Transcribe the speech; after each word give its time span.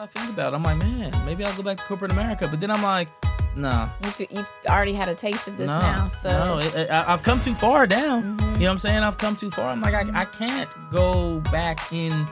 I 0.00 0.06
think 0.06 0.30
about 0.30 0.54
it, 0.54 0.56
I'm 0.56 0.62
like, 0.62 0.78
man, 0.78 1.12
maybe 1.26 1.44
I'll 1.44 1.54
go 1.54 1.62
back 1.62 1.76
to 1.76 1.82
corporate 1.84 2.10
America. 2.10 2.48
But 2.48 2.58
then 2.60 2.70
I'm 2.70 2.82
like, 2.82 3.08
nah. 3.54 3.90
You've, 4.02 4.30
you've 4.30 4.48
already 4.66 4.94
had 4.94 5.10
a 5.10 5.14
taste 5.14 5.46
of 5.46 5.58
this 5.58 5.68
no, 5.68 5.78
now, 5.78 6.08
so 6.08 6.30
no, 6.30 6.58
it, 6.58 6.74
it- 6.74 6.90
I, 6.90 7.12
I've 7.12 7.22
come 7.22 7.38
too 7.38 7.54
far 7.54 7.86
down. 7.86 8.22
Mm-hmm. 8.38 8.40
You 8.54 8.58
know 8.60 8.64
what 8.66 8.70
I'm 8.72 8.78
saying? 8.78 8.98
I've 9.00 9.18
come 9.18 9.36
too 9.36 9.50
far. 9.50 9.68
I'm 9.70 9.82
like, 9.82 9.92
I, 9.92 10.22
I 10.22 10.24
can't 10.24 10.70
go 10.90 11.40
back 11.52 11.92
in 11.92 12.26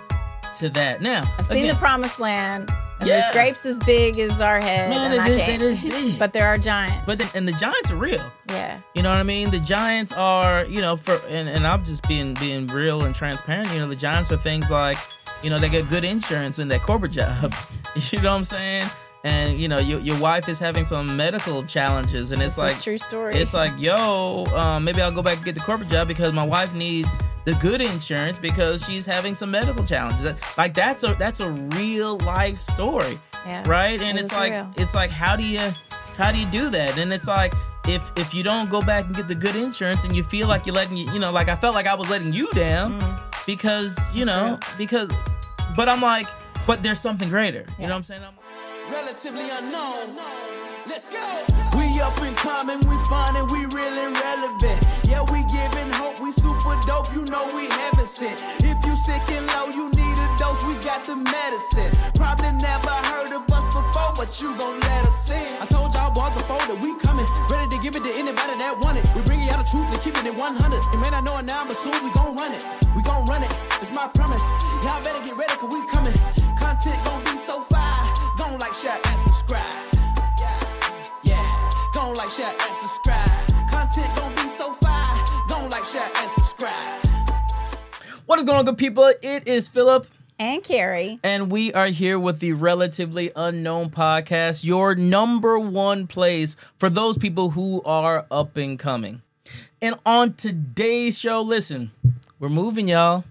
to 0.55 0.71
that 0.71 1.03
now. 1.03 1.31
I've 1.39 1.47
seen 1.47 1.67
the 1.69 1.75
promised 1.75 2.19
land. 2.19 2.71
And 3.01 3.07
Yeah. 3.07 3.21
There's 3.21 3.33
grapes 3.35 3.67
as 3.67 3.79
big 3.81 4.19
as 4.19 4.41
our 4.41 4.61
head. 4.63 4.89
Man, 4.89 5.13
and 5.13 5.15
it 5.15 5.21
I 5.21 5.29
is- 5.29 5.37
can't. 5.37 5.53
it 5.53 5.61
is 5.63 5.81
big. 6.13 6.19
but 6.19 6.33
there 6.33 6.47
are 6.47 6.57
giants. 6.57 7.05
But 7.05 7.19
then, 7.19 7.29
and 7.35 7.47
the 7.47 7.53
Giants 7.53 7.91
are 7.93 7.97
real. 7.97 8.25
yeah, 8.49 8.81
You 8.95 9.03
know 9.03 9.11
what 9.11 9.19
I 9.19 9.25
mean? 9.25 9.51
The 9.51 9.61
Giants 9.61 10.11
are, 10.13 10.65
you 10.65 10.81
know, 10.81 10.97
for 10.97 11.21
and, 11.29 11.51
and 11.51 11.67
I'm 11.67 11.85
just 11.85 12.09
being 12.09 12.33
being 12.35 12.67
real 12.69 13.05
and 13.05 13.15
transparent. 13.15 13.71
You 13.73 13.81
know, 13.81 13.89
the 13.89 13.95
Giants 13.95 14.33
are 14.33 14.37
things 14.39 14.69
like, 14.71 14.97
you 15.43 15.51
know, 15.51 15.59
they 15.59 15.69
get 15.69 15.89
good 15.89 16.05
insurance 16.05 16.59
in 16.59 16.69
that 16.69 16.83
corporate 16.83 17.13
job. 17.13 17.55
you 18.11 18.21
know 18.21 18.33
what 18.33 18.39
I'm 18.39 18.45
saying? 18.45 18.85
And 19.25 19.59
you 19.59 19.67
know, 19.67 19.79
your 19.79 19.99
your 20.01 20.19
wife 20.21 20.49
is 20.49 20.61
having 20.61 20.85
some 20.85 21.17
medical 21.17 21.65
challenges, 21.65 22.31
and 22.31 22.41
it's 22.41 22.55
this 22.55 22.75
like 22.75 22.81
true 22.81 22.97
story. 22.99 23.35
it's 23.35 23.53
like, 23.53 23.73
yo, 23.79 24.47
um, 24.55 24.85
maybe 24.85 25.03
I'll 25.03 25.11
go 25.11 25.23
back 25.23 25.37
and 25.37 25.45
get 25.45 25.57
the 25.57 25.61
corporate 25.61 25.89
job 25.91 26.07
because 26.07 26.33
my 26.33 26.45
wife 26.45 26.73
needs 26.73 27.19
the 27.45 27.55
good 27.55 27.81
insurance 27.81 28.39
because 28.39 28.85
she's 28.85 29.05
having 29.05 29.35
some 29.35 29.51
medical 29.51 29.85
challenges. 29.85 30.25
Like 30.57 30.73
that's 30.73 31.03
a 31.03 31.15
that's 31.15 31.41
a 31.41 31.51
real 31.51 32.19
life 32.19 32.59
story, 32.59 33.19
yeah. 33.45 33.69
right? 33.69 34.01
And 34.01 34.19
It 34.19 34.23
it's 34.25 34.33
like 34.33 34.53
real. 34.53 34.73
it's 34.77 34.95
like 34.95 35.11
how 35.11 35.35
do 35.35 35.45
you 35.45 35.73
how 36.17 36.31
do 36.31 36.39
you 36.39 36.47
do 36.47 36.71
that? 36.71 36.97
And 36.97 37.13
it's 37.13 37.27
like 37.27 37.53
if 37.89 38.13
if 38.17 38.33
you 38.35 38.45
don't 38.45 38.71
go 38.71 38.83
back 38.83 39.07
and 39.07 39.17
get 39.17 39.27
the 39.27 39.35
good 39.35 39.57
insurance 39.57 40.05
and 40.05 40.15
you 40.15 40.23
feel 40.23 40.47
like 40.47 40.65
you're 40.65 40.77
letting 40.77 40.97
you 40.97 41.11
you 41.13 41.19
know 41.19 41.33
like 41.33 41.49
I 41.49 41.57
felt 41.57 41.75
like 41.75 41.89
I 41.89 41.95
was 41.97 42.09
letting 42.09 42.33
you 42.33 42.53
down 42.53 43.01
because 43.49 43.97
you. 44.15 44.27
That's 44.27 44.37
know 44.37 44.47
real. 44.47 44.61
because 44.77 45.09
but 45.75 45.89
I'm 45.89 46.03
like 46.03 46.29
but 46.67 46.83
there's 46.83 47.01
something 47.01 47.31
greater. 47.31 47.65
You 47.81 47.89
know 47.89 47.97
what 47.97 48.05
I'm 48.05 48.05
saying? 48.05 48.23
I'm, 48.23 48.37
relatively 48.93 49.49
unknown. 49.49 50.21
Let's 50.85 51.09
go. 51.09 51.25
We 51.73 51.89
up 52.01 52.17
and 52.21 52.37
coming, 52.37 52.81
we 52.85 52.97
fun 53.09 53.37
and 53.37 53.49
we 53.51 53.65
real 53.73 53.93
and 54.05 54.13
relevant. 54.13 54.81
Yeah, 55.09 55.25
we 55.33 55.41
giving 55.49 55.89
hope, 55.97 56.21
we 56.21 56.33
super 56.33 56.77
dope, 56.85 57.09
you 57.17 57.25
know 57.33 57.45
we 57.57 57.69
heaven 57.69 58.05
sent. 58.05 58.37
If 58.61 58.77
you 58.85 58.97
sick 58.97 59.25
and 59.33 59.47
low, 59.49 59.69
you 59.73 59.89
need 59.93 60.17
a 60.21 60.29
dose, 60.37 60.61
we 60.65 60.77
got 60.85 61.05
the 61.05 61.17
medicine. 61.17 61.93
Probably 62.17 62.53
never 62.61 62.93
heard 63.13 63.33
of 63.33 63.49
us 63.49 63.65
before, 63.73 64.13
but 64.17 64.29
you 64.41 64.57
gon' 64.57 64.81
let 64.81 65.05
us 65.09 65.31
in. 65.31 65.57
I 65.61 65.67
told 65.67 65.95
y'all 65.95 66.13
boys 66.13 66.37
before 66.37 66.61
that 66.69 66.81
we 66.81 66.97
coming, 67.01 67.27
ready 67.49 67.69
to 67.77 67.83
give 67.83 67.97
it 67.97 68.05
to 68.05 68.13
anybody 68.13 68.57
that 68.61 68.77
want 68.81 68.99
it. 68.99 69.05
We 69.17 69.23
bringing 69.23 69.49
y'all 69.49 69.63
the 69.63 69.69
truth 69.69 69.89
and 69.89 70.01
keeping 70.01 70.25
it 70.25 70.37
100. 70.37 70.93
You 70.93 71.01
may 71.01 71.11
not 71.11 71.25
know 71.25 71.39
it 71.39 71.45
now, 71.45 71.65
but 71.65 71.77
soon 71.77 71.97
we 72.05 72.13
gon' 72.13 72.37
run 72.37 72.53
it. 72.53 72.88
We 72.99 73.05
gon' 73.05 73.27
run 73.27 73.45
it, 73.45 73.53
it's 73.81 73.93
my 73.93 74.09
promise. 74.09 74.43
Y'all 74.83 75.01
better 75.05 75.25
get 75.25 75.39
ready, 75.39 75.55
cause 75.55 75.73
we 75.73 75.87
coming. 75.87 76.13
Content 76.59 76.99
gon' 77.05 77.23
be 77.23 77.39
so 77.39 77.63
fire. 77.63 78.15
Gon' 78.37 78.59
like, 78.59 78.75
share, 78.75 78.99
and 79.07 79.19
subscribe. 79.21 79.63
Yeah, 80.41 80.59
yeah. 81.23 81.71
Gon' 81.95 82.17
like, 82.17 82.29
share, 82.29 82.51
and 82.51 82.75
subscribe. 82.75 83.71
Content 83.71 84.13
gon' 84.17 84.35
be 84.35 84.49
so 84.49 84.75
fire. 84.83 85.25
Gon' 85.49 85.71
like, 85.71 85.85
share, 85.85 86.09
and 86.17 86.29
subscribe. 86.29 87.07
what 88.27 88.41
is 88.41 88.45
going 88.45 88.59
on, 88.59 88.65
good 88.65 88.77
people? 88.77 89.13
It 89.23 89.47
is 89.47 89.69
Philip. 89.69 90.09
and 90.41 90.65
Carrie. 90.65 91.21
And 91.23 91.53
we 91.53 91.73
are 91.75 91.87
here 91.87 92.19
with 92.19 92.41
the 92.41 92.55
Relatively 92.55 93.31
Unknown 93.37 93.91
podcast, 93.91 94.65
your 94.65 94.97
number 94.97 95.57
one 95.57 96.09
place 96.09 96.57
for 96.79 96.91
those 96.91 97.17
people 97.17 97.51
who 97.51 97.81
are 97.83 98.27
up 98.29 98.57
and 98.57 98.77
coming. 98.77 99.23
And 99.81 99.95
on 100.05 100.35
today's 100.35 101.17
show, 101.17 101.41
listen, 101.43 101.93
we're 102.39 102.49
moving, 102.49 102.89
y'all. 102.89 103.25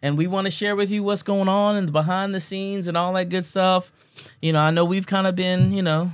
And 0.00 0.16
we 0.16 0.26
want 0.26 0.46
to 0.46 0.50
share 0.50 0.76
with 0.76 0.90
you 0.90 1.02
what's 1.02 1.22
going 1.22 1.48
on 1.48 1.76
and 1.76 1.88
the 1.88 1.92
behind 1.92 2.34
the 2.34 2.40
scenes 2.40 2.86
and 2.86 2.96
all 2.96 3.12
that 3.14 3.28
good 3.28 3.44
stuff. 3.44 3.92
You 4.40 4.52
know, 4.52 4.60
I 4.60 4.70
know 4.70 4.84
we've 4.84 5.06
kind 5.06 5.26
of 5.26 5.34
been, 5.34 5.72
you 5.72 5.82
know, 5.82 6.10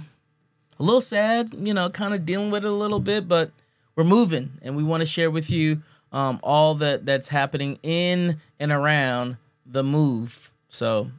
a 0.78 0.83
little 0.83 1.00
sad, 1.00 1.53
you 1.55 1.75
know, 1.75 1.91
kind 1.91 2.15
of 2.15 2.25
dealing 2.25 2.50
with 2.50 2.65
it 2.65 2.69
a 2.69 2.75
little 2.75 3.00
bit, 3.00 3.28
but 3.28 3.50
we're 3.94 4.04
moving 4.04 4.53
and 4.62 4.77
we 4.77 4.83
want 4.83 5.03
to 5.03 5.06
share 5.06 5.31
with 5.31 5.50
you 5.50 5.83
um, 6.12 6.41
all 6.43 6.75
that 6.77 7.04
that's 7.04 7.28
happening 7.28 7.78
in 7.83 8.41
and 8.59 8.72
around 8.72 9.37
the 9.66 9.83
move. 9.83 10.50
So 10.69 11.10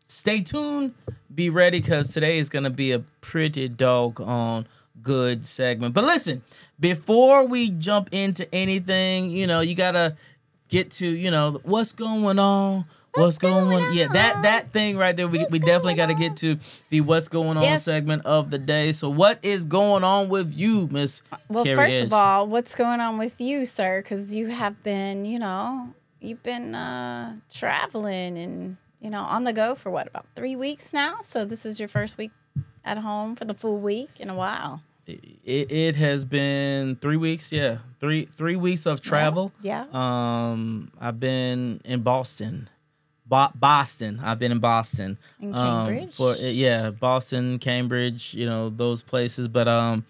stay 0.00 0.40
tuned, 0.40 0.94
be 1.34 1.50
ready 1.50 1.80
because 1.80 2.08
today 2.08 2.38
is 2.38 2.48
going 2.48 2.64
to 2.64 2.70
be 2.70 2.92
a 2.92 3.00
pretty 3.20 3.68
doggone 3.68 4.66
good 5.02 5.44
segment. 5.44 5.94
But 5.94 6.04
listen, 6.04 6.42
before 6.80 7.46
we 7.46 7.70
jump 7.70 8.08
into 8.12 8.52
anything, 8.54 9.30
you 9.30 9.46
know, 9.46 9.60
you 9.60 9.74
got 9.74 9.92
to 9.92 10.16
get 10.68 10.90
to, 10.92 11.08
you 11.08 11.30
know, 11.30 11.60
what's 11.64 11.92
going 11.92 12.38
on. 12.38 12.86
What's, 13.14 13.38
going, 13.38 13.70
going 13.70 13.82
on? 13.82 13.96
Yeah, 13.96 14.08
that 14.08 14.42
that 14.42 14.72
thing 14.72 14.98
right 14.98 15.16
there. 15.16 15.26
We, 15.26 15.38
What's 15.38 15.50
we 15.50 15.58
definitely 15.58 15.94
got 15.94 16.06
to 16.08 16.14
get 16.14 16.36
to 16.38 16.58
the 16.90 17.00
what's 17.00 17.28
going 17.28 17.56
on 17.56 17.62
Yes. 17.62 17.82
segment 17.82 18.26
of 18.26 18.50
the 18.50 18.58
day. 18.58 18.92
So, 18.92 19.08
what 19.08 19.38
is 19.42 19.64
going 19.64 20.04
on 20.04 20.28
with 20.28 20.54
you, 20.54 20.86
Miss? 20.90 21.22
Well, 21.48 21.64
Carrie 21.64 21.76
first 21.76 21.96
Edge? 21.96 22.04
of 22.04 22.12
all, 22.12 22.46
what's 22.46 22.74
going 22.74 23.00
on 23.00 23.16
with 23.16 23.40
you, 23.40 23.64
sir? 23.64 24.02
Because 24.02 24.34
you 24.34 24.48
have 24.48 24.82
been, 24.82 25.24
you 25.24 25.38
know, 25.38 25.94
you've 26.20 26.42
been 26.42 26.74
uh, 26.74 27.36
traveling 27.50 28.36
and, 28.36 28.76
you 29.00 29.08
know, 29.08 29.22
on 29.22 29.44
the 29.44 29.52
go 29.54 29.74
for 29.74 29.88
what, 29.90 30.06
about 30.06 30.26
three 30.34 30.54
weeks 30.54 30.92
now? 30.92 31.22
So 31.22 31.46
this 31.46 31.64
is 31.64 31.80
your 31.80 31.88
first 31.88 32.18
week 32.18 32.32
at 32.84 32.98
home 32.98 33.34
for 33.34 33.46
the 33.46 33.54
full 33.54 33.78
week 33.78 34.10
in 34.20 34.28
a 34.28 34.34
while. 34.34 34.82
It, 35.06 35.70
it 35.72 35.96
has 35.96 36.24
been 36.24 36.96
three 36.96 37.16
weeks. 37.16 37.52
Yeah, 37.52 37.78
three 38.00 38.26
three 38.26 38.56
weeks 38.56 38.86
of 38.86 39.00
travel. 39.00 39.52
Yeah. 39.62 39.84
Um, 39.92 40.90
I've 41.00 41.20
been 41.20 41.80
in 41.84 42.02
Boston, 42.02 42.68
Bo- 43.26 43.52
Boston. 43.54 44.20
I've 44.22 44.38
been 44.38 44.52
in 44.52 44.58
Boston. 44.58 45.18
In 45.40 45.54
Um, 45.54 45.86
Cambridge? 45.88 46.14
for 46.16 46.34
yeah, 46.36 46.90
Boston, 46.90 47.58
Cambridge. 47.58 48.34
You 48.34 48.46
know 48.46 48.68
those 48.70 49.02
places. 49.02 49.48
But 49.48 49.68
um, 49.68 50.04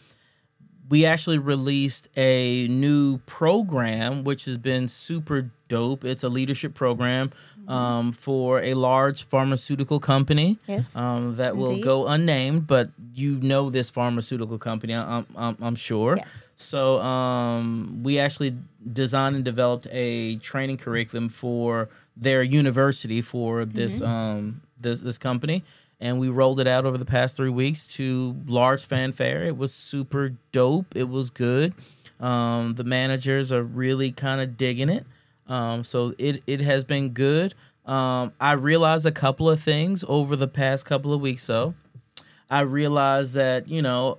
we 0.88 1.04
actually 1.04 1.38
released 1.38 2.08
a 2.16 2.66
new 2.68 3.18
program, 3.26 4.24
which 4.24 4.44
has 4.46 4.56
been 4.56 4.88
super 4.88 5.50
dope. 5.68 6.04
It's 6.04 6.22
a 6.22 6.28
leadership 6.28 6.74
program. 6.74 7.32
Um, 7.68 8.12
for 8.12 8.60
a 8.60 8.74
large 8.74 9.24
pharmaceutical 9.24 9.98
company. 10.00 10.58
Yes. 10.66 10.94
Um, 10.94 11.36
that 11.36 11.56
will 11.56 11.80
go 11.80 12.06
unnamed, 12.06 12.66
but 12.66 12.90
you 13.14 13.38
know 13.40 13.70
this 13.70 13.90
pharmaceutical 13.90 14.58
company, 14.58 14.94
I'm, 14.94 15.26
I'm, 15.36 15.56
I'm 15.60 15.74
sure. 15.74 16.16
Yes. 16.16 16.48
So 16.56 16.98
um, 17.00 18.00
we 18.02 18.18
actually 18.18 18.56
designed 18.92 19.36
and 19.36 19.44
developed 19.44 19.86
a 19.90 20.36
training 20.36 20.76
curriculum 20.78 21.28
for 21.28 21.88
their 22.16 22.42
university 22.42 23.20
for 23.22 23.64
this 23.64 24.00
Mm-hmm. 24.00 24.10
um, 24.10 24.60
this 24.80 25.00
this 25.00 25.18
company, 25.18 25.64
and 26.00 26.18
we 26.20 26.28
rolled 26.28 26.60
it 26.60 26.66
out 26.66 26.84
over 26.84 26.98
the 26.98 27.04
past 27.06 27.36
three 27.36 27.50
weeks 27.50 27.86
to 27.86 28.36
large 28.46 28.84
fanfare. 28.84 29.42
It 29.44 29.56
was 29.56 29.72
super 29.72 30.34
dope. 30.52 30.94
It 30.94 31.08
was 31.08 31.30
good. 31.30 31.74
Um, 32.20 32.74
the 32.76 32.84
managers 32.84 33.52
are 33.52 33.62
really 33.62 34.12
kind 34.12 34.40
of 34.40 34.56
digging 34.56 34.88
it. 34.88 35.04
Um, 35.48 35.84
so 35.84 36.14
it 36.18 36.42
it 36.46 36.60
has 36.60 36.84
been 36.84 37.10
good. 37.10 37.54
Um, 37.84 38.32
I 38.40 38.52
realized 38.52 39.06
a 39.06 39.12
couple 39.12 39.48
of 39.48 39.60
things 39.60 40.04
over 40.08 40.34
the 40.36 40.48
past 40.48 40.84
couple 40.86 41.12
of 41.12 41.20
weeks. 41.20 41.44
So 41.44 41.74
I 42.50 42.60
realized 42.60 43.34
that 43.34 43.68
you 43.68 43.80
know 43.82 44.18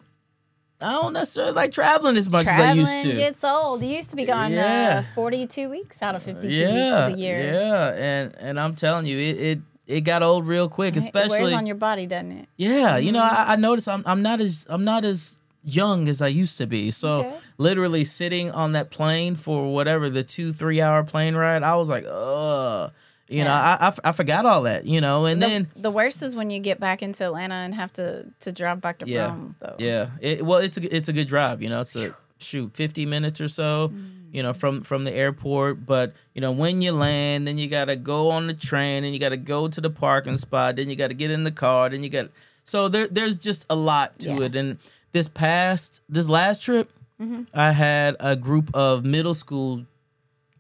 I 0.80 0.92
don't 0.92 1.14
necessarily 1.14 1.54
like 1.54 1.72
traveling 1.72 2.18
as 2.18 2.30
much 2.30 2.46
Traveling 2.46 2.82
as 2.82 2.88
I 2.90 2.94
used 2.98 3.08
to. 3.08 3.16
gets 3.16 3.44
old. 3.44 3.82
You 3.82 3.90
used 3.90 4.10
to 4.12 4.16
be 4.16 4.26
gone 4.26 4.52
Yeah. 4.54 5.04
uh, 5.10 5.14
42 5.16 5.70
weeks 5.70 6.02
out 6.04 6.16
of 6.16 6.22
52 6.24 6.48
weeks 6.48 6.58
yeah, 6.60 7.08
of 7.08 7.14
the 7.14 7.18
year. 7.20 7.54
yeah, 7.54 7.94
and 7.98 8.36
and 8.40 8.60
I'm 8.60 8.76
telling 8.76 9.06
you, 9.06 9.18
it 9.18 9.38
it, 9.42 9.60
it 9.88 10.02
got 10.02 10.22
old 10.24 10.46
real 10.48 10.70
quick, 10.70 10.96
It 10.96 11.00
wears 11.00 11.06
especially 11.32 11.54
on 11.54 11.66
your 11.66 11.76
body, 11.78 12.06
doesn't 12.08 12.32
it? 12.32 12.50
yeah. 12.58 12.98
You 12.98 13.12
know, 13.12 13.22
Mm-hmm. 13.22 13.50
I, 13.50 13.54
I 13.54 13.56
noticed 13.58 13.88
I'm 13.90 14.04
I'm 14.06 14.22
not 14.22 14.40
as 14.40 14.66
I'm 14.70 14.84
not 14.86 15.04
as 15.04 15.40
young 15.68 16.08
as 16.08 16.22
I 16.22 16.28
used 16.28 16.58
to 16.60 16.66
be. 16.68 16.90
So 16.92 17.20
Okay. 17.20 17.34
literally 17.58 18.04
sitting 18.06 18.50
on 18.52 18.72
that 18.72 18.90
plane 18.90 19.36
for 19.36 19.72
whatever 19.74 20.10
the 20.10 20.24
two 20.24 20.54
three 20.54 20.80
hour 20.82 21.04
plane 21.04 21.36
ride, 21.36 21.62
I 21.64 21.76
was 21.76 21.90
like, 21.90 22.06
ugh. 22.08 22.92
You 23.30 23.44
know, 23.44 23.50
Yeah. 23.52 23.78
I, 23.82 23.84
I 23.84 23.88
f- 23.88 24.00
I 24.06 24.12
forgot 24.14 24.46
all 24.46 24.64
that. 24.64 24.86
You 24.86 25.02
know, 25.02 25.26
and 25.26 25.42
The, 25.42 25.48
then 25.48 25.68
the 25.76 25.92
worst 25.92 26.24
is 26.24 26.34
when 26.34 26.50
you 26.50 26.60
get 26.60 26.80
back 26.80 27.02
into 27.04 27.26
Atlanta 27.26 27.56
and 27.56 27.76
have 27.76 27.92
to, 27.94 28.28
to 28.40 28.54
drive 28.54 28.80
back 28.80 29.00
to 29.00 29.08
Yeah. 29.08 29.26
Rome, 29.28 29.56
though. 29.60 29.76
Yeah. 29.78 30.12
It, 30.22 30.46
well, 30.46 30.60
it's 30.60 30.78
a 30.78 30.96
it's 30.96 31.10
a 31.10 31.14
good 31.14 31.28
drive. 31.28 31.62
You 31.62 31.68
know, 31.70 31.82
it's 31.82 31.96
a 31.98 32.16
shoot 32.40 32.74
fifty 32.74 33.06
minutes 33.06 33.42
or 33.42 33.50
so. 33.50 33.90
Mm. 33.90 34.12
You 34.32 34.44
know, 34.44 34.54
from 34.54 34.82
from 34.82 35.04
the 35.04 35.12
airport. 35.12 35.86
But 35.86 36.14
you 36.36 36.40
know, 36.42 36.54
when 36.54 36.82
you 36.82 36.94
land, 36.94 37.46
then 37.48 37.58
you 37.58 37.68
gotta 37.68 37.98
go 37.98 38.30
on 38.30 38.48
the 38.48 38.54
train, 38.54 39.04
and 39.04 39.14
you 39.14 39.20
gotta 39.20 39.36
go 39.36 39.68
to 39.68 39.82
the 39.82 39.90
parking 39.90 40.38
spot. 40.38 40.78
Then 40.78 40.90
you 40.90 40.96
gotta 40.96 41.14
get 41.14 41.30
in 41.30 41.44
the 41.44 41.52
car. 41.52 41.90
Then 41.90 42.04
you 42.06 42.10
got 42.10 42.30
so 42.64 42.88
there 42.88 43.08
there's 43.08 43.36
just 43.36 43.66
a 43.70 43.76
lot 43.76 44.20
to 44.20 44.30
Yeah. 44.36 44.42
it. 44.44 44.56
And 44.56 44.78
this 45.18 45.28
past 45.28 46.02
this 46.08 46.30
last 46.30 46.62
trip, 46.62 46.94
mm-hmm. 47.20 47.44
I 47.52 47.72
had 47.72 48.16
a 48.20 48.36
group 48.36 48.70
of 48.76 49.04
middle 49.04 49.34
school 49.34 49.86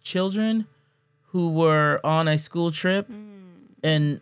children 0.01 0.65
who 1.27 1.51
were 1.51 2.01
on 2.03 2.27
a 2.27 2.39
school 2.39 2.71
trip, 2.71 3.07
mm. 3.07 3.43
and 3.83 4.19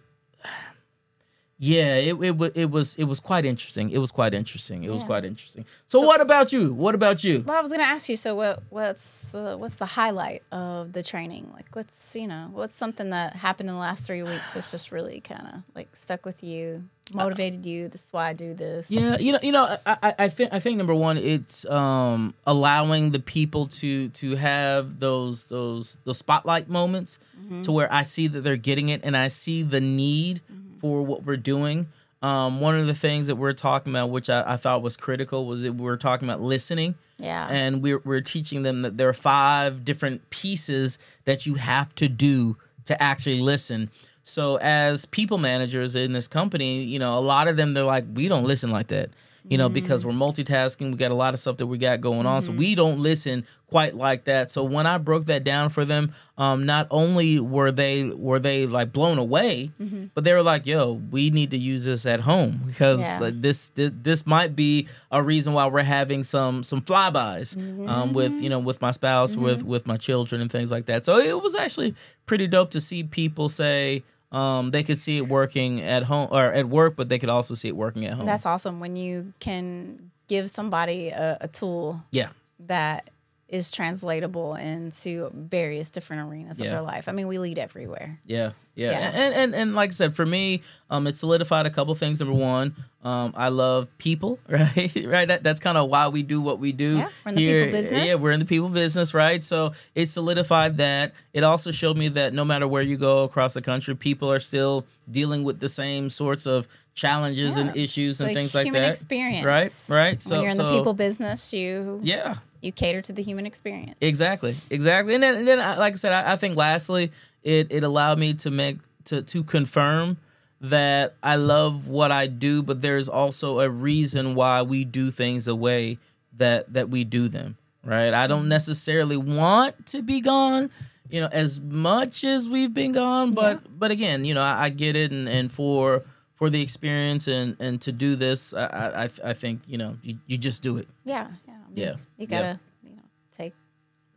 yeah, 1.65 1.95
it 1.95 2.15
it, 2.21 2.51
it 2.55 2.69
was 2.69 2.95
it 2.95 3.05
was 3.05 3.19
quite 3.19 3.43
interesting. 3.43 3.89
It 3.89 3.97
was 3.97 4.11
quite 4.11 4.35
interesting. 4.35 4.83
It 4.83 4.91
was 4.91 5.03
quite 5.03 5.25
interesting. 5.25 5.65
So, 5.87 5.99
what 5.99 6.21
about 6.21 6.53
you? 6.53 6.71
What 6.73 6.93
about 6.93 7.23
you? 7.23 7.43
Well, 7.45 7.57
I 7.57 7.61
was 7.61 7.71
gonna 7.71 7.83
ask 7.83 8.07
you. 8.07 8.17
So, 8.17 8.35
what 8.35 8.61
what's 8.69 9.33
uh, 9.33 9.55
what's 9.57 9.75
the 9.75 9.87
highlight 9.87 10.43
of 10.51 10.93
the 10.93 11.01
training? 11.01 11.51
Like, 11.55 11.75
what's 11.75 12.15
you 12.15 12.27
know, 12.27 12.49
what's 12.51 12.75
something 12.75 13.09
that 13.09 13.35
happened 13.35 13.69
in 13.69 13.75
the 13.75 13.81
last 13.81 14.05
three 14.05 14.21
weeks 14.21 14.53
that's 14.53 14.69
just 14.69 14.91
really 14.91 15.21
kind 15.21 15.47
of 15.47 15.63
like 15.73 15.95
stuck 15.95 16.23
with 16.23 16.43
you, 16.43 16.83
motivated 17.15 17.65
you? 17.65 17.87
This 17.87 18.05
is 18.05 18.13
why 18.13 18.29
I 18.29 18.33
do 18.33 18.53
this. 18.53 18.91
Yeah, 18.91 19.17
you 19.17 19.31
know, 19.31 19.39
you 19.41 19.51
know, 19.51 19.75
I, 19.87 19.97
I, 20.03 20.15
I 20.19 20.29
think 20.29 20.53
I 20.53 20.59
think 20.59 20.77
number 20.77 20.93
one, 20.93 21.17
it's 21.17 21.65
um, 21.65 22.35
allowing 22.45 23.09
the 23.09 23.19
people 23.19 23.65
to 23.81 24.09
to 24.09 24.35
have 24.35 24.99
those 24.99 25.45
those 25.45 25.97
those 26.03 26.19
spotlight 26.19 26.69
moments 26.69 27.17
to 27.63 27.71
where 27.71 27.91
I 27.91 28.03
see 28.03 28.27
that 28.27 28.41
they're 28.41 28.55
getting 28.55 28.89
it, 28.89 29.01
and 29.03 29.17
I 29.17 29.29
see 29.29 29.63
the 29.63 29.81
need 29.81 30.41
for 30.79 31.03
what 31.03 31.23
we're 31.25 31.37
doing. 31.37 31.87
Um, 32.21 32.59
one 32.59 32.77
of 32.79 32.87
the 32.87 32.95
things 32.95 33.27
that 33.27 33.35
we're 33.35 33.53
talking 33.53 33.91
about, 33.93 34.09
which 34.09 34.29
I, 34.29 34.53
I 34.53 34.57
thought 34.57 34.81
was 34.81 34.97
critical, 34.97 35.45
was 35.45 35.61
that 35.61 35.73
we 35.73 35.83
were 35.83 35.97
talking 35.97 36.27
about 36.27 36.41
listening. 36.41 36.95
Yeah. 37.17 37.47
and 37.49 37.81
we're 37.81 37.99
we're 37.99 38.19
teaching 38.21 38.63
them 38.63 38.81
that 38.81 38.97
there 38.97 39.07
are 39.07 39.13
five 39.13 39.85
different 39.85 40.29
pieces 40.31 40.99
that 41.23 41.45
you 41.45 41.55
have 41.55 41.95
to 41.95 42.09
do 42.09 42.57
to 42.85 43.01
actually 43.01 43.39
listen. 43.39 43.89
So 44.23 44.57
as 44.57 45.05
people 45.05 45.37
managers 45.37 45.95
in 45.95 46.11
this 46.13 46.27
company, 46.27 46.83
you 46.83 46.99
know, 46.99 47.17
a 47.17 47.21
lot 47.21 47.47
of 47.47 47.57
them 47.57 47.73
they're 47.73 47.85
like, 47.85 48.05
we 48.13 48.27
don't 48.27 48.43
listen 48.43 48.69
like 48.69 48.87
that. 48.87 49.11
You 49.47 49.57
know, 49.57 49.69
because 49.69 50.03
mm-hmm. 50.03 50.19
we're 50.19 50.27
multitasking, 50.27 50.91
we 50.91 50.97
got 50.97 51.11
a 51.11 51.15
lot 51.15 51.33
of 51.33 51.39
stuff 51.39 51.57
that 51.57 51.67
we 51.67 51.77
got 51.77 52.01
going 52.01 52.25
on, 52.25 52.41
so 52.41 52.49
mm-hmm. 52.49 52.59
we 52.59 52.75
don't 52.75 52.99
listen 52.99 53.45
quite 53.67 53.95
like 53.95 54.25
that. 54.25 54.49
So 54.51 54.63
when 54.63 54.87
I 54.87 54.97
broke 54.97 55.25
that 55.25 55.43
down 55.43 55.69
for 55.69 55.85
them, 55.85 56.13
um, 56.37 56.65
not 56.65 56.87
only 56.91 57.39
were 57.39 57.71
they 57.71 58.05
were 58.05 58.39
they 58.39 58.65
like 58.65 58.91
blown 58.91 59.17
away, 59.17 59.71
mm-hmm. 59.79 60.05
but 60.13 60.23
they 60.23 60.33
were 60.33 60.43
like, 60.43 60.65
"Yo, 60.65 60.93
we 61.11 61.29
need 61.29 61.51
to 61.51 61.57
use 61.57 61.85
this 61.85 62.05
at 62.05 62.21
home 62.21 62.61
because 62.65 62.99
Yeah. 62.99 63.19
like, 63.19 63.41
this, 63.41 63.69
this 63.75 63.91
this 64.01 64.25
might 64.25 64.55
be 64.55 64.87
a 65.11 65.21
reason 65.21 65.53
why 65.53 65.67
we're 65.67 65.83
having 65.83 66.23
some 66.23 66.63
some 66.63 66.81
flybys 66.81 67.55
um, 67.87 68.13
with 68.13 68.33
you 68.33 68.49
know 68.49 68.59
with 68.59 68.81
my 68.81 68.91
spouse 68.91 69.35
with 69.35 69.63
with 69.63 69.85
my 69.85 69.97
children 69.97 70.41
and 70.41 70.51
things 70.51 70.71
like 70.71 70.85
that. 70.87 71.05
So 71.05 71.17
it 71.17 71.41
was 71.41 71.55
actually 71.55 71.95
pretty 72.25 72.47
dope 72.47 72.71
to 72.71 72.81
see 72.81 73.03
people 73.03 73.49
say 73.49 74.03
um, 74.35 74.71
they 74.71 74.83
could 74.83 74.99
see 74.99 75.17
it 75.17 75.27
working 75.29 75.81
at 75.81 76.03
home 76.03 76.27
or 76.31 76.43
at 76.51 76.67
work 76.67 76.95
but 76.95 77.09
they 77.09 77.17
could 77.17 77.29
also 77.29 77.55
see 77.55 77.69
it 77.69 77.75
working 77.75 78.05
at 78.05 78.13
home. 78.13 78.25
That's 78.25 78.45
awesome 78.45 78.79
when 78.79 78.95
you 78.95 79.33
can 79.39 80.11
give 80.27 80.49
somebody 80.49 81.09
a, 81.09 81.37
a 81.41 81.47
tool 81.47 82.03
yeah. 82.11 82.29
that 82.67 83.09
is 83.47 83.69
translatable 83.69 84.55
into 84.55 85.29
various 85.33 85.91
different 85.91 86.23
arenas 86.29 86.59
Yeah. 86.59 86.65
of 86.65 86.71
their 86.71 86.81
life. 86.81 87.07
I 87.07 87.11
mean, 87.11 87.27
we 87.27 87.37
lead 87.37 87.59
everywhere. 87.59 88.19
Yeah, 88.25 88.51
yeah, 88.73 88.89
Yeah. 88.91 89.11
And, 89.13 89.33
and 89.35 89.55
and 89.55 89.75
like 89.75 89.91
I 89.91 89.93
said, 89.93 90.15
for 90.15 90.25
me, 90.25 90.63
um, 90.89 91.05
it 91.05 91.15
solidified 91.15 91.67
a 91.67 91.69
couple 91.69 91.93
things. 91.93 92.19
Number 92.19 92.33
one, 92.33 92.75
um, 93.03 93.33
I 93.37 93.49
love 93.49 93.87
people, 93.99 94.39
right? 94.49 94.91
right. 95.05 95.27
That, 95.27 95.43
that's 95.43 95.59
kind 95.59 95.77
of 95.77 95.89
why 95.91 96.07
we 96.07 96.23
do 96.23 96.41
what 96.41 96.57
we 96.59 96.71
do. 96.71 96.97
Yeah, 96.97 97.09
we're 97.23 97.29
in 97.29 97.35
the 97.35 97.45
people 97.61 97.71
business. 97.71 98.05
Yeah, 98.07 98.15
we're 98.15 98.31
in 98.31 98.39
the 98.39 98.45
people 98.47 98.69
business, 98.69 99.13
right? 99.13 99.43
So 99.43 99.73
it 99.93 100.07
solidified 100.07 100.77
that. 100.77 101.13
It 101.31 101.43
also 101.43 101.69
showed 101.71 101.97
me 101.97 102.07
that 102.09 102.33
no 102.33 102.45
matter 102.45 102.67
where 102.67 102.81
you 102.81 102.97
go 102.97 103.23
across 103.25 103.53
the 103.53 103.61
country, 103.61 103.95
people 103.95 104.31
are 104.31 104.39
still 104.39 104.87
dealing 105.09 105.43
with 105.43 105.59
the 105.59 105.69
same 105.69 106.09
sorts 106.09 106.47
of 106.47 106.67
challenges 106.95 107.57
and 107.57 107.75
issues 107.77 108.21
and 108.21 108.33
things 108.33 108.55
like 108.55 108.65
human 108.65 108.81
that. 108.81 108.89
experience. 108.89 109.45
Right. 109.45 109.71
Right. 109.95 110.21
So 110.21 110.35
when 110.37 110.41
you're 110.43 110.49
in 110.51 110.55
so, 110.55 110.71
the 110.71 110.77
people 110.77 110.93
business, 110.93 111.53
you 111.53 111.99
Yeah. 112.01 112.35
You 112.65 112.71
cater 112.71 113.01
to 113.01 113.13
the 113.13 113.21
human 113.23 113.45
experience. 113.45 113.95
Exactly, 114.01 114.55
exactly. 114.69 115.13
And 115.13 115.23
then, 115.23 115.35
and 115.35 115.47
then 115.47 115.59
I- 115.61 115.77
like 115.77 115.93
I 115.93 115.97
said, 115.97 116.11
I, 116.11 116.33
I 116.33 116.35
think 116.35 116.55
lastly, 116.55 117.11
it 117.43 117.71
it 117.71 117.83
allowed 117.83 118.17
me 118.19 118.33
to 118.35 118.51
make 118.51 118.77
to 119.05 119.21
to 119.21 119.43
confirm 119.43 120.17
that 120.61 121.15
I 121.21 121.35
love 121.35 121.87
what 121.87 122.11
I 122.11 122.27
do, 122.27 122.63
but 122.63 122.81
there's 122.81 123.07
also 123.07 123.59
a 123.59 123.69
reason 123.69 124.35
why 124.35 124.61
we 124.63 124.83
do 124.83 125.11
things 125.11 125.45
the 125.45 125.55
way 125.55 125.99
that 126.37 126.73
that 126.73 126.89
we 126.89 127.03
do 127.03 127.27
them. 127.27 127.57
Right? 127.83 128.13
I 128.15 128.25
don't 128.25 128.41
mm-hmm. 128.41 128.49
necessarily 128.49 129.15
want 129.17 129.85
to 129.87 130.01
be 130.01 130.19
gone, 130.19 130.71
you 131.07 131.21
know, 131.21 131.29
as 131.31 131.59
much 131.59 132.23
as 132.23 132.49
we've 132.49 132.73
been 132.73 132.93
gone, 132.93 133.31
but 133.31 133.77
but 133.77 133.91
again, 133.91 134.25
you 134.25 134.33
know, 134.33 134.41
I, 134.41 134.63
I 134.63 134.69
get 134.69 134.95
it, 134.95 135.11
and 135.11 135.29
and 135.29 135.53
for 135.53 136.03
for 136.33 136.49
the 136.49 136.61
experience 136.63 137.27
and 137.27 137.55
and 137.59 137.79
to 137.81 137.91
do 137.91 138.15
this, 138.15 138.53
I 138.55 138.65
I, 138.65 139.03
I- 139.03 139.29
I 139.29 139.33
think 139.33 139.61
you 139.67 139.77
know 139.77 139.97
you, 140.01 140.17
you 140.25 140.37
just 140.39 140.63
do 140.63 140.77
it. 140.77 140.87
Yeah, 141.03 141.27
yeah. 141.47 141.54
Yeah, 141.75 141.95
You 142.17 142.27
gotta, 142.27 142.59
you 142.83 142.91
know, 142.91 143.01
take 143.31 143.53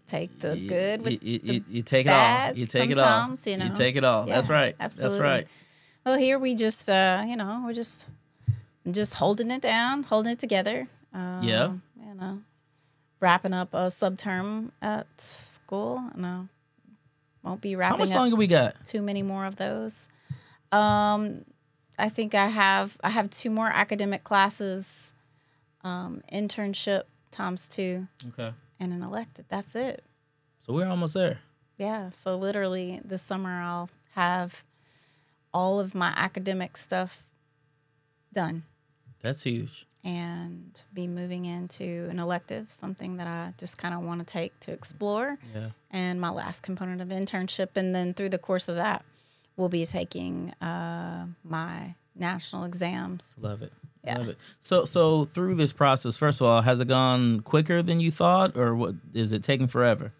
take 0.06 0.40
the 0.40 0.56
good 0.56 1.02
with 1.02 1.22
you, 1.22 1.38
the 1.38 1.55
you, 1.55 1.64
you 1.69 1.82
take 1.82 2.06
it 2.06 2.12
all. 2.12 2.52
You 2.55 2.66
take 2.66 2.90
it 2.90 2.99
all. 2.99 3.34
you 3.44 3.56
know. 3.56 3.64
you 3.66 3.75
take 3.75 3.96
it 3.96 4.05
all. 4.05 4.25
That's 4.26 4.49
right. 4.49 4.75
absolutely. 4.81 5.19
That's 5.19 5.22
right. 5.22 5.46
Well, 6.06 6.16
here 6.19 6.38
we 6.38 6.55
just, 6.55 6.88
uh, 6.88 7.25
you 7.26 7.37
know, 7.37 7.62
we're 7.64 7.75
just 7.75 8.06
just 8.90 9.14
holding 9.14 9.50
it 9.50 9.60
down, 9.60 10.05
holding 10.05 10.32
it 10.32 10.38
together. 10.38 10.88
Um, 11.12 11.43
Yeah. 11.43 11.72
You 12.06 12.14
know, 12.14 12.40
wrapping 13.20 13.52
up 13.52 13.75
a 13.75 13.88
subterm 13.88 14.70
at 14.81 15.06
school. 15.20 16.02
No, 16.16 16.49
won't 17.43 17.60
be 17.60 17.76
wrapping. 17.76 17.99
How 17.99 18.05
much 18.05 18.10
up 18.10 18.16
longer 18.16 18.37
we 18.37 18.46
got? 18.46 18.84
too 18.84 19.02
many 19.02 19.22
more 19.22 19.44
of 19.44 19.56
those. 19.56 20.08
Um, 20.72 21.44
I 21.99 22.08
think 22.08 22.34
I 22.34 22.46
have 22.49 22.96
I 23.02 23.10
have 23.10 23.31
two 23.31 23.50
more 23.50 23.69
academic 23.69 24.25
classes, 24.25 25.12
um, 25.82 26.22
internship 26.32 27.02
times 27.30 27.69
two, 27.69 28.08
Okay. 28.28 28.52
and 28.80 28.92
an 28.92 29.02
elective. 29.02 29.46
That's 29.48 29.75
it. 29.75 30.04
So 30.60 30.72
we're 30.72 30.88
almost 30.88 31.14
there. 31.14 31.38
Yeah. 31.76 32.10
So 32.10 32.36
literally 32.36 33.00
this 33.04 33.22
summer 33.22 33.60
I'll 33.62 33.90
have 34.14 34.64
all 35.54 35.80
of 35.80 35.94
my 35.94 36.08
academic 36.16 36.76
stuff 36.76 37.22
done 38.32 38.64
That's 39.22 39.42
huge. 39.44 39.86
and 40.04 40.82
be 40.92 41.06
moving 41.06 41.44
into 41.46 42.08
an 42.10 42.19
elective, 42.19 42.70
something 42.70 43.16
that 43.16 43.26
I 43.26 43.54
just 43.58 43.78
kind 43.78 43.94
of 43.94 44.02
want 44.02 44.20
to 44.20 44.26
take 44.26 44.58
to 44.60 44.72
explore. 44.72 45.38
Yeah. 45.54 45.69
And 45.90 46.20
my 46.20 46.31
last 46.31 46.62
component 46.62 47.00
of 47.00 47.08
internship. 47.08 47.76
And 47.76 47.94
then 47.94 48.12
through 48.12 48.28
the 48.31 48.38
course 48.38 48.69
of 48.69 48.76
that, 48.76 49.04
we'll 49.56 49.69
be 49.70 49.86
taking 49.86 50.50
uh, 50.60 51.26
my 51.42 51.94
national 52.14 52.64
exams. 52.64 53.34
Love 53.40 53.62
it. 53.62 53.72
Yeah. 54.08 54.19
Love 54.19 54.28
it. 54.28 54.38
So 54.60 54.84
so 54.84 55.25
through 55.25 55.55
this 55.56 55.72
process, 55.72 56.16
first 56.16 56.40
of 56.40 56.46
all, 56.46 56.62
has 56.62 56.81
it 56.81 56.88
gone 56.88 57.40
quicker 57.40 57.82
than 57.82 58.00
you 58.00 58.10
thought, 58.10 58.56
or 58.56 58.75
what 58.75 58.94
is 59.14 59.32
it 59.32 59.43
taking 59.43 59.69
forever? 59.69 60.12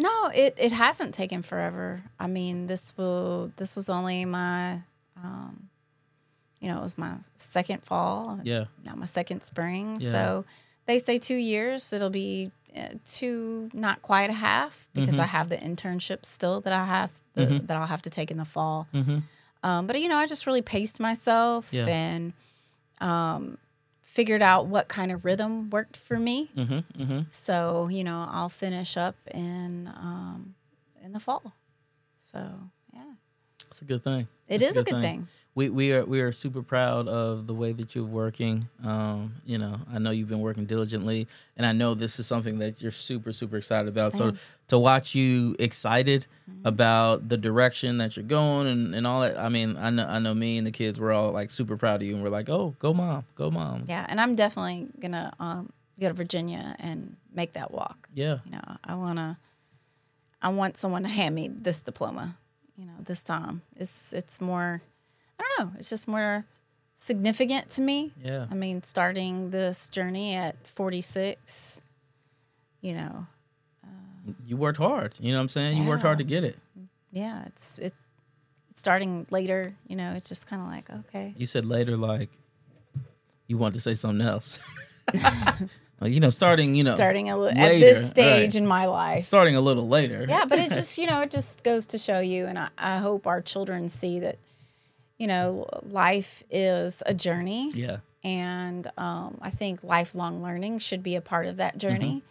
No, 0.00 0.30
it, 0.32 0.54
it 0.58 0.70
hasn't 0.72 1.12
taken 1.14 1.42
forever. 1.42 2.02
I 2.20 2.26
mean, 2.28 2.66
this 2.68 2.92
will 2.96 3.50
this 3.56 3.74
was 3.76 3.88
only 3.88 4.24
my 4.24 4.80
um, 5.16 5.68
you 6.60 6.68
know, 6.70 6.78
it 6.78 6.82
was 6.82 6.98
my 6.98 7.14
second 7.36 7.82
fall. 7.84 8.40
Yeah. 8.44 8.64
Not 8.84 8.98
my 8.98 9.06
second 9.06 9.42
spring. 9.44 9.98
Yeah. 10.00 10.10
So 10.12 10.44
they 10.86 10.98
say 10.98 11.18
two 11.18 11.34
years. 11.36 11.92
It'll 11.92 12.10
be 12.10 12.50
uh, 12.76 12.94
two, 13.04 13.70
not 13.72 14.02
quite 14.02 14.30
a 14.30 14.34
half, 14.34 14.88
because 14.92 15.14
Mm-hmm. 15.14 15.20
I 15.22 15.26
have 15.26 15.48
the 15.48 15.56
internship 15.56 16.24
still 16.26 16.60
that 16.62 16.72
I 16.72 16.84
have 16.84 17.10
the, 17.34 17.46
that 17.66 17.76
I'll 17.76 17.86
have 17.86 18.02
to 18.02 18.10
take 18.10 18.30
in 18.30 18.36
the 18.36 18.44
fall. 18.44 18.86
Mhm. 18.94 19.22
Um, 19.62 19.86
but 19.86 20.00
you 20.00 20.08
know, 20.08 20.16
I 20.16 20.26
just 20.26 20.46
really 20.46 20.62
paced 20.62 21.00
myself 21.00 21.72
Yeah. 21.72 21.86
and 21.86 22.32
um, 23.00 23.58
figured 24.02 24.42
out 24.42 24.66
what 24.66 24.88
kind 24.88 25.12
of 25.12 25.24
rhythm 25.24 25.70
worked 25.70 25.96
for 25.96 26.18
me. 26.18 26.50
Mm-hmm. 26.56 27.02
Mm-hmm. 27.02 27.20
So 27.28 27.88
you 27.88 28.04
know, 28.04 28.26
I'll 28.30 28.48
finish 28.48 28.96
up 28.96 29.16
in 29.32 29.88
um, 29.88 30.54
in 31.04 31.12
the 31.12 31.20
fall. 31.20 31.52
So 32.16 32.38
yeah, 32.92 33.12
It's 33.68 33.80
a 33.82 33.84
good 33.84 34.02
thing. 34.04 34.28
it 34.48 34.62
It's 34.62 34.70
is 34.72 34.76
a 34.76 34.82
good 34.82 35.00
thing. 35.00 35.28
We 35.58 35.64
we 35.70 35.92
are 35.92 36.04
we 36.04 36.20
are 36.20 36.30
super 36.30 36.62
proud 36.62 37.08
of 37.08 37.46
the 37.48 37.54
way 37.62 37.72
that 37.72 37.88
you're 37.94 38.04
working. 38.22 38.68
Um, 38.84 39.34
you 39.44 39.58
know, 39.58 39.74
I 39.92 39.98
know 39.98 40.12
you've 40.12 40.28
been 40.28 40.44
working 40.48 40.66
diligently, 40.66 41.26
and 41.56 41.66
I 41.66 41.72
know 41.72 41.94
this 41.94 42.20
is 42.20 42.26
something 42.28 42.60
that 42.60 42.80
you're 42.80 42.92
super 43.08 43.32
super 43.32 43.56
excited 43.56 43.88
about. 43.88 44.10
So 44.14 44.34
to 44.68 44.78
watch 44.78 45.14
you 45.14 45.56
excited 45.58 46.26
Mm-hmm. 46.48 46.66
about 46.66 47.28
the 47.28 47.36
direction 47.36 47.98
that 47.98 48.16
you're 48.16 48.24
going 48.40 48.66
and, 48.68 48.94
and 48.94 49.06
all 49.06 49.20
that, 49.20 49.36
I 49.36 49.48
mean, 49.50 49.76
I 49.76 49.90
know 49.90 50.06
I 50.16 50.18
know 50.18 50.32
me 50.32 50.56
and 50.58 50.66
the 50.66 50.70
kids 50.70 50.98
were 50.98 51.12
all 51.12 51.30
like 51.32 51.50
super 51.50 51.76
proud 51.76 52.00
of 52.00 52.06
you, 52.08 52.14
and 52.14 52.22
we're 52.24 52.30
like, 52.40 52.48
oh, 52.48 52.74
go 52.78 52.94
mom, 52.94 53.24
go 53.34 53.50
mom. 53.50 53.84
Yeah, 53.86 54.06
and 54.08 54.18
I'm 54.18 54.34
definitely 54.34 54.88
gonna 54.98 55.34
um, 55.38 55.70
go 56.00 56.08
to 56.08 56.14
Virginia 56.14 56.74
and 56.78 57.16
make 57.34 57.52
that 57.52 57.70
walk. 57.70 58.08
Yeah. 58.14 58.38
You 58.46 58.52
know, 58.52 58.66
I 58.82 58.94
wanna, 58.94 59.38
I 60.40 60.48
want 60.48 60.78
someone 60.78 61.02
to 61.02 61.10
hand 61.10 61.34
me 61.34 61.48
this 61.48 61.82
diploma. 61.82 62.36
You 62.78 62.86
know, 62.86 62.98
this 63.04 63.22
time 63.22 63.60
it's 63.76 64.14
it's 64.14 64.40
more, 64.40 64.80
I 65.38 65.44
don't 65.56 65.72
know, 65.72 65.78
it's 65.78 65.90
just 65.90 66.08
more 66.08 66.44
significant 66.94 67.70
to 67.70 67.80
me. 67.80 68.12
Yeah. 68.22 68.46
I 68.50 68.54
mean, 68.54 68.82
starting 68.82 69.50
this 69.50 69.88
journey 69.88 70.34
at 70.34 70.66
46, 70.66 71.80
you 72.80 72.92
know, 72.94 73.26
uh, 73.84 74.32
You 74.46 74.56
worked 74.56 74.78
hard. 74.78 75.14
You 75.20 75.32
know 75.32 75.38
what 75.38 75.42
I'm 75.42 75.48
saying? 75.48 75.76
You 75.82 75.88
worked 75.88 76.02
hard 76.02 76.18
to 76.18 76.24
get 76.24 76.44
it. 76.44 76.58
yeah, 77.12 77.44
it's 77.46 77.78
it's 77.78 77.94
starting 78.74 79.26
later. 79.30 79.74
You 79.86 79.96
know, 79.96 80.12
it's 80.14 80.28
just 80.28 80.46
kind 80.46 80.62
of 80.62 80.68
like 80.68 80.90
okay, 80.90 81.34
You 81.36 81.46
said 81.46 81.64
later, 81.64 81.96
like 81.96 82.30
you 83.46 83.58
want 83.58 83.74
to 83.74 83.80
say 83.80 83.94
something 83.94 84.26
else. 84.26 84.58
You 86.00 86.20
know, 86.20 86.30
starting, 86.30 86.76
you 86.76 86.84
know, 86.84 86.94
starting 86.94 87.28
a 87.28 87.36
li- 87.36 87.50
at 87.50 87.80
this 87.80 88.10
stage 88.10 88.54
right. 88.54 88.54
in 88.54 88.64
my 88.68 88.86
life. 88.86 89.26
starting 89.26 89.56
a 89.56 89.60
little 89.60 89.88
later. 89.88 90.24
yeah 90.28 90.44
but 90.44 90.60
it 90.60 90.70
just 90.80 90.96
you 90.96 91.08
know 91.08 91.22
it 91.22 91.30
just 91.32 91.64
goes 91.64 91.86
to 91.88 91.98
show 91.98 92.20
you 92.20 92.46
and 92.46 92.56
I, 92.56 92.68
I 92.78 92.98
hope 92.98 93.26
our 93.26 93.40
children 93.40 93.88
see 93.88 94.20
that 94.20 94.38
you 95.18 95.26
know, 95.26 95.66
life 95.82 96.42
is 96.50 97.02
a 97.06 97.14
journey. 97.14 97.72
Yeah. 97.74 97.98
And 98.24 98.90
um, 98.98 99.38
I 99.42 99.50
think 99.50 99.82
lifelong 99.84 100.42
learning 100.42 100.78
should 100.80 101.02
be 101.02 101.14
a 101.16 101.20
part 101.20 101.46
of 101.46 101.56
that 101.58 101.74
Mm-hmm. 101.74 101.88
journey. 101.88 102.22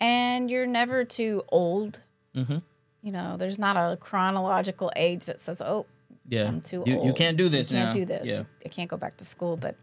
And 0.00 0.50
you're 0.50 0.66
never 0.66 1.04
too 1.04 1.42
old. 1.50 2.00
Mm-hmm. 2.34 2.58
You 3.02 3.12
know, 3.12 3.36
there's 3.36 3.58
not 3.58 3.76
a 3.76 3.96
chronological 3.96 4.90
age 4.96 5.26
that 5.26 5.40
says, 5.40 5.60
oh, 5.60 5.86
Yeah. 6.28 6.46
I'm 6.46 6.60
too 6.60 6.82
you, 6.86 6.96
old. 6.96 7.06
You 7.06 7.12
can't 7.12 7.36
do 7.36 7.48
this 7.48 7.70
You 7.70 7.78
can't 7.78 7.90
now. 7.90 7.94
do 8.00 8.04
this. 8.06 8.28
Yeah. 8.28 8.44
I 8.64 8.68
can't 8.68 8.88
go 8.90 8.96
back 8.96 9.16
to 9.18 9.24
school. 9.24 9.56
But, 9.56 9.76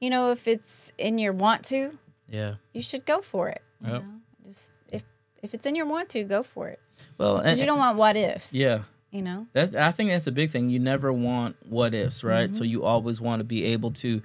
you 0.00 0.10
know, 0.10 0.30
if 0.32 0.46
it's 0.48 0.92
in 0.98 1.18
your 1.18 1.32
want 1.32 1.64
to, 1.66 1.98
Yeah. 2.28 2.54
you 2.72 2.82
should 2.82 3.04
go 3.06 3.20
for 3.20 3.48
it. 3.48 3.62
You 3.80 3.92
Yep. 3.92 4.02
know? 4.02 4.08
Just 4.44 4.72
if 4.90 5.04
if 5.42 5.54
it's 5.54 5.66
in 5.66 5.74
your 5.74 5.86
want 5.86 6.08
to, 6.10 6.24
go 6.24 6.42
for 6.42 6.68
it. 6.68 6.80
Well, 7.18 7.36
and 7.36 7.44
Because 7.44 7.60
you 7.60 7.66
don't 7.66 7.78
want 7.78 7.96
what 7.98 8.16
ifs. 8.16 8.54
yeah. 8.54 8.82
You 9.14 9.22
know? 9.22 9.46
That's 9.52 9.72
I 9.74 9.92
think 9.92 10.10
that's 10.10 10.26
a 10.26 10.32
big 10.32 10.50
thing. 10.50 10.68
You 10.70 10.80
never 10.80 11.12
want 11.12 11.54
what 11.68 11.94
ifs, 11.94 12.24
right? 12.24 12.46
Mm-hmm. 12.48 12.56
So 12.56 12.64
you 12.64 12.82
always 12.84 13.20
want 13.20 13.38
to 13.40 13.44
be 13.44 13.64
able 13.66 13.92
to 13.92 14.20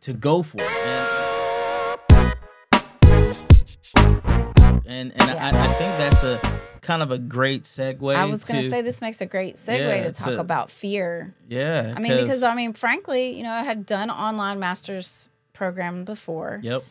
to 0.00 0.12
go 0.12 0.42
for 0.42 0.58
it. 0.60 0.68
And 3.94 4.82
and, 4.86 5.12
and 5.12 5.20
Yeah. 5.20 5.50
I, 5.52 5.68
I 5.70 5.72
think 5.74 5.92
that's 5.96 6.22
a 6.22 6.40
kind 6.80 7.02
of 7.02 7.10
a 7.12 7.18
great 7.18 7.62
segue. 7.62 8.14
I 8.16 8.24
was 8.24 8.42
going 8.44 8.60
to 8.60 8.66
to 8.66 8.70
say 8.70 8.82
this 8.82 9.00
makes 9.00 9.20
a 9.20 9.26
great 9.26 9.54
segue 9.56 9.78
Yeah, 9.78 10.04
to 10.04 10.12
talk 10.12 10.26
to- 10.28 10.40
about 10.40 10.70
fear. 10.70 11.32
yeah. 11.48 11.94
I 11.96 12.00
mean, 12.00 12.16
because 12.16 12.42
I 12.42 12.54
mean, 12.54 12.72
frankly, 12.72 13.36
you 13.36 13.44
know, 13.44 13.52
I 13.52 13.62
had 13.62 13.86
done 13.86 14.10
online 14.10 14.58
master's 14.58 15.30
program 15.52 16.04
before, 16.04 16.58
yep, 16.62 16.82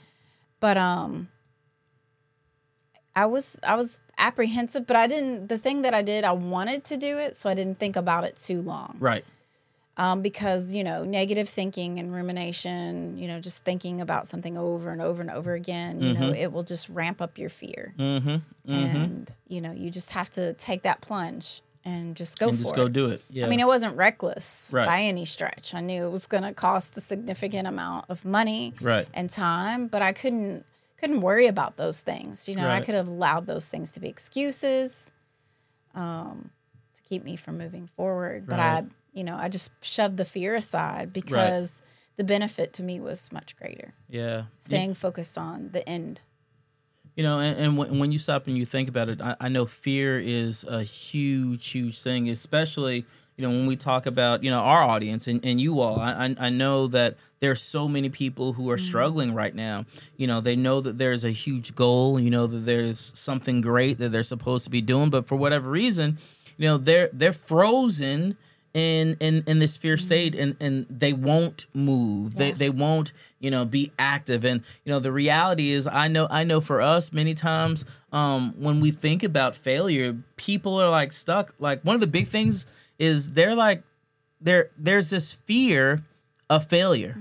but 0.61 0.77
um, 0.77 1.27
I 3.15 3.25
was 3.25 3.59
I 3.63 3.75
was 3.75 3.99
apprehensive, 4.17 4.87
but 4.87 4.95
I 4.95 5.07
didn't. 5.07 5.47
The 5.47 5.57
thing 5.57 5.81
that 5.81 5.93
I 5.93 6.01
did, 6.01 6.23
I 6.23 6.31
wanted 6.31 6.83
to 6.85 6.97
do 6.97 7.17
it, 7.17 7.35
so 7.35 7.49
I 7.49 7.53
didn't 7.53 7.79
think 7.79 7.95
about 7.95 8.23
it 8.23 8.37
too 8.37 8.61
long. 8.61 8.95
right, 8.99 9.25
Um, 9.97 10.21
because 10.21 10.71
you 10.71 10.83
know, 10.83 11.03
negative 11.03 11.49
thinking 11.49 11.99
and 11.99 12.13
rumination, 12.13 13.17
you 13.17 13.27
know, 13.27 13.39
just 13.41 13.63
thinking 13.65 13.99
about 14.01 14.27
something 14.27 14.57
over 14.57 14.91
and 14.91 15.01
over 15.01 15.21
and 15.21 15.29
over 15.29 15.53
again, 15.53 16.01
you 16.01 16.13
know, 16.13 16.29
it 16.31 16.53
will 16.53 16.63
just 16.63 16.87
ramp 16.89 17.21
up 17.21 17.37
your 17.37 17.49
fear, 17.49 17.93
mm-hmm, 17.99 18.37
and 18.71 19.37
you 19.47 19.59
know, 19.61 19.71
you 19.71 19.89
just 19.89 20.11
have 20.11 20.29
to 20.31 20.53
take 20.53 20.83
that 20.83 21.01
plunge 21.01 21.61
and 21.83 22.15
just 22.15 22.37
go 22.39 22.49
and 22.49 22.57
for 22.57 22.61
just 22.63 22.73
it. 22.73 22.77
go 22.77 22.87
do 22.87 23.07
it. 23.07 23.21
Yeah, 23.29 23.45
I 23.45 23.49
mean, 23.49 23.59
it 23.59 23.65
wasn't 23.67 23.97
reckless 23.97 24.69
Right. 24.71 24.85
by 24.85 25.01
any 25.01 25.25
stretch. 25.25 25.73
I 25.73 25.81
knew 25.81 26.05
it 26.05 26.11
was 26.11 26.27
going 26.27 26.43
to 26.43 26.53
cost 26.53 26.95
a 26.95 27.01
significant 27.01 27.67
amount 27.67 28.05
of 28.07 28.23
money 28.23 28.73
Right. 28.79 29.07
and 29.15 29.29
time, 29.31 29.87
but 29.87 30.01
I 30.03 30.13
couldn't 30.13 30.63
couldn't 31.01 31.21
worry 31.21 31.47
about 31.47 31.77
those 31.77 31.99
things. 31.99 32.47
You 32.47 32.55
know, 32.55 32.69
I 32.69 32.79
could 32.79 32.95
have 32.95 33.07
allowed 33.07 33.47
those 33.47 33.67
things 33.67 33.91
to 33.93 33.99
be 33.99 34.07
excuses 34.07 35.11
um, 35.95 36.51
to 36.93 37.01
keep 37.01 37.23
me 37.23 37.35
from 37.35 37.57
moving 37.57 37.87
forward. 37.97 38.45
But 38.47 38.59
I, 38.59 38.83
you 39.11 39.23
know, 39.23 39.35
I 39.35 39.49
just 39.49 39.71
shoved 39.83 40.17
the 40.17 40.25
fear 40.25 40.55
aside 40.55 41.11
because 41.11 41.81
the 42.17 42.23
benefit 42.23 42.73
to 42.73 42.83
me 42.83 42.99
was 42.99 43.31
much 43.31 43.57
greater. 43.57 43.93
yeah. 44.09 44.43
Staying 44.59 44.93
focused 44.93 45.37
on 45.37 45.71
the 45.71 45.87
end. 45.89 46.21
You 47.15 47.23
know, 47.23 47.39
and, 47.39 47.57
and 47.57 47.77
when, 47.77 47.99
when 47.99 48.11
you 48.11 48.17
stop 48.17 48.47
and 48.47 48.57
you 48.57 48.65
think 48.65 48.87
about 48.87 49.09
it, 49.09 49.21
I, 49.21 49.35
I 49.41 49.49
know 49.49 49.65
fear 49.65 50.19
is 50.19 50.63
a 50.63 50.83
huge, 50.83 51.67
huge 51.69 52.01
thing, 52.01 52.29
especially, 52.29 53.05
you 53.41 53.47
know, 53.47 53.53
when 53.53 53.65
we 53.65 53.75
talk 53.75 54.05
about, 54.05 54.43
you 54.43 54.51
know, 54.51 54.59
our 54.59 54.83
audience 54.83 55.25
and, 55.25 55.43
and 55.43 55.59
you 55.59 55.79
all. 55.79 55.99
I, 55.99 56.35
I, 56.39 56.49
know 56.49 56.85
that 56.85 57.17
there 57.39 57.49
are 57.49 57.55
so 57.55 57.87
many 57.87 58.07
people 58.07 58.53
who 58.53 58.69
are 58.69 58.77
struggling 58.77 59.33
right 59.33 59.55
now. 59.55 59.85
You 60.15 60.27
know, 60.27 60.41
they 60.41 60.55
know 60.55 60.79
that 60.79 60.99
there's 60.99 61.25
a 61.25 61.31
huge 61.31 61.73
goal, 61.73 62.19
you 62.19 62.29
know, 62.29 62.45
that 62.45 62.65
there's 62.65 63.11
something 63.15 63.59
great 63.59 63.97
that 63.97 64.11
they're 64.11 64.21
supposed 64.21 64.65
to 64.65 64.69
be 64.69 64.79
doing, 64.79 65.09
but 65.09 65.27
for 65.27 65.37
whatever 65.37 65.71
reason, 65.71 66.19
you 66.55 66.67
know, 66.67 66.77
they're 66.77 67.09
they're 67.11 67.33
frozen 67.33 68.37
in 68.75 69.17
in 69.19 69.43
in 69.47 69.57
this 69.57 69.75
fear 69.75 69.97
state 69.97 70.35
and 70.35 70.55
and 70.61 70.85
they 70.89 71.11
won't 71.11 71.65
move 71.73 72.35
they 72.35 72.49
Yeah. 72.49 72.55
they 72.55 72.69
won't 72.69 73.11
you 73.41 73.51
know 73.51 73.65
be 73.65 73.91
active 73.99 74.45
and 74.45 74.61
you 74.85 74.93
know 74.93 74.99
the 74.99 75.11
reality 75.11 75.71
is 75.71 75.87
i 75.87 76.07
know 76.07 76.25
i 76.31 76.45
know 76.45 76.61
for 76.61 76.79
us 76.79 77.11
many 77.11 77.33
times 77.33 77.83
um 78.13 78.53
when 78.57 78.79
we 78.79 78.91
think 78.91 79.23
about 79.23 79.57
failure 79.57 80.15
people 80.37 80.79
are 80.79 80.89
like 80.89 81.11
stuck 81.11 81.53
like 81.59 81.81
one 81.81 81.95
of 81.95 81.99
the 81.99 82.07
big 82.07 82.29
things 82.29 82.65
is 83.01 83.31
they're 83.33 83.55
like 83.55 83.83
there 84.39 84.69
there's 84.77 85.09
this 85.09 85.33
fear 85.33 86.01
of 86.49 86.69
failure. 86.69 87.17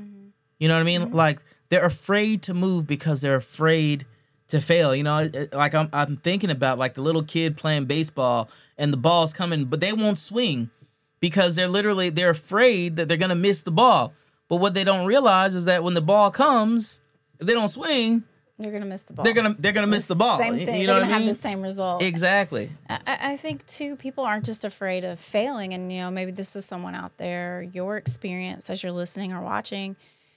You 0.58 0.68
know 0.68 0.74
what 0.74 0.82
i 0.82 0.84
mean? 0.84 1.00
Mm-hmm. 1.00 1.14
Like 1.14 1.40
they're 1.70 1.86
afraid 1.86 2.42
to 2.42 2.54
move 2.54 2.86
because 2.86 3.22
they're 3.22 3.36
afraid 3.36 4.04
to 4.48 4.60
fail. 4.60 4.94
You 4.94 5.02
know 5.02 5.30
like 5.52 5.74
I'm, 5.74 5.88
I'm 5.92 6.18
thinking 6.18 6.50
about 6.50 6.78
like 6.78 6.94
the 6.94 7.02
little 7.02 7.22
kid 7.22 7.56
playing 7.56 7.86
baseball 7.86 8.50
and 8.76 8.92
the 8.92 8.98
ball's 8.98 9.32
coming 9.32 9.64
but 9.64 9.80
they 9.80 9.92
won't 9.92 10.18
swing 10.18 10.70
because 11.18 11.56
they're 11.56 11.68
literally 11.68 12.10
they're 12.10 12.30
afraid 12.30 12.96
that 12.96 13.08
they're 13.08 13.16
gonna 13.16 13.34
miss 13.34 13.62
the 13.62 13.70
ball. 13.70 14.12
But 14.48 14.56
what 14.56 14.74
they 14.74 14.84
don't 14.84 15.06
realize 15.06 15.54
is 15.54 15.64
that 15.64 15.82
when 15.82 15.94
the 15.94 16.02
ball 16.02 16.30
comes, 16.30 17.00
if 17.38 17.46
they 17.46 17.54
don't 17.54 17.68
swing, 17.68 18.24
You're 18.62 18.72
gonna 18.72 18.84
miss 18.86 19.04
the 19.04 19.14
ball. 19.14 19.24
they're 19.24 19.32
gonna 19.34 19.54
they're 19.58 19.72
gonna 19.72 19.86
miss 19.86 20.06
the 20.06 20.14
ball. 20.14 20.38
Same 20.38 20.54
thing. 20.64 20.80
You 20.80 20.86
know 20.86 20.94
they're 20.94 21.02
gonna 21.02 21.14
I 21.14 21.18
mean? 21.18 21.26
have 21.28 21.34
the 21.36 21.40
same 21.40 21.62
result. 21.62 22.02
Exactly. 22.02 22.70
I, 22.88 23.00
I 23.32 23.36
think 23.36 23.66
too, 23.66 23.96
people 23.96 24.24
aren't 24.24 24.44
just 24.44 24.64
afraid 24.64 25.02
of 25.04 25.18
failing, 25.18 25.72
and 25.72 25.90
you 25.92 26.00
know, 26.00 26.10
maybe 26.10 26.30
this 26.30 26.54
is 26.56 26.64
someone 26.66 26.94
out 26.94 27.16
there. 27.16 27.62
Your 27.72 27.96
experience 27.96 28.68
as 28.70 28.82
you're 28.82 28.92
listening 28.92 29.32
or 29.32 29.40
watching, 29.40 29.96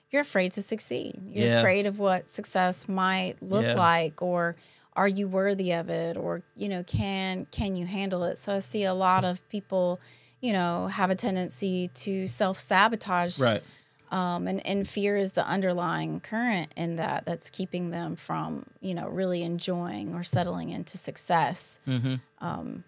you're 0.09 0.21
afraid 0.21 0.53
to 0.53 0.61
succeed. 0.61 1.19
You're 1.29 1.47
Yeah. 1.47 1.59
afraid 1.59 1.85
of 1.85 1.99
what 1.99 2.29
success 2.29 2.87
might 2.87 3.35
look 3.41 3.65
Yeah. 3.65 3.73
like, 3.75 4.21
or 4.21 4.55
are 4.95 5.07
you 5.07 5.27
worthy 5.27 5.71
of 5.73 5.89
it, 5.89 6.15
or 6.15 6.43
you 6.55 6.69
know, 6.69 6.83
can 6.83 7.45
can 7.51 7.75
you 7.75 7.85
handle 7.85 8.23
it? 8.23 8.37
So 8.37 8.55
I 8.55 8.59
see 8.59 8.83
a 8.85 8.93
lot 8.93 9.25
of 9.25 9.47
people, 9.49 9.99
you 10.39 10.53
know, 10.53 10.87
have 10.87 11.09
a 11.09 11.15
tendency 11.15 11.89
to 11.95 12.27
self 12.27 12.57
sabotage, 12.57 13.39
Right. 13.39 13.63
Um, 14.13 14.47
and 14.47 14.65
and 14.65 14.87
fear 14.87 15.17
is 15.17 15.31
the 15.33 15.45
underlying 15.55 16.19
current 16.19 16.71
in 16.77 16.95
that 16.97 17.25
that's 17.25 17.49
keeping 17.49 17.89
them 17.89 18.15
from 18.15 18.65
you 18.79 18.93
know 18.93 19.07
really 19.07 19.41
enjoying 19.43 20.13
or 20.13 20.23
settling 20.23 20.69
into 20.69 20.97
success. 20.97 21.79
Mm-hmm. 21.87 22.15
Um, 22.39 22.83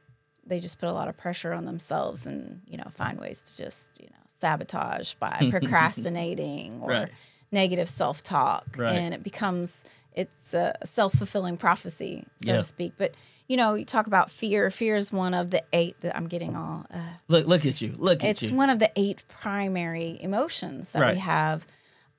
they 0.46 0.60
just 0.60 0.78
put 0.80 0.88
a 0.90 0.94
lot 0.94 1.08
of 1.08 1.18
pressure 1.18 1.54
on 1.54 1.66
themselves 1.66 2.28
and 2.28 2.62
you 2.68 2.78
know 2.78 2.88
find 2.92 3.20
ways 3.20 3.42
to 3.44 3.58
just 3.64 4.00
you 4.00 4.08
know 4.08 4.22
sabotage 4.28 5.16
by 5.16 5.48
procrastinating 5.50 6.80
or 6.82 6.90
Right. 6.90 7.10
negative 7.52 7.90
self 7.90 8.22
talk, 8.22 8.66
Right. 8.78 8.92
and 8.96 9.14
it 9.14 9.24
becomes 9.24 9.84
it's 10.14 10.54
a 10.54 10.74
self 10.86 11.14
fulfilling 11.14 11.58
prophecy, 11.58 12.26
so 12.38 12.52
Yeah. 12.52 12.58
to 12.58 12.64
speak. 12.64 12.94
But 12.98 13.14
you 13.48 13.58
know, 13.58 13.74
you 13.76 13.86
talk 13.86 14.08
about 14.08 14.32
fear. 14.32 14.70
Fear 14.72 14.96
is 14.96 15.12
one 15.12 15.34
of 15.34 15.52
the 15.52 15.64
eight 15.74 16.00
that 16.02 16.16
I'm 16.16 16.28
getting 16.28 16.56
all. 16.56 16.86
Uh, 16.94 16.98
Look 17.28 17.46
look 17.48 17.66
at 17.66 17.82
you. 17.82 17.94
Look 17.98 18.24
at 18.24 18.30
it's 18.32 18.42
you. 18.42 18.48
It's 18.48 18.54
one 18.56 18.70
of 18.70 18.80
the 18.80 18.92
eight 18.96 19.24
primary 19.28 20.18
emotions 20.22 20.92
that 20.94 21.02
Right. 21.02 21.14
we 21.16 21.20
have 21.20 21.68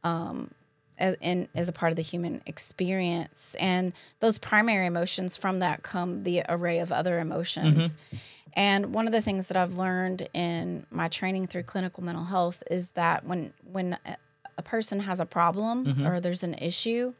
um, 0.04 0.50
as, 0.98 1.16
in, 1.20 1.48
as 1.54 1.68
a 1.68 1.72
part 1.72 1.90
of 1.92 1.96
the 1.96 2.02
human 2.02 2.42
experience. 2.46 3.56
And 3.58 3.92
those 4.20 4.38
primary 4.38 4.86
emotions, 4.86 5.36
from 5.36 5.58
that 5.58 5.82
come 5.82 6.22
the 6.22 6.42
array 6.48 6.78
of 6.78 6.92
other 6.92 7.18
emotions. 7.18 7.96
Mm-hmm. 7.96 8.16
And 8.58 8.94
one 8.94 9.06
of 9.06 9.12
the 9.12 9.20
things 9.20 9.48
that 9.48 9.56
I've 9.56 9.76
learned 9.76 10.28
in 10.32 10.86
my 10.90 11.08
training 11.08 11.46
through 11.48 11.64
clinical 11.64 12.02
mental 12.02 12.24
health 12.24 12.62
is 12.70 12.92
that 12.92 13.24
when 13.26 13.52
when 13.70 13.98
a- 14.06 14.16
a 14.58 14.62
person 14.62 15.00
has 15.00 15.20
a 15.20 15.26
problem 15.26 15.84
Mm-hmm. 15.84 16.06
or 16.06 16.20
there's 16.20 16.42
an 16.44 16.54
issue, 16.54 17.12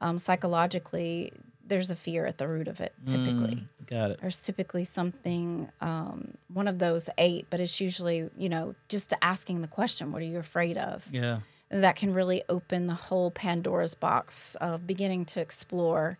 um, 0.00 0.18
psychologically, 0.18 1.32
there's 1.68 1.90
a 1.90 1.96
fear 1.96 2.26
at 2.26 2.38
the 2.38 2.48
root 2.48 2.66
of 2.68 2.80
it. 2.80 2.92
Typically, 3.06 3.64
Got 3.86 4.10
it. 4.12 4.20
there's 4.20 4.40
typically 4.42 4.84
something 4.84 5.68
um, 5.80 6.34
one 6.52 6.66
of 6.68 6.78
those 6.78 7.08
eight 7.18 7.46
but 7.50 7.60
it's 7.60 7.80
usually 7.80 8.28
you 8.36 8.48
know 8.48 8.74
just 8.88 9.12
asking 9.22 9.62
the 9.62 9.68
question 9.68 10.10
what 10.12 10.20
are 10.22 10.24
you 10.26 10.38
afraid 10.38 10.76
of 10.76 11.06
Yeah. 11.12 11.40
that 11.70 11.96
can 11.96 12.12
really 12.12 12.42
open 12.48 12.86
the 12.86 12.94
whole 12.94 13.30
pandora's 13.30 13.94
box 13.94 14.54
of 14.56 14.86
beginning 14.86 15.24
to 15.26 15.40
explore 15.40 16.16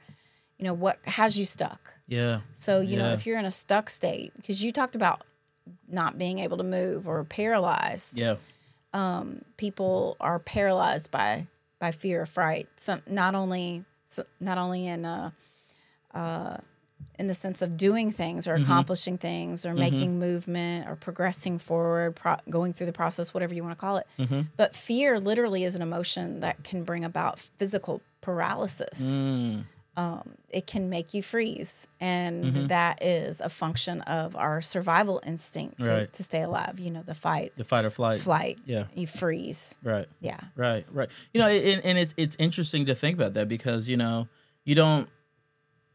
you 0.59 0.65
know 0.65 0.75
what 0.75 0.99
has 1.07 1.39
you 1.39 1.45
stuck 1.45 1.95
Yeah. 2.07 2.41
so 2.53 2.81
you 2.81 2.97
know 2.97 3.13
if 3.13 3.27
you're 3.27 3.39
in 3.39 3.45
a 3.45 3.51
stuck 3.51 3.91
state 3.91 4.33
because 4.37 4.63
you 4.65 4.73
talked 4.73 4.95
about 4.97 5.23
not 5.89 6.17
being 6.19 6.39
able 6.39 6.57
to 6.59 6.65
move 6.65 7.07
or 7.09 7.23
paralyzed 7.25 8.19
Yeah. 8.19 8.37
people 9.57 10.17
are 10.21 10.39
paralyzed 10.39 11.11
by 11.11 11.47
by 11.81 11.93
fear 11.93 12.23
or 12.23 12.27
fright. 12.27 12.69
Some 12.77 13.03
not 13.07 13.35
only 13.37 13.85
so- 14.09 14.25
not 14.41 14.59
only 14.59 14.87
in 14.87 15.05
uh, 15.05 15.31
uh, 16.15 16.57
in 17.19 17.27
the 17.29 17.35
sense 17.35 17.63
of 17.63 17.77
doing 17.77 18.11
things 18.11 18.47
or 18.49 18.55
accomplishing 18.55 19.19
things 19.19 19.65
or 19.67 19.73
making 19.75 20.19
movement 20.19 20.89
or 20.89 20.97
progressing 20.97 21.59
forward, 21.59 22.17
pro- 22.17 22.37
going 22.51 22.73
through 22.73 22.87
the 22.87 22.93
process, 22.93 23.33
whatever 23.35 23.55
you 23.55 23.63
want 23.63 23.77
to 23.77 23.81
call 23.81 23.97
it. 23.99 24.07
But 24.57 24.75
fear 24.77 25.19
literally 25.21 25.63
is 25.65 25.75
an 25.77 25.83
emotion 25.83 26.41
that 26.41 26.65
can 26.65 26.83
bring 26.85 27.05
about 27.05 27.39
physical 27.39 28.01
paralysis. 28.21 29.01
Mm. 29.03 29.65
Um, 29.99 30.35
it 30.49 30.69
can 30.69 30.89
make 30.89 31.13
you 31.13 31.23
freeze, 31.25 31.89
and 32.01 32.69
that 32.71 33.03
is 33.03 33.41
a 33.41 33.49
function 33.49 34.01
of 34.03 34.37
our 34.37 34.61
survival 34.61 35.21
instinct 35.27 35.83
to, 35.83 35.91
Right. 35.91 36.13
to 36.13 36.23
stay 36.23 36.43
alive. 36.43 36.79
You 36.79 36.91
know, 36.93 37.03
the 37.03 37.17
fight, 37.17 37.53
The 37.57 37.65
fight 37.65 37.85
or 37.85 37.91
flight. 37.91 38.21
flight. 38.21 38.59
Yeah. 38.65 38.85
you 38.95 39.09
freeze. 39.09 39.77
Right. 39.83 40.07
Yeah. 40.21 40.39
Right, 40.55 40.87
right. 40.93 41.11
You 41.35 41.41
know, 41.41 41.49
and, 41.49 41.85
and 41.85 41.99
it's 41.99 42.15
it's 42.17 42.37
interesting 42.39 42.87
to 42.87 42.95
think 42.95 43.17
about 43.19 43.35
that 43.35 43.49
because 43.49 43.89
you 43.89 43.97
know 43.97 44.29
you 44.65 44.77
don't 44.77 45.09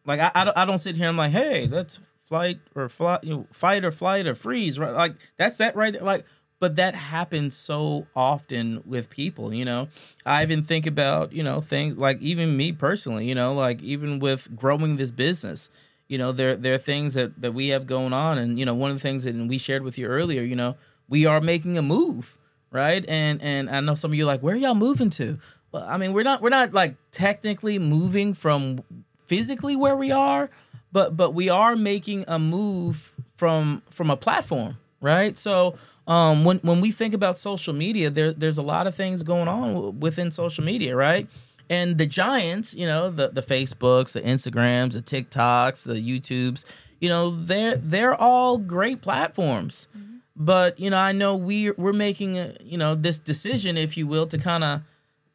like 0.06 0.20
I, 0.20 0.32
I 0.36 0.44
don't 0.44 0.58
I 0.58 0.66
don't 0.66 0.80
sit 0.80 0.98
here. 0.98 1.08
and 1.08 1.14
I'm 1.14 1.18
like, 1.18 1.32
hey, 1.32 1.68
that's 1.68 2.02
flight 2.28 2.60
or 2.76 2.90
flight, 2.90 3.24
you 3.24 3.30
know, 3.34 3.48
fight 3.54 3.86
or 3.86 3.92
flight 3.92 4.28
or 4.28 4.36
freeze. 4.36 4.78
Right, 4.78 4.94
like 4.94 5.16
that's 5.38 5.58
that 5.60 5.78
right 5.78 5.94
there. 5.94 6.02
Like, 6.04 6.26
but 6.64 6.78
that 6.78 6.96
happens 6.96 7.58
so 7.58 8.08
often 8.16 8.82
with 8.86 9.10
people 9.10 9.54
you 9.54 9.66
know? 9.66 9.90
I 10.26 10.44
even 10.44 10.64
think 10.64 10.88
about 10.88 11.34
you 11.34 11.44
know 11.44 11.60
things 11.60 11.98
like 11.98 12.22
even 12.22 12.56
me 12.56 12.72
personally 12.72 13.28
you 13.28 13.36
know 13.36 13.54
like 13.54 13.84
even 13.84 14.20
with 14.20 14.56
growing 14.56 14.96
this 14.96 15.12
business 15.12 15.70
you 16.08 16.18
know 16.18 16.32
there 16.32 16.56
there 16.56 16.74
are 16.74 16.78
things 16.78 17.16
that 17.16 17.42
that 17.42 17.54
we 17.54 17.68
have 17.70 17.86
going 17.86 18.14
on 18.14 18.38
and 18.38 18.58
you 18.58 18.64
know 18.64 18.74
one 18.74 18.92
of 18.92 18.96
the 18.96 19.02
things 19.02 19.26
that 19.26 19.36
we 19.36 19.58
shared 19.58 19.84
with 19.84 19.98
you 19.98 20.08
earlier 20.08 20.42
you 20.42 20.56
know 20.56 20.78
we 21.10 21.26
are 21.26 21.42
making 21.42 21.78
a 21.78 21.82
move 21.82 22.38
right? 22.72 23.04
And 23.10 23.42
and 23.42 23.70
i 23.70 23.82
know 23.82 23.96
some 23.96 24.12
of 24.12 24.16
you 24.16 24.24
are 24.24 24.28
like 24.28 24.42
where 24.42 24.56
are 24.56 24.58
y'all 24.58 24.74
moving 24.74 25.10
to? 25.20 25.40
Well 25.74 25.86
i 25.86 25.98
mean 25.98 26.14
we're 26.14 26.24
not 26.24 26.42
we're 26.42 26.48
not 26.48 26.72
like 26.72 26.96
technically 27.12 27.78
moving 27.78 28.34
from 28.34 28.80
physically 29.26 29.76
where 29.76 29.98
we 29.98 30.12
are 30.14 30.50
but 30.94 31.18
but 31.18 31.34
we 31.34 31.50
are 31.50 31.76
making 31.76 32.24
a 32.30 32.40
move 32.40 33.16
from 33.36 33.82
from 33.90 34.10
a 34.10 34.16
platform 34.16 34.78
right? 35.04 35.38
So 35.38 35.76
um 36.08 36.44
when 36.44 36.58
when 36.60 36.82
we 36.82 36.92
think 36.92 37.14
about 37.14 37.38
social 37.38 37.74
media 37.74 38.10
there 38.10 38.32
there's 38.34 38.58
a 38.58 38.62
lot 38.62 38.88
of 38.88 38.96
things 38.96 39.24
going 39.24 39.48
on 39.48 40.00
within 40.00 40.32
social 40.32 40.64
media 40.64 40.96
right? 40.96 41.28
And 41.70 41.98
the 41.98 42.06
giants 42.06 42.74
you 42.74 42.86
know 42.86 43.10
the 43.10 43.30
the 43.30 43.42
facebooks 43.42 44.14
the 44.14 44.22
instagrams 44.22 44.94
the 44.94 45.02
tiktoks 45.02 45.84
the 45.84 45.94
youtubes 45.96 46.66
you 47.00 47.10
know 47.10 47.30
they're 47.32 47.76
they're 47.78 48.16
all 48.16 48.58
great 48.58 49.02
platforms. 49.02 49.88
But 50.36 50.80
you 50.80 50.90
know 50.90 50.98
i 50.98 51.12
know 51.12 51.36
we 51.36 51.72
we're 51.72 51.94
making 51.94 52.38
a, 52.38 52.56
you 52.62 52.78
know 52.78 52.96
this 52.96 53.20
decision 53.20 53.78
if 53.78 53.96
you 53.98 54.08
will 54.08 54.28
to 54.28 54.38
kind 54.38 54.64
of 54.64 54.82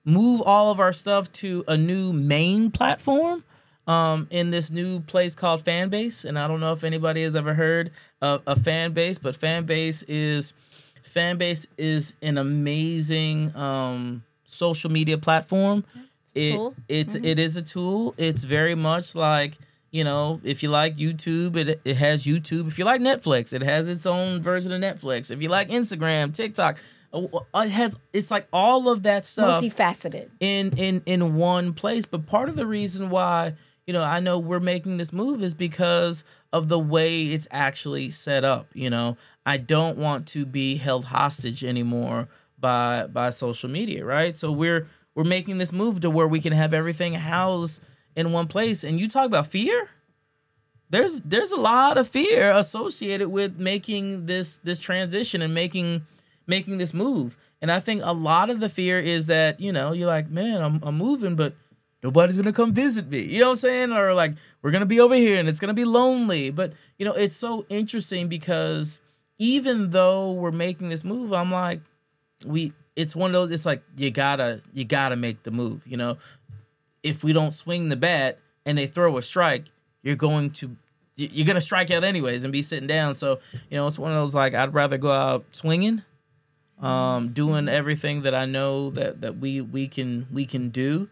move 0.04 0.42
all 0.44 0.70
of 0.70 0.80
our 0.80 0.92
stuff 0.92 1.30
to 1.32 1.64
a 1.68 1.76
new 1.76 2.12
main 2.12 2.70
platform 2.70 3.44
um, 3.88 4.28
in 4.30 4.50
this 4.50 4.70
new 4.70 5.00
place 5.00 5.34
called 5.34 5.64
Fanbase. 5.64 6.24
And 6.24 6.38
I 6.38 6.46
don't 6.46 6.60
know 6.60 6.72
if 6.72 6.84
anybody 6.84 7.22
has 7.22 7.34
ever 7.34 7.54
heard 7.54 7.90
of 8.20 8.42
a 8.46 8.54
Fanbase, 8.54 9.20
but 9.20 9.34
Fanbase 9.34 10.04
is 10.06 10.52
Fanbase 11.02 11.66
is 11.78 12.14
an 12.22 12.38
amazing 12.38 13.56
um, 13.56 14.22
social 14.44 14.90
media 14.90 15.18
platform. 15.18 15.84
a 16.36 16.54
It, 16.54 16.74
it's 16.88 17.14
it 17.14 17.38
is 17.38 17.56
a 17.56 17.62
tool. 17.62 18.14
It's 18.18 18.44
very 18.44 18.74
much 18.74 19.14
like 19.14 19.56
you 19.90 20.04
know 20.04 20.40
if 20.44 20.62
you 20.62 20.68
like 20.68 20.96
YouTube, 20.96 21.56
it 21.56 21.80
it 21.84 21.96
has 21.96 22.26
YouTube. 22.26 22.68
If 22.68 22.78
you 22.78 22.84
like 22.84 23.00
Netflix, 23.00 23.54
it 23.54 23.62
has 23.62 23.88
its 23.88 24.04
own 24.04 24.42
version 24.42 24.70
of 24.70 24.80
Netflix. 24.80 25.30
If 25.30 25.40
you 25.40 25.48
like 25.48 25.70
Instagram, 25.70 26.32
TikTok, 26.34 26.78
uh, 27.12 27.22
it 27.56 27.70
has. 27.70 27.98
It's 28.12 28.30
like 28.30 28.46
all 28.52 28.90
of 28.90 29.04
that 29.04 29.24
stuff 29.24 29.62
Multifaceted. 29.62 30.28
in 30.40 30.76
in 30.76 31.02
in 31.06 31.36
one 31.36 31.72
place 31.72 32.04
but 32.04 32.26
part 32.26 32.50
of 32.50 32.56
the 32.56 32.66
reason 32.66 33.08
why 33.08 33.54
you 33.88 33.92
know 33.92 34.04
i 34.04 34.20
know 34.20 34.38
we're 34.38 34.60
making 34.60 34.98
this 34.98 35.12
move 35.12 35.42
is 35.42 35.54
because 35.54 36.22
of 36.52 36.68
the 36.68 36.78
way 36.78 37.24
it's 37.24 37.48
actually 37.50 38.10
set 38.10 38.44
up 38.44 38.68
you 38.74 38.88
know? 38.88 39.16
I 39.44 39.56
don't 39.56 39.96
want 39.96 40.26
to 40.28 40.44
be 40.44 40.76
held 40.76 41.06
hostage 41.06 41.64
anymore 41.64 42.28
by 42.58 43.06
by 43.06 43.30
social 43.30 43.70
media 43.70 44.04
right? 44.04 44.36
So 44.36 44.52
we're 44.52 44.86
we're 45.14 45.24
making 45.24 45.58
this 45.58 45.72
move 45.72 46.00
to 46.00 46.10
where 46.10 46.28
we 46.28 46.38
can 46.38 46.52
have 46.52 46.72
everything 46.72 47.14
housed 47.14 47.82
in 48.14 48.30
one 48.30 48.46
place. 48.46 48.84
And 48.84 49.00
you 49.00 49.08
talk 49.08 49.26
about 49.26 49.46
fear? 49.46 49.88
There's 50.90 51.20
there's 51.22 51.50
a 51.50 51.60
lot 51.60 51.98
of 51.98 52.06
fear 52.06 52.52
associated 52.52 53.28
with 53.30 53.58
making 53.58 54.26
this 54.26 54.58
this 54.58 54.78
transition 54.78 55.40
and 55.42 55.54
making 55.54 56.06
making 56.46 56.78
this 56.78 56.92
move. 56.94 57.36
And 57.60 57.72
I 57.72 57.80
think 57.80 58.02
a 58.04 58.12
lot 58.12 58.50
of 58.50 58.60
the 58.60 58.68
fear 58.68 58.98
is 58.98 59.26
that, 59.26 59.60
you 59.60 59.72
know, 59.72 59.92
you're 59.92 60.06
like, 60.06 60.30
man, 60.30 60.62
I'm, 60.62 60.80
I'm 60.82 60.96
moving, 60.96 61.34
but 61.34 61.54
nobody's 62.02 62.36
gonna 62.36 62.52
come 62.52 62.72
visit 62.72 63.08
me. 63.08 63.20
You 63.22 63.40
know 63.40 63.46
what 63.46 63.50
I'm 63.52 63.56
saying? 63.56 63.92
Or 63.92 64.14
like, 64.14 64.34
we're 64.62 64.70
gonna 64.70 64.86
be 64.86 65.00
over 65.00 65.14
here 65.14 65.36
and 65.38 65.48
it's 65.48 65.60
gonna 65.60 65.74
be 65.74 65.84
lonely. 65.84 66.50
But, 66.50 66.72
you 66.98 67.04
know, 67.04 67.12
it's 67.12 67.36
so 67.36 67.66
interesting 67.68 68.28
because 68.28 69.00
even 69.38 69.90
though 69.90 70.32
we're 70.32 70.50
making 70.52 70.88
this 70.88 71.04
move, 71.04 71.32
I'm 71.32 71.50
like, 71.52 71.80
we 72.46 72.72
it's 72.96 73.14
one 73.14 73.30
of 73.30 73.32
those, 73.32 73.50
it's 73.50 73.66
like 73.66 73.82
you 73.96 74.10
gotta 74.10 74.60
you 74.72 74.84
gotta 74.84 75.16
make 75.16 75.42
the 75.44 75.50
move, 75.50 75.86
you 75.86 75.96
know. 75.96 76.18
If 77.02 77.22
we 77.22 77.32
don't 77.32 77.54
swing 77.54 77.88
the 77.88 77.96
bat 77.96 78.38
and 78.66 78.76
they 78.76 78.86
throw 78.86 79.16
a 79.16 79.22
strike, 79.22 79.66
you're 80.02 80.16
going 80.16 80.50
to 80.50 80.76
you- 81.16 81.28
you're 81.32 81.46
gonna 81.46 81.60
strike 81.60 81.90
out 81.90 82.02
anyways 82.04 82.44
and 82.44 82.52
be 82.52 82.62
sitting 82.62 82.86
down. 82.88 83.14
So 83.14 83.38
you 83.70 83.76
know, 83.76 83.86
it's 83.86 83.98
one 83.98 84.10
of 84.12 84.16
those 84.16 84.34
like 84.34 84.54
I'd 84.54 84.74
rather 84.74 84.98
go 84.98 85.12
out 85.12 85.44
swinging, 85.52 86.02
um, 86.80 87.28
doing 87.32 87.68
everything 87.68 88.22
that 88.22 88.34
I 88.34 88.44
know 88.46 88.90
that 88.90 89.20
that 89.20 89.38
we 89.38 89.60
we 89.60 89.86
can 89.88 90.26
we 90.32 90.44
can 90.46 90.70
do, 90.70 91.08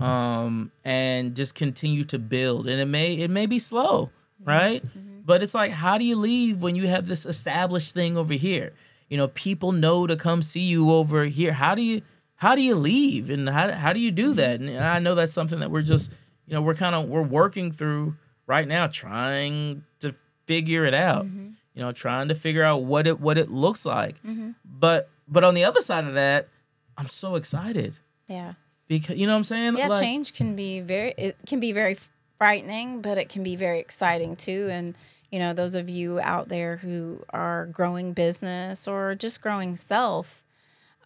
um, 0.00 0.70
and 0.84 1.34
just 1.34 1.54
continue 1.54 2.04
to 2.04 2.18
build. 2.18 2.68
And 2.68 2.80
it 2.80 2.86
may 2.86 3.14
it 3.14 3.30
may 3.30 3.46
be 3.46 3.58
slow, 3.58 4.10
right? 4.42 4.84
Mm-hmm. 4.84 5.20
But 5.24 5.42
it's 5.42 5.54
like, 5.54 5.72
how 5.72 5.98
do 5.98 6.04
you 6.04 6.16
leave 6.16 6.62
when 6.62 6.76
you 6.76 6.86
have 6.86 7.08
this 7.08 7.26
established 7.26 7.94
thing 7.94 8.16
over 8.16 8.34
here? 8.34 8.72
You 9.08 9.16
know, 9.16 9.28
people 9.28 9.72
know 9.72 10.06
to 10.06 10.16
come 10.16 10.42
see 10.42 10.60
you 10.60 10.92
over 10.92 11.24
here. 11.24 11.52
How 11.52 11.74
do 11.74 11.82
you 11.82 12.02
how 12.36 12.54
do 12.54 12.62
you 12.62 12.74
leave 12.74 13.30
and 13.30 13.48
how 13.48 13.72
how 13.72 13.92
do 13.92 14.00
you 14.00 14.10
do 14.10 14.34
that? 14.34 14.60
And 14.60 14.78
I 14.78 14.98
know 14.98 15.14
that's 15.14 15.32
something 15.32 15.60
that 15.60 15.70
we're 15.70 15.82
just 15.82 16.12
you 16.46 16.54
know 16.54 16.62
we're 16.62 16.74
kind 16.74 16.94
of 16.94 17.08
we're 17.08 17.22
working 17.22 17.72
through 17.72 18.16
right 18.46 18.66
now, 18.66 18.86
trying 18.86 19.84
to 20.00 20.14
figure 20.46 20.84
it 20.84 20.94
out. 20.94 21.26
Mm-hmm. 21.26 21.50
You 21.74 21.82
know, 21.82 21.92
trying 21.92 22.28
to 22.28 22.34
figure 22.34 22.62
out 22.62 22.84
what 22.84 23.06
it 23.06 23.20
what 23.20 23.36
it 23.36 23.50
looks 23.50 23.84
like. 23.84 24.22
Mm-hmm. 24.22 24.50
But 24.64 25.10
but 25.28 25.44
on 25.44 25.54
the 25.54 25.64
other 25.64 25.80
side 25.80 26.04
of 26.04 26.14
that, 26.14 26.48
I'm 26.96 27.08
so 27.08 27.34
excited 27.34 27.98
Yeah. 28.28 28.54
Because 28.88 29.16
you 29.16 29.26
know 29.26 29.32
what 29.32 29.38
I'm 29.38 29.44
saying. 29.44 29.76
Yeah, 29.76 29.88
Like, 29.88 30.02
change 30.02 30.32
can 30.34 30.56
be 30.56 30.80
very 30.80 31.14
it 31.16 31.36
can 31.46 31.60
be 31.60 31.72
very 31.72 31.96
frightening, 32.38 33.00
but 33.02 33.18
it 33.18 33.28
can 33.28 33.42
be 33.42 33.56
very 33.56 33.78
exciting 33.80 34.36
too. 34.36 34.68
And 34.70 34.94
you 35.30 35.38
know, 35.38 35.52
those 35.52 35.74
of 35.74 35.88
you 35.88 36.20
out 36.20 36.48
there 36.48 36.76
who 36.76 37.24
are 37.30 37.66
growing 37.66 38.12
business 38.12 38.86
or 38.86 39.14
just 39.14 39.40
growing 39.40 39.74
self, 39.74 40.44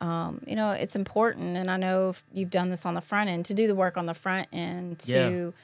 um, 0.01 0.43
you 0.47 0.55
know, 0.55 0.73
it's 0.73 0.95
important. 0.95 1.57
And 1.57 1.71
I 1.71 1.77
know 1.77 2.15
you've 2.33 2.51
done 2.51 2.71
this 2.71 2.85
on 2.85 2.95
the 2.95 3.01
front 3.01 3.31
end 3.31 3.47
to 3.47 3.55
do 3.55 3.67
the 3.67 3.75
work 3.75 3.97
on 3.97 4.07
the 4.07 4.15
front 4.15 4.49
end 4.53 4.99
to 5.01 5.55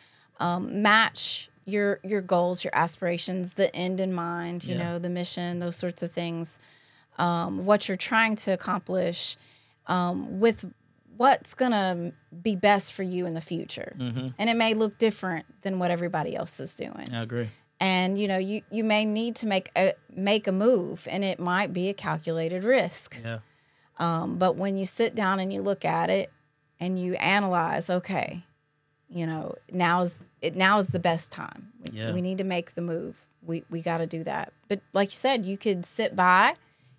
um, 0.40 0.82
match 0.82 1.50
your 1.64 2.00
your 2.02 2.20
goals, 2.22 2.64
your 2.64 2.74
aspirations, 2.74 3.54
the 3.54 3.74
end 3.74 4.00
in 4.00 4.12
mind. 4.12 4.64
You 4.64 4.74
Yeah. 4.74 4.92
know, 4.92 4.98
the 4.98 5.08
mission, 5.10 5.58
those 5.58 5.76
sorts 5.76 6.02
of 6.02 6.10
things. 6.12 6.58
Um, 7.18 7.64
what 7.64 7.88
you're 7.88 7.96
trying 7.96 8.36
to 8.36 8.50
accomplish 8.52 9.36
um, 9.86 10.38
with 10.38 10.66
what's 11.16 11.54
gonna 11.54 12.12
be 12.42 12.56
best 12.56 12.92
for 12.92 13.02
you 13.02 13.26
in 13.26 13.34
the 13.34 13.40
future, 13.40 13.94
and 13.98 14.50
it 14.50 14.56
may 14.56 14.74
look 14.74 14.98
different 14.98 15.46
than 15.62 15.78
what 15.78 15.90
everybody 15.90 16.34
else 16.36 16.58
is 16.60 16.74
doing. 16.74 17.06
I 17.12 17.22
agree. 17.22 17.48
And 17.80 18.18
you 18.18 18.26
know, 18.28 18.38
you 18.38 18.62
you 18.70 18.84
may 18.84 19.04
need 19.04 19.36
to 19.36 19.46
make 19.46 19.70
a 19.76 19.94
make 20.10 20.46
a 20.46 20.52
move, 20.52 21.06
and 21.10 21.22
it 21.24 21.38
might 21.38 21.72
be 21.72 21.88
a 21.88 21.94
calculated 21.94 22.64
risk. 22.64 23.18
Yeah. 23.22 23.38
Um, 23.98 24.36
but 24.38 24.56
when 24.56 24.76
you 24.76 24.86
sit 24.86 25.14
down 25.14 25.40
and 25.40 25.52
you 25.52 25.62
look 25.62 25.84
at 25.84 26.10
it 26.10 26.30
and 26.80 26.98
you 26.98 27.14
analyze, 27.14 27.88
okay, 27.88 28.44
you 29.08 29.26
know, 29.26 29.54
now 29.70 30.02
is 30.02 30.16
it 30.40 30.54
now 30.56 30.78
is 30.78 30.88
the 30.88 30.98
best 30.98 31.32
time. 31.32 31.72
We, 31.92 31.98
Yeah. 31.98 32.12
we 32.12 32.20
need 32.22 32.38
to 32.38 32.44
make 32.44 32.74
the 32.74 32.82
move. 32.82 33.26
We 33.42 33.64
we 33.70 33.80
got 33.82 33.98
to 33.98 34.06
do 34.06 34.24
that. 34.24 34.52
But 34.68 34.80
like 34.92 35.08
you 35.08 35.16
said, 35.16 35.44
you 35.46 35.56
could 35.58 35.84
sit 35.84 36.16
by, 36.16 36.56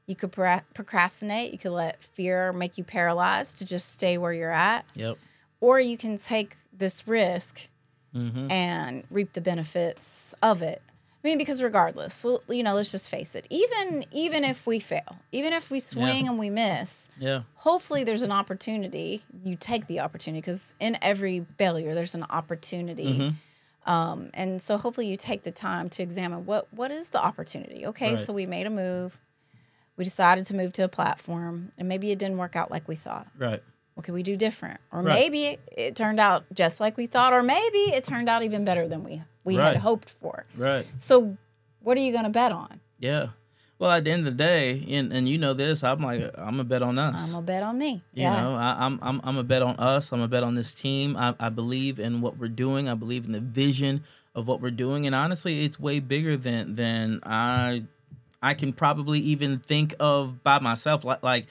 you 0.07 0.15
could 0.15 0.31
pro- 0.31 0.61
procrastinate, 0.73 1.51
you 1.51 1.57
could 1.59 1.71
let 1.73 2.01
fear 2.01 2.51
make 2.53 2.77
you 2.77 2.83
paralyzed 2.83 3.57
to 3.59 3.65
just 3.65 3.91
stay 3.91 4.17
where 4.17 4.33
you're 4.33 4.51
at, 4.51 4.85
Yep. 4.95 5.17
or 5.61 5.79
you 5.79 5.97
can 5.97 6.17
take 6.17 6.55
this 6.73 7.07
risk 7.07 7.67
Mm-hmm. 8.15 8.49
and 8.49 9.03
reap 9.11 9.33
the 9.33 9.41
benefits 9.41 10.33
of 10.41 10.63
it. 10.63 10.81
I 11.23 11.27
mean, 11.27 11.37
because 11.37 11.61
regardless, 11.61 12.25
you 12.47 12.63
know, 12.63 12.73
let's 12.73 12.89
just 12.89 13.11
face 13.11 13.35
it. 13.35 13.45
Even 13.49 14.05
even 14.11 14.43
if 14.45 14.65
we 14.65 14.79
fail, 14.79 15.17
even 15.31 15.51
if 15.53 15.69
we 15.69 15.79
swing 15.79 16.27
and 16.27 16.39
we 16.39 16.49
miss, 16.49 17.09
Yeah. 17.19 17.41
hopefully 17.55 18.03
there's 18.05 18.23
an 18.23 18.31
opportunity. 18.31 19.23
You 19.43 19.55
take 19.55 19.87
the 19.87 19.99
opportunity 19.99 20.39
because 20.39 20.73
in 20.79 20.97
every 21.01 21.45
failure 21.57 21.93
there's 21.93 22.15
an 22.15 22.23
opportunity. 22.29 23.13
Mm-hmm. 23.19 23.91
Um, 23.91 24.29
and 24.33 24.61
so 24.61 24.77
hopefully 24.77 25.07
you 25.07 25.17
take 25.17 25.43
the 25.43 25.51
time 25.51 25.89
to 25.89 26.01
examine 26.01 26.45
what 26.45 26.73
what 26.73 26.91
is 26.91 27.09
the 27.09 27.23
opportunity. 27.23 27.85
Okay, 27.87 28.11
Right. 28.11 28.19
so 28.19 28.31
we 28.33 28.45
made 28.45 28.65
a 28.65 28.71
move. 28.71 29.19
We 29.97 30.03
decided 30.03 30.45
to 30.45 30.55
move 30.55 30.73
to 30.73 30.83
a 30.83 30.87
platform, 30.87 31.71
and 31.77 31.87
maybe 31.89 32.11
it 32.11 32.19
didn't 32.19 32.37
work 32.37 32.55
out 32.55 32.69
like 32.71 32.87
we 32.87 32.95
thought. 32.95 33.27
Right. 33.37 33.61
What 33.95 34.05
could 34.05 34.13
we 34.13 34.21
do 34.23 34.35
different? 34.35 34.79
Or 34.91 35.01
Right. 35.01 35.15
maybe 35.15 35.57
it, 35.75 35.95
turned 35.95 36.19
out 36.19 36.45
just 36.53 36.79
like 36.79 36.97
we 36.97 37.07
thought, 37.07 37.33
or 37.33 37.41
maybe 37.41 37.79
it 37.79 38.03
turned 38.03 38.29
out 38.29 38.43
even 38.43 38.63
better 38.63 38.87
than 38.87 39.03
we 39.03 39.23
we 39.43 39.57
Right. 39.57 39.73
had 39.73 39.77
hoped 39.77 40.09
for. 40.09 40.43
Right. 40.55 40.85
So, 40.97 41.37
what 41.81 41.97
are 41.97 42.01
you 42.01 42.11
going 42.11 42.25
to 42.25 42.29
bet 42.29 42.51
on? 42.51 42.79
Yeah. 42.99 43.29
Well, 43.79 43.91
at 43.91 44.03
the 44.03 44.11
end 44.11 44.27
of 44.27 44.33
the 44.37 44.43
day, 44.43 44.83
and, 44.89 45.13
and 45.13 45.27
you 45.29 45.37
know 45.37 45.53
this, 45.53 45.83
I'm 45.83 45.99
like, 46.01 46.21
I'm 46.35 46.45
gonna 46.51 46.63
bet 46.63 46.81
on 46.81 46.97
us. 46.97 47.27
I'm 47.27 47.31
gonna 47.33 47.45
bet 47.45 47.61
on 47.63 47.77
me. 47.77 48.03
You 48.11 48.23
know, 48.23 48.55
I, 48.55 48.75
I'm 48.85 48.97
I'm 49.03 49.21
I'm 49.23 49.37
a 49.37 49.43
bet 49.43 49.61
on 49.61 49.75
us. 49.77 50.11
I'm 50.11 50.19
a 50.21 50.27
bet 50.27 50.41
on 50.41 50.55
this 50.55 50.73
team. 50.73 51.15
I, 51.15 51.35
I 51.39 51.49
believe 51.49 51.99
in 51.99 52.19
what 52.21 52.37
we're 52.39 52.47
doing. 52.49 52.89
I 52.89 52.95
believe 52.95 53.25
in 53.25 53.33
the 53.33 53.39
vision 53.39 54.03
of 54.33 54.47
what 54.47 54.61
we're 54.61 54.71
doing, 54.71 55.05
and 55.05 55.13
honestly, 55.13 55.63
it's 55.63 55.79
way 55.79 55.99
bigger 55.99 56.35
than 56.35 56.73
than 56.75 57.19
I 57.23 57.83
I 58.41 58.53
can 58.53 58.73
probably 58.73 59.19
even 59.19 59.59
think 59.59 59.95
of 59.99 60.43
by 60.43 60.59
myself. 60.59 61.03
Like 61.03 61.23
like 61.23 61.47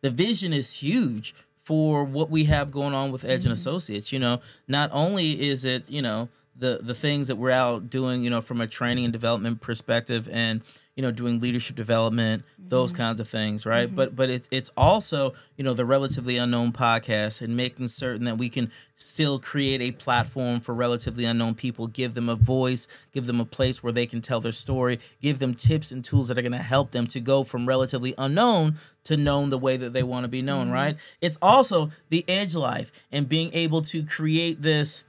the 0.00 0.10
vision 0.10 0.52
is 0.52 0.74
huge 0.74 1.34
for 1.56 2.04
what 2.04 2.30
we 2.30 2.44
have 2.44 2.70
going 2.70 2.94
on 2.94 3.12
with 3.12 3.24
Edge 3.24 3.30
and 3.30 3.44
mm-hmm. 3.44 3.52
Associates. 3.52 4.12
You 4.12 4.18
know, 4.18 4.40
not 4.66 4.90
only 4.92 5.48
is 5.48 5.64
it 5.64 5.88
you 5.88 6.02
know 6.02 6.28
the 6.60 6.78
the 6.82 6.94
things 6.94 7.28
that 7.28 7.36
we're 7.36 7.50
out 7.50 7.90
doing, 7.90 8.22
you 8.22 8.30
know, 8.30 8.40
from 8.40 8.60
a 8.60 8.66
training 8.66 9.04
and 9.04 9.12
development 9.12 9.60
perspective, 9.60 10.28
and 10.30 10.60
you 10.94 11.02
know, 11.02 11.10
doing 11.10 11.40
leadership 11.40 11.76
development, 11.76 12.44
those 12.58 12.92
mm-hmm. 12.92 13.02
kinds 13.02 13.20
of 13.20 13.28
things, 13.28 13.64
right? 13.64 13.86
Mm-hmm. 13.86 13.96
But 13.96 14.14
but 14.14 14.28
it's 14.28 14.46
it's 14.50 14.70
also 14.76 15.32
you 15.56 15.64
know 15.64 15.72
the 15.72 15.86
relatively 15.86 16.36
unknown 16.36 16.72
podcast 16.72 17.40
and 17.40 17.56
making 17.56 17.88
certain 17.88 18.26
that 18.26 18.36
we 18.36 18.50
can 18.50 18.70
still 18.96 19.38
create 19.38 19.80
a 19.80 19.92
platform 19.92 20.60
for 20.60 20.74
relatively 20.74 21.24
unknown 21.24 21.54
people, 21.54 21.86
give 21.86 22.12
them 22.12 22.28
a 22.28 22.34
voice, 22.34 22.86
give 23.12 23.24
them 23.24 23.40
a 23.40 23.46
place 23.46 23.82
where 23.82 23.92
they 23.92 24.06
can 24.06 24.20
tell 24.20 24.40
their 24.40 24.52
story, 24.52 25.00
give 25.22 25.38
them 25.38 25.54
tips 25.54 25.90
and 25.90 26.04
tools 26.04 26.28
that 26.28 26.38
are 26.38 26.42
going 26.42 26.52
to 26.52 26.58
help 26.58 26.90
them 26.90 27.06
to 27.06 27.20
go 27.20 27.42
from 27.42 27.66
relatively 27.66 28.14
unknown 28.18 28.76
to 29.04 29.16
known 29.16 29.48
the 29.48 29.58
way 29.58 29.78
that 29.78 29.94
they 29.94 30.02
want 30.02 30.24
to 30.24 30.28
be 30.28 30.42
known, 30.42 30.66
mm-hmm. 30.66 30.74
right? 30.74 30.96
It's 31.22 31.38
also 31.40 31.90
the 32.10 32.22
edge 32.28 32.54
life 32.54 32.92
and 33.10 33.26
being 33.26 33.50
able 33.54 33.80
to 33.82 34.02
create 34.02 34.60
this 34.60 35.06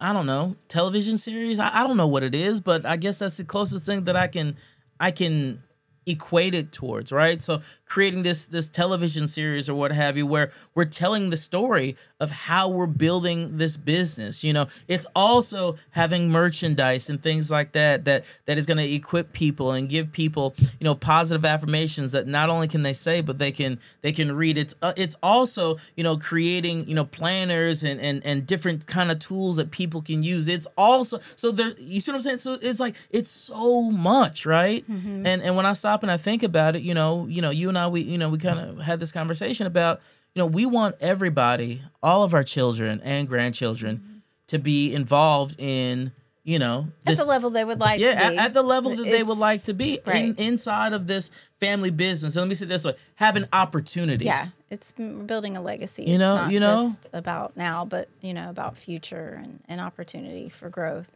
I 0.00 0.12
don't 0.12 0.26
know, 0.26 0.56
television 0.68 1.18
series. 1.18 1.58
I, 1.58 1.80
I 1.80 1.86
don't 1.86 1.96
know 1.96 2.06
what 2.06 2.22
it 2.22 2.34
is, 2.34 2.60
but 2.60 2.86
I 2.86 2.96
guess 2.96 3.18
that's 3.18 3.36
the 3.36 3.44
closest 3.44 3.84
thing 3.84 4.04
that 4.04 4.16
I 4.16 4.28
can 4.28 4.56
I 5.00 5.10
can 5.10 5.62
equate 6.06 6.54
it 6.54 6.72
towards, 6.72 7.12
right? 7.12 7.42
So 7.42 7.60
creating 7.86 8.22
this 8.22 8.46
this 8.46 8.68
television 8.68 9.26
series 9.26 9.68
or 9.68 9.74
what 9.74 9.92
have 9.92 10.16
you 10.16 10.26
where 10.26 10.52
we're 10.74 10.84
telling 10.84 11.30
the 11.30 11.36
story 11.36 11.96
of 12.20 12.30
how 12.30 12.68
we're 12.68 12.86
building 12.86 13.58
this 13.58 13.76
business 13.76 14.42
you 14.42 14.52
know? 14.52 14.66
It's 14.86 15.06
also 15.14 15.76
having 15.90 16.30
merchandise 16.30 17.08
and 17.08 17.22
things 17.22 17.50
like 17.50 17.72
that 17.72 18.04
that 18.04 18.24
that 18.46 18.58
is 18.58 18.66
going 18.66 18.78
to 18.78 18.92
equip 18.92 19.32
people 19.32 19.72
and 19.72 19.88
give 19.88 20.12
people 20.12 20.54
you 20.78 20.84
know 20.84 20.94
positive 20.94 21.44
affirmations 21.44 22.12
that 22.12 22.26
not 22.26 22.50
only 22.50 22.68
can 22.68 22.82
they 22.82 22.92
say 22.92 23.20
but 23.20 23.38
they 23.38 23.52
can 23.52 23.78
they 24.02 24.12
can 24.12 24.32
read. 24.32 24.58
It's 24.58 24.74
uh, 24.82 24.92
it's 24.96 25.16
also 25.22 25.76
you 25.96 26.04
know 26.04 26.16
creating 26.16 26.88
you 26.88 26.94
know 26.94 27.04
planners 27.04 27.82
and 27.82 28.00
and 28.00 28.24
and 28.24 28.46
different 28.46 28.86
kind 28.86 29.10
of 29.10 29.18
tools 29.18 29.56
that 29.56 29.70
people 29.70 30.02
can 30.02 30.22
use. 30.22 30.48
It's 30.48 30.66
also 30.76 31.20
so 31.36 31.50
there 31.50 31.72
you 31.78 32.00
see 32.00 32.10
what 32.10 32.16
i'm 32.16 32.22
saying? 32.22 32.38
So 32.38 32.54
it's 32.60 32.80
like 32.80 32.96
it's 33.10 33.30
so 33.30 33.90
much 33.90 34.46
right? 34.46 34.84
And 34.88 35.42
and 35.42 35.56
when 35.56 35.66
i 35.66 35.72
stop 35.72 36.02
and 36.02 36.10
i 36.10 36.16
think 36.16 36.42
about 36.42 36.76
it 36.76 36.82
you 36.82 36.94
know 36.94 37.26
you 37.26 37.42
know 37.42 37.50
you 37.50 37.68
and 37.68 37.78
i 37.78 37.86
we 37.86 38.00
you 38.02 38.18
know 38.18 38.28
we 38.28 38.38
kind 38.38 38.58
of 38.58 38.78
had 38.80 39.00
this 39.00 39.12
conversation 39.12 39.66
about 39.66 40.00
you 40.34 40.40
know 40.40 40.46
we 40.46 40.64
want 40.66 40.94
everybody 41.00 41.82
all 42.02 42.22
of 42.22 42.34
our 42.34 42.44
children 42.44 43.00
and 43.04 43.28
grandchildren 43.28 44.22
to 44.46 44.58
be 44.58 44.94
involved 44.94 45.56
in 45.58 46.12
you 46.44 46.58
know 46.58 46.88
At 47.06 47.16
the 47.16 47.24
level 47.24 47.50
they 47.50 47.64
would 47.64 47.80
like 47.80 48.00
yeah 48.00 48.14
to 48.14 48.24
at, 48.24 48.30
be. 48.32 48.38
at 48.38 48.54
the 48.54 48.62
level 48.62 48.94
that 48.96 49.04
they 49.04 49.22
would 49.22 49.38
like 49.38 49.62
to 49.64 49.74
be 49.74 49.98
in, 50.06 50.34
inside 50.36 50.92
of 50.92 51.06
this 51.06 51.30
family 51.60 51.90
business 51.90 52.36
and 52.36 52.42
let 52.42 52.48
me 52.48 52.54
say 52.54 52.66
this 52.66 52.84
way 52.84 52.94
have 53.16 53.36
an 53.36 53.46
opportunity 53.52 54.24
Yeah, 54.24 54.48
it's 54.70 54.92
building 54.92 55.56
a 55.56 55.60
legacy. 55.62 56.04
You 56.04 56.14
it's 56.14 56.20
know- 56.20 56.34
not 56.36 56.52
you 56.52 56.60
know? 56.60 56.76
just 56.76 57.08
about 57.12 57.56
now, 57.56 57.84
but 57.84 58.08
you 58.20 58.32
know 58.32 58.48
about 58.48 58.76
future 58.78 59.40
and, 59.42 59.60
and 59.68 59.80
opportunity 59.80 60.48
for 60.48 60.68
growth. 60.70 61.10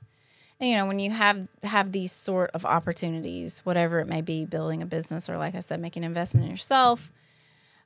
And 0.61 0.69
you 0.71 0.77
know 0.77 0.87
when 0.87 0.99
you 0.99 1.11
have 1.11 1.47
have 1.63 1.93
these 1.93 2.13
sort 2.13 2.51
of 2.55 2.67
opportunities, 2.67 3.61
whatever 3.61 4.01
it 4.01 4.07
may 4.09 4.21
be, 4.21 4.45
building 4.45 4.83
a 4.83 4.87
business 4.87 5.31
or 5.31 5.39
like 5.39 5.55
I 5.55 5.61
said, 5.61 5.81
making 5.81 6.03
an 6.05 6.09
investment 6.09 6.45
in 6.45 6.51
yourself. 6.51 7.11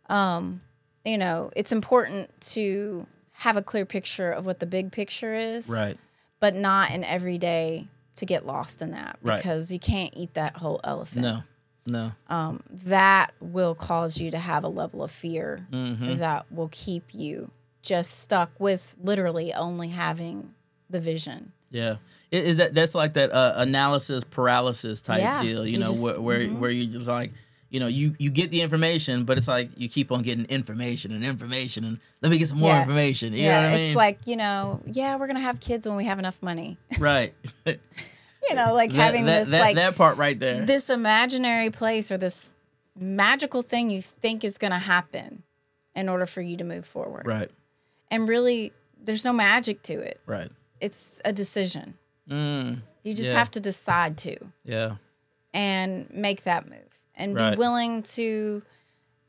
Um, 0.09 0.61
you 1.07 1.17
know, 1.19 1.51
it's 1.57 1.73
important 1.73 2.29
to 2.53 3.07
have 3.33 3.57
a 3.57 3.63
clear 3.63 3.87
picture 3.87 4.31
of 4.33 4.45
what 4.47 4.59
the 4.61 4.67
big 4.67 4.91
picture 4.93 5.35
is, 5.35 5.69
right 5.69 5.97
But 6.41 6.55
not 6.55 6.91
in 6.91 7.05
every 7.05 7.39
day 7.39 7.89
to 8.17 8.27
get 8.27 8.47
lost 8.47 8.83
in 8.83 8.91
that 8.93 9.19
Right. 9.23 9.37
because 9.37 9.71
you 9.73 9.79
can't 9.79 10.13
eat 10.17 10.35
that 10.35 10.57
whole 10.57 10.81
elephant 10.85 11.23
no 11.23 11.43
no 11.87 12.13
that 12.71 13.33
will 13.41 13.75
cause 13.75 14.19
you 14.19 14.31
to 14.31 14.39
have 14.39 14.65
a 14.65 14.69
level 14.69 15.03
of 15.03 15.11
fear 15.11 15.67
Mm-hmm. 15.73 16.17
that 16.17 16.51
will 16.51 16.71
keep 16.73 17.15
you 17.15 17.51
just 17.83 18.19
stuck 18.21 18.51
with 18.59 18.97
literally 19.03 19.53
only 19.55 19.89
having 19.89 20.53
the 20.91 20.99
vision. 20.99 21.53
Yeah, 21.71 21.97
is 22.33 22.57
that 22.59 22.75
that's 22.75 22.95
like 22.95 23.15
that 23.15 23.31
uh, 23.33 23.55
analysis 23.57 24.25
paralysis 24.25 25.01
type 25.03 25.21
Yeah, 25.21 25.43
deal? 25.43 25.65
You 25.67 25.73
you 25.75 25.79
know, 25.79 25.87
just- 25.87 26.03
where 26.03 26.21
where, 26.21 26.49
where 26.49 26.71
you 26.71 26.87
just 26.87 27.07
like, 27.09 27.33
you 27.71 27.81
know, 27.81 27.87
you 27.89 28.15
you 28.19 28.31
get 28.31 28.51
the 28.51 28.61
information, 28.63 29.25
but 29.25 29.37
it's 29.39 29.49
like 29.49 29.71
you 29.77 29.89
keep 29.89 30.13
on 30.13 30.23
getting 30.23 30.45
information 30.47 31.13
and 31.13 31.25
information, 31.25 31.85
and 31.85 31.99
let 32.23 32.31
me 32.31 32.39
get 32.39 32.49
some 32.49 32.59
more 32.59 32.71
Yeah. 32.71 32.83
information. 32.83 33.33
You 33.33 33.45
yeah, 33.45 33.63
know 33.63 33.71
what 33.71 33.77
I 33.79 33.81
it's 33.83 33.97
like, 33.97 34.19
you 34.27 34.37
know, 34.37 34.81
yeah, 34.87 35.17
we're 35.17 35.27
going 35.27 35.37
to 35.37 35.43
have 35.43 35.59
kids 35.61 35.87
when 35.87 35.97
we 35.97 36.05
have 36.05 36.19
enough 36.19 36.41
money. 36.43 36.79
right. 36.99 37.35
you 37.67 38.55
know, 38.55 38.73
like 38.75 38.93
having 38.93 39.25
that, 39.27 39.41
this 39.41 39.49
that, 39.51 39.61
like 39.61 39.77
that 39.77 39.97
part 39.97 40.17
right 40.17 40.39
there. 40.39 40.65
this 40.65 40.89
imaginary 40.91 41.71
place 41.71 42.11
or 42.13 42.17
this 42.19 42.53
magical 42.99 43.63
thing 43.63 43.91
you 43.91 44.01
think 44.01 44.45
is 44.45 44.59
going 44.59 44.71
to 44.73 44.79
happen 44.79 45.43
in 45.95 46.09
order 46.09 46.27
for 46.27 46.41
you 46.41 46.57
to 46.57 46.65
move 46.65 46.87
forward. 46.87 47.27
right. 47.27 47.51
And 48.11 48.29
really 48.29 48.73
there's 49.03 49.25
no 49.25 49.33
magic 49.33 49.83
to 49.85 49.95
it. 49.95 50.21
Right. 50.27 50.51
It's 50.81 51.21
a 51.25 51.33
decision. 51.33 51.95
Mm, 52.31 52.83
You 53.03 53.15
just 53.15 53.31
Yeah. 53.31 53.39
have 53.39 53.51
to 53.53 53.61
decide 53.61 54.17
to. 54.19 54.37
yeah. 54.65 54.97
and 55.55 56.09
make 56.13 56.43
that 56.45 56.69
move 56.69 56.86
and 57.17 57.35
Right. 57.35 57.51
be 57.53 57.57
willing 57.59 58.03
to 58.03 58.63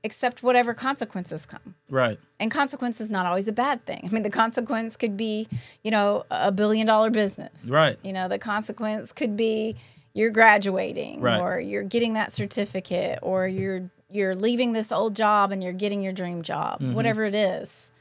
accept 0.04 0.44
whatever 0.44 0.74
consequences 0.74 1.46
come. 1.46 1.76
Right. 1.90 2.20
And 2.40 2.50
consequence 2.52 3.02
is 3.02 3.10
not 3.10 3.26
always 3.26 3.48
a 3.48 3.52
bad 3.52 3.86
thing. 3.86 4.02
I 4.06 4.14
mean, 4.14 4.24
the 4.24 4.30
consequence 4.30 4.96
could 4.96 5.18
be, 5.18 5.48
you 5.84 5.92
know, 5.92 6.26
a 6.30 6.52
billion 6.52 6.88
dollar 6.88 7.10
business. 7.10 7.66
Right. 7.68 7.98
You 8.04 8.14
know, 8.14 8.28
the 8.28 8.40
consequence 8.40 9.12
could 9.12 9.36
be 9.36 9.76
you're 10.14 10.30
graduating 10.32 11.20
Right. 11.22 11.40
or 11.40 11.60
you're 11.60 11.84
getting 11.84 12.14
that 12.14 12.32
certificate 12.32 13.20
or 13.22 13.48
you're 13.48 13.90
you're 14.10 14.36
leaving 14.36 14.72
this 14.72 14.90
old 14.94 15.16
job 15.18 15.52
and 15.52 15.62
you're 15.62 15.74
getting 15.74 16.02
your 16.02 16.14
dream 16.14 16.42
job, 16.42 16.80
Mm-hmm. 16.80 16.94
whatever 16.94 17.26
it 17.26 17.36
is. 17.36 17.92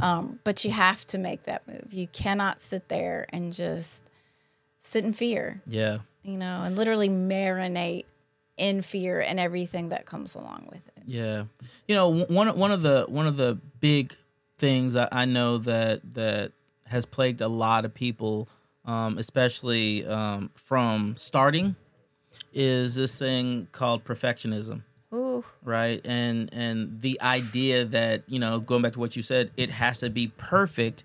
Um, 0.00 0.38
but 0.44 0.64
you 0.64 0.70
have 0.70 1.04
to 1.08 1.18
make 1.18 1.42
that 1.44 1.66
move. 1.66 1.88
You 1.92 2.06
cannot 2.06 2.60
sit 2.60 2.88
there 2.88 3.26
and 3.32 3.52
just 3.52 4.04
sit 4.78 5.04
in 5.04 5.12
fear 5.12 5.62
Yeah. 5.66 5.98
you 6.22 6.36
know, 6.36 6.60
and 6.62 6.76
literally 6.76 7.08
marinate 7.08 8.04
in 8.56 8.82
fear 8.82 9.20
and 9.20 9.38
everything 9.38 9.90
that 9.90 10.06
comes 10.06 10.34
along 10.34 10.68
with 10.70 10.86
it. 10.96 11.02
Yeah, 11.06 11.44
you 11.86 11.94
know 11.94 12.24
one 12.24 12.56
one 12.56 12.72
of 12.72 12.82
the 12.82 13.06
one 13.08 13.26
of 13.26 13.36
the 13.36 13.58
big 13.80 14.16
things 14.58 14.96
I, 14.96 15.08
I 15.12 15.24
know 15.24 15.58
that 15.58 16.14
that 16.14 16.52
has 16.86 17.04
plagued 17.04 17.40
a 17.40 17.48
lot 17.48 17.84
of 17.84 17.94
people, 17.94 18.48
um, 18.84 19.18
especially 19.18 20.06
um, 20.06 20.50
from 20.54 21.16
starting, 21.16 21.76
is 22.52 22.94
this 22.94 23.18
thing 23.18 23.68
called 23.72 24.04
perfectionism, 24.04 24.82
Ooh, 25.12 25.44
right? 25.62 26.00
And 26.04 26.52
and 26.52 27.00
the 27.00 27.20
idea 27.20 27.84
that 27.84 28.24
you 28.26 28.38
know 28.38 28.60
going 28.60 28.82
back 28.82 28.92
to 28.94 29.00
what 29.00 29.16
you 29.16 29.22
said, 29.22 29.50
it 29.56 29.70
has 29.70 30.00
to 30.00 30.10
be 30.10 30.28
perfect 30.28 31.04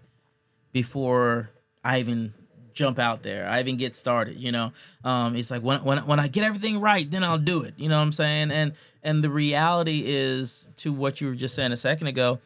before 0.71 1.51
I 1.83 1.99
even 1.99 2.33
jump 2.73 2.99
out 2.99 3.23
there. 3.23 3.47
I 3.47 3.59
even 3.59 3.77
get 3.77 3.95
started. 3.95 4.37
You 4.37 4.51
know, 4.51 4.71
um, 5.03 5.35
it's 5.35 5.51
like 5.51 5.61
when 5.61 5.83
when 5.83 5.99
when 6.05 6.19
I 6.19 6.27
get 6.27 6.43
everything 6.43 6.79
right, 6.79 7.09
then 7.09 7.23
I'll 7.23 7.37
do 7.37 7.63
it. 7.63 7.73
You 7.77 7.89
know 7.89 7.97
what 7.97 8.03
I'm 8.03 8.11
saying? 8.11 8.51
And 8.51 8.73
and 9.03 9.23
the 9.23 9.29
reality 9.29 10.03
is 10.05 10.69
to 10.77 10.91
what 10.93 11.21
you 11.21 11.27
were 11.27 11.35
just 11.35 11.55
saying 11.55 11.71
a 11.71 11.77
second 11.77 12.07
ago. 12.07 12.39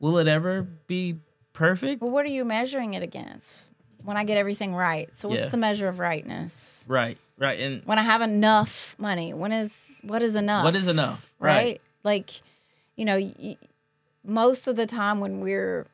Will 0.00 0.18
it 0.18 0.26
ever 0.26 0.62
be 0.86 1.16
perfect? 1.52 2.02
well, 2.02 2.10
what 2.10 2.24
are 2.24 2.28
you 2.30 2.44
measuring 2.44 2.94
it 2.94 3.02
against? 3.02 3.68
When 4.02 4.16
I 4.16 4.24
get 4.24 4.36
everything 4.36 4.74
right, 4.74 5.14
so 5.14 5.28
what's 5.28 5.42
Yeah. 5.44 5.48
the 5.48 5.56
measure 5.56 5.86
of 5.86 6.00
rightness? 6.00 6.84
Right, 6.88 7.16
right. 7.38 7.60
And 7.60 7.84
When 7.84 8.00
I 8.00 8.02
have 8.02 8.20
enough 8.20 8.96
money, 8.98 9.32
when 9.32 9.52
is 9.52 10.00
what 10.04 10.22
is 10.22 10.34
enough? 10.34 10.64
what 10.64 10.74
is 10.74 10.88
enough? 10.88 11.32
right? 11.38 11.54
Right. 11.54 11.80
Like, 12.02 12.30
you 12.96 13.04
know, 13.04 13.16
y- 13.16 13.56
most 14.24 14.66
of 14.66 14.74
the 14.74 14.86
time 14.86 15.20
when 15.20 15.40
we're 15.40 15.86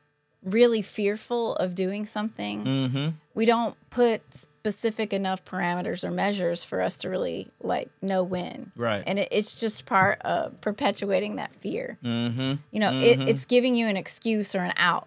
really 0.42 0.80
fearful 0.80 1.54
of 1.56 1.74
doing 1.74 2.06
something, 2.06 2.64
Mm-hmm. 2.64 3.08
We 3.38 3.44
don't 3.46 3.76
put 3.90 4.20
specific 4.34 5.12
enough 5.12 5.44
parameters 5.44 6.02
or 6.02 6.10
measures 6.10 6.64
for 6.64 6.82
us 6.82 6.98
to 6.98 7.08
really 7.08 7.48
like 7.62 7.88
know 8.02 8.24
when. 8.24 8.72
Right. 8.74 9.04
And 9.06 9.16
it, 9.20 9.28
it's 9.30 9.54
just 9.54 9.86
part 9.86 10.20
of 10.22 10.60
perpetuating 10.60 11.36
that 11.36 11.54
fear. 11.54 11.98
Mm-hmm. 12.02 12.54
You 12.72 12.80
know, 12.80 12.98
it, 12.98 13.20
it's 13.20 13.44
giving 13.44 13.76
you 13.76 13.86
an 13.86 13.96
excuse 13.96 14.56
or 14.56 14.58
an 14.58 14.72
out. 14.76 15.06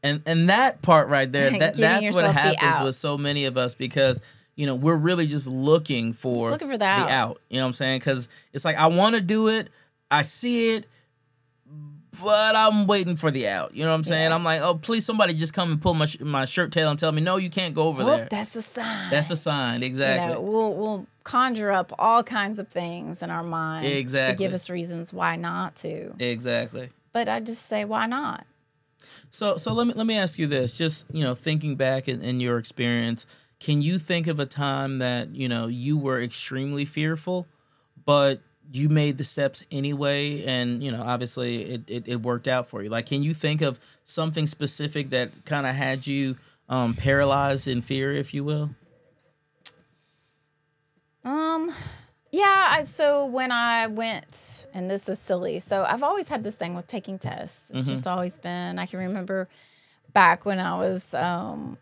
and 0.00 0.22
and 0.26 0.48
that 0.48 0.80
part 0.80 1.08
right 1.08 1.30
there, 1.30 1.50
that 1.58 1.74
that's 1.74 2.14
what 2.14 2.26
happens 2.26 2.84
with 2.84 2.94
so 2.94 3.18
many 3.18 3.46
of 3.46 3.56
us 3.56 3.74
because 3.74 4.22
you 4.54 4.66
know 4.66 4.76
we're 4.76 4.94
really 4.94 5.26
just 5.26 5.48
looking 5.48 6.12
for, 6.12 6.36
Just 6.36 6.50
looking 6.52 6.68
for 6.70 6.78
the 6.78 6.84
out. 6.84 7.40
you 7.48 7.56
know 7.56 7.64
what 7.64 7.68
i'm 7.68 7.72
saying 7.74 7.98
because 7.98 8.28
it's 8.52 8.64
like 8.64 8.76
i 8.76 8.88
want 8.88 9.14
to 9.14 9.20
do 9.20 9.46
it 9.46 9.70
i 10.10 10.22
see 10.22 10.74
it 10.74 10.86
but 12.22 12.56
i'm 12.56 12.86
waiting 12.86 13.16
for 13.16 13.30
the 13.30 13.46
out 13.48 13.74
you 13.74 13.82
know 13.84 13.90
what 13.90 13.96
i'm 13.96 14.04
saying 14.04 14.30
Yeah. 14.30 14.34
i'm 14.34 14.44
like 14.44 14.60
oh 14.60 14.74
please 14.74 15.04
somebody 15.04 15.34
just 15.34 15.52
come 15.52 15.72
and 15.72 15.82
pull 15.82 15.94
my, 15.94 16.06
sh- 16.06 16.20
my 16.20 16.44
shirt 16.44 16.72
tail 16.72 16.90
and 16.90 16.98
tell 16.98 17.12
me 17.12 17.20
no 17.20 17.36
you 17.36 17.50
can't 17.50 17.74
go 17.74 17.88
over 17.88 18.02
Oh, 18.02 18.06
there 18.06 18.28
that's 18.30 18.56
a 18.56 18.62
sign. 18.62 19.10
that's 19.10 19.30
a 19.30 19.36
sign 19.36 19.80
you 19.80 19.86
exactly 19.86 20.34
know, 20.34 20.40
we'll 20.40 20.74
we'll 20.74 21.06
conjure 21.24 21.70
up 21.70 21.92
all 21.98 22.22
kinds 22.22 22.58
of 22.58 22.68
things 22.68 23.22
in 23.22 23.30
our 23.30 23.44
mind 23.44 23.86
exactly. 23.86 24.34
to 24.34 24.38
give 24.38 24.54
us 24.54 24.70
reasons 24.70 25.12
why 25.12 25.36
not 25.36 25.74
to. 25.76 26.14
exactly 26.18 26.88
But 27.12 27.28
I 27.28 27.40
just 27.40 27.66
say 27.66 27.84
why 27.84 28.06
not? 28.06 28.46
So 29.30 29.56
so 29.58 29.72
let 29.74 29.86
me 29.86 29.92
let 29.94 30.06
me 30.06 30.16
ask 30.16 30.38
you 30.38 30.46
this. 30.46 30.76
Just 30.76 31.04
you 31.12 31.22
know, 31.22 31.34
thinking 31.34 31.76
back 31.76 32.08
in, 32.08 32.22
in 32.22 32.40
your 32.40 32.56
experience, 32.58 33.26
can 33.60 33.82
you 33.82 33.98
think 33.98 34.26
of 34.26 34.40
a 34.40 34.46
time 34.46 34.98
that 34.98 35.34
you 35.34 35.48
know 35.48 35.66
you 35.66 35.98
were 35.98 36.20
extremely 36.22 36.84
fearful, 36.86 37.46
but 38.06 38.40
you 38.72 38.88
made 38.88 39.16
the 39.16 39.24
steps 39.24 39.64
anyway, 39.70 40.44
and 40.44 40.82
you 40.82 40.90
know, 40.90 41.02
obviously 41.02 41.62
it 41.62 41.82
it, 41.88 42.08
it 42.08 42.16
worked 42.22 42.48
out 42.48 42.68
for 42.68 42.82
you. 42.82 42.88
Like, 42.88 43.06
can 43.06 43.22
you 43.22 43.34
think 43.34 43.62
of 43.62 43.78
something 44.04 44.46
specific 44.46 45.10
that 45.10 45.30
kind 45.44 45.66
of 45.66 45.74
had 45.74 46.06
you 46.06 46.36
um, 46.68 46.94
paralyzed 46.94 47.68
in 47.68 47.82
fear, 47.82 48.12
if 48.12 48.34
you 48.34 48.44
will? 48.44 48.70
Um, 51.24 51.72
yeah. 52.30 52.68
I, 52.70 52.82
so 52.84 53.26
when 53.26 53.52
I 53.52 53.86
went, 53.86 54.66
and 54.72 54.90
this 54.90 55.08
is 55.08 55.18
silly. 55.18 55.58
So 55.58 55.84
I've 55.84 56.02
always 56.02 56.28
had 56.28 56.44
this 56.44 56.56
thing 56.56 56.74
with 56.74 56.86
taking 56.86 57.18
tests. 57.18 57.70
It's 57.74 57.88
just 57.88 58.06
always 58.06 58.38
been. 58.38 58.78
I 58.78 58.86
can 58.86 58.98
remember 58.98 59.48
back 60.12 60.44
when 60.44 60.58
I 60.58 60.78
was 60.78 61.14
um, 61.14 61.78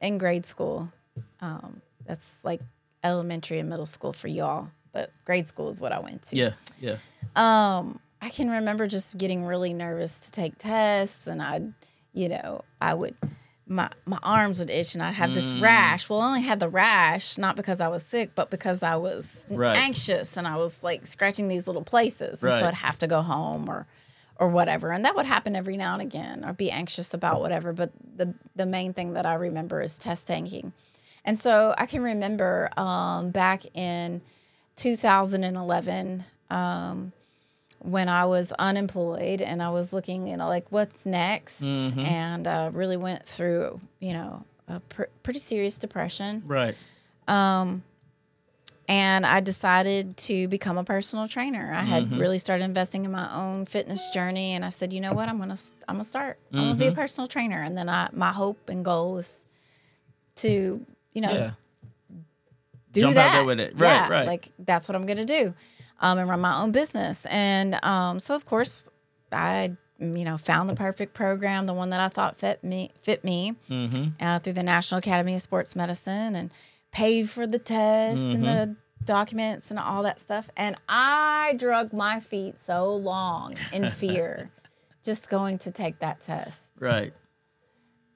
in 0.00 0.18
grade 0.18 0.46
school. 0.46 0.92
Um, 1.40 1.80
that's 2.06 2.38
like 2.42 2.60
elementary 3.04 3.58
and 3.58 3.68
middle 3.68 3.86
school 3.86 4.12
for 4.12 4.28
y'all, 4.28 4.68
but 4.92 5.10
grade 5.24 5.48
school 5.48 5.68
is 5.68 5.80
what 5.80 5.92
I 5.92 6.00
went 6.00 6.22
to. 6.24 6.36
Yeah, 6.36 6.52
yeah. 6.80 6.96
Um, 7.36 8.00
I 8.20 8.30
can 8.30 8.50
remember 8.50 8.86
just 8.86 9.16
getting 9.16 9.44
really 9.44 9.72
nervous 9.72 10.20
to 10.20 10.32
take 10.32 10.58
tests, 10.58 11.26
and 11.26 11.40
I'd, 11.40 11.72
you 12.12 12.28
know, 12.28 12.64
I 12.80 12.94
would, 12.94 13.14
my 13.66 13.90
my 14.06 14.18
arms 14.22 14.58
would 14.58 14.70
itch, 14.70 14.94
and 14.94 15.02
I'd 15.02 15.14
have 15.14 15.30
Mm. 15.30 15.34
this 15.34 15.54
rash. 15.54 16.08
Well, 16.08 16.20
I 16.20 16.26
only 16.26 16.42
had 16.42 16.58
the 16.58 16.68
rash 16.68 17.38
not 17.38 17.54
because 17.54 17.80
I 17.80 17.88
was 17.88 18.04
sick, 18.04 18.34
but 18.34 18.50
because 18.50 18.82
I 18.82 18.96
was 18.96 19.46
Right. 19.48 19.76
anxious, 19.76 20.36
and 20.36 20.48
I 20.48 20.56
was 20.56 20.82
like 20.82 21.06
scratching 21.06 21.48
these 21.48 21.66
little 21.66 21.84
places, 21.84 22.42
and 22.42 22.50
Right. 22.52 22.58
so 22.60 22.66
I'd 22.66 22.74
have 22.74 22.98
to 23.00 23.06
go 23.06 23.22
home 23.22 23.68
or, 23.68 23.86
or 24.36 24.48
whatever, 24.48 24.90
and 24.90 25.04
that 25.04 25.14
would 25.14 25.26
happen 25.26 25.54
every 25.54 25.76
now 25.76 25.92
and 25.92 26.02
again, 26.02 26.44
or 26.44 26.52
be 26.52 26.70
anxious 26.72 27.14
about 27.14 27.40
whatever. 27.40 27.72
But 27.72 27.90
the 28.16 28.34
the 28.56 28.66
main 28.66 28.94
thing 28.94 29.12
that 29.12 29.26
I 29.26 29.34
remember 29.34 29.80
is 29.80 29.96
test 29.98 30.26
taking, 30.26 30.72
and 31.24 31.38
so 31.38 31.72
I 31.78 31.86
can 31.86 32.02
remember 32.02 32.70
um, 32.76 33.30
back 33.30 33.62
in 33.76 34.22
2011. 34.78 36.24
Um, 36.50 37.12
when 37.80 38.08
I 38.08 38.24
was 38.24 38.50
unemployed 38.52 39.40
and 39.40 39.62
I 39.62 39.70
was 39.70 39.92
looking, 39.92 40.26
you 40.26 40.36
know, 40.36 40.48
like 40.48 40.66
what's 40.70 41.06
next, 41.06 41.62
and 41.62 42.46
uh, 42.46 42.70
really 42.72 42.96
went 42.96 43.24
through, 43.24 43.80
you 44.00 44.14
know, 44.14 44.44
a 44.66 44.80
pr- 44.80 45.04
pretty 45.22 45.38
serious 45.38 45.78
depression. 45.78 46.42
Right. 46.44 46.74
And 48.90 49.26
I 49.26 49.40
decided 49.40 50.16
to 50.16 50.48
become 50.48 50.78
a 50.78 50.84
personal 50.84 51.28
trainer. 51.28 51.72
I 51.74 51.82
had 51.82 52.04
Mm-hmm. 52.04 52.18
really 52.18 52.38
started 52.38 52.64
investing 52.64 53.04
in 53.04 53.10
my 53.12 53.32
own 53.34 53.66
fitness 53.66 54.08
journey, 54.10 54.54
and 54.54 54.64
I 54.64 54.70
said, 54.70 54.92
you 54.94 55.00
know 55.00 55.12
what, 55.12 55.28
I'm 55.28 55.38
gonna, 55.38 55.58
I'm 55.86 55.96
gonna 55.96 56.04
start. 56.04 56.38
I'm 56.52 56.58
gonna 56.60 56.74
be 56.74 56.86
Mm-hmm. 56.86 56.92
a 56.94 56.96
personal 56.96 57.28
trainer, 57.28 57.62
and 57.62 57.76
then 57.76 57.88
I, 57.90 58.08
my 58.12 58.32
hope 58.32 58.68
and 58.70 58.82
goal 58.84 59.18
is 59.18 59.44
to, 60.36 60.84
you 61.12 61.20
know, 61.20 61.32
Yeah. 61.32 61.50
Do 62.98 63.06
Jump 63.06 63.16
out 63.16 63.32
that. 63.32 63.32
there 63.38 63.44
with 63.44 63.60
it. 63.60 63.72
Right, 63.76 63.88
yeah, 63.88 64.08
right. 64.08 64.26
Like 64.26 64.48
that's 64.58 64.88
what 64.88 64.96
I'm 64.96 65.06
gonna 65.06 65.24
do, 65.24 65.54
um, 66.00 66.18
and 66.18 66.28
run 66.28 66.40
my 66.40 66.60
own 66.60 66.72
business. 66.72 67.26
And 67.30 67.82
um, 67.84 68.20
so 68.20 68.34
of 68.34 68.44
course, 68.46 68.88
I 69.32 69.72
you 70.00 70.24
know 70.24 70.36
found 70.36 70.70
the 70.70 70.74
perfect 70.76 71.14
program, 71.14 71.66
the 71.66 71.74
one 71.74 71.90
that 71.90 72.00
I 72.00 72.08
thought 72.08 72.36
fit 72.38 72.62
me 72.62 72.90
fit 73.02 73.24
me 73.24 73.54
Mm-hmm. 73.70 74.22
uh, 74.24 74.38
through 74.40 74.52
the 74.54 74.62
National 74.62 74.98
Academy 74.98 75.34
of 75.34 75.42
Sports 75.42 75.74
Medicine, 75.74 76.34
and 76.36 76.52
paid 76.92 77.28
for 77.30 77.46
the 77.46 77.58
test 77.58 78.20
and 78.22 78.42
the 78.44 78.48
Mm-hmm. 78.48 78.72
documents 79.04 79.70
and 79.70 79.78
all 79.78 80.02
that 80.02 80.20
stuff. 80.20 80.48
And 80.56 80.76
I 80.88 81.54
drug 81.58 81.92
my 81.92 82.20
feet 82.20 82.58
so 82.58 82.94
long 82.94 83.54
in 83.72 83.88
fear, 84.02 84.50
just 85.04 85.28
going 85.30 85.58
to 85.58 85.70
take 85.70 85.98
that 86.00 86.20
test. 86.20 86.72
Right. 86.80 87.12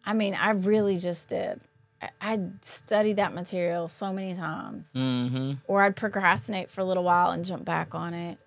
I 0.04 0.12
mean, 0.14 0.34
I 0.34 0.50
really 0.50 0.98
just 0.98 1.28
did. 1.28 1.60
I, 2.02 2.08
I'd 2.20 2.64
studied 2.64 3.16
that 3.16 3.32
material 3.32 3.86
so 3.88 4.12
many 4.12 4.34
times, 4.34 4.90
Mm-hmm. 4.94 5.52
or 5.66 5.82
I'd 5.82 5.96
procrastinate 5.96 6.68
for 6.70 6.80
a 6.80 6.84
little 6.84 7.04
while 7.04 7.30
and 7.30 7.44
jump 7.44 7.64
back 7.64 7.94
on 7.94 8.12
it. 8.14 8.38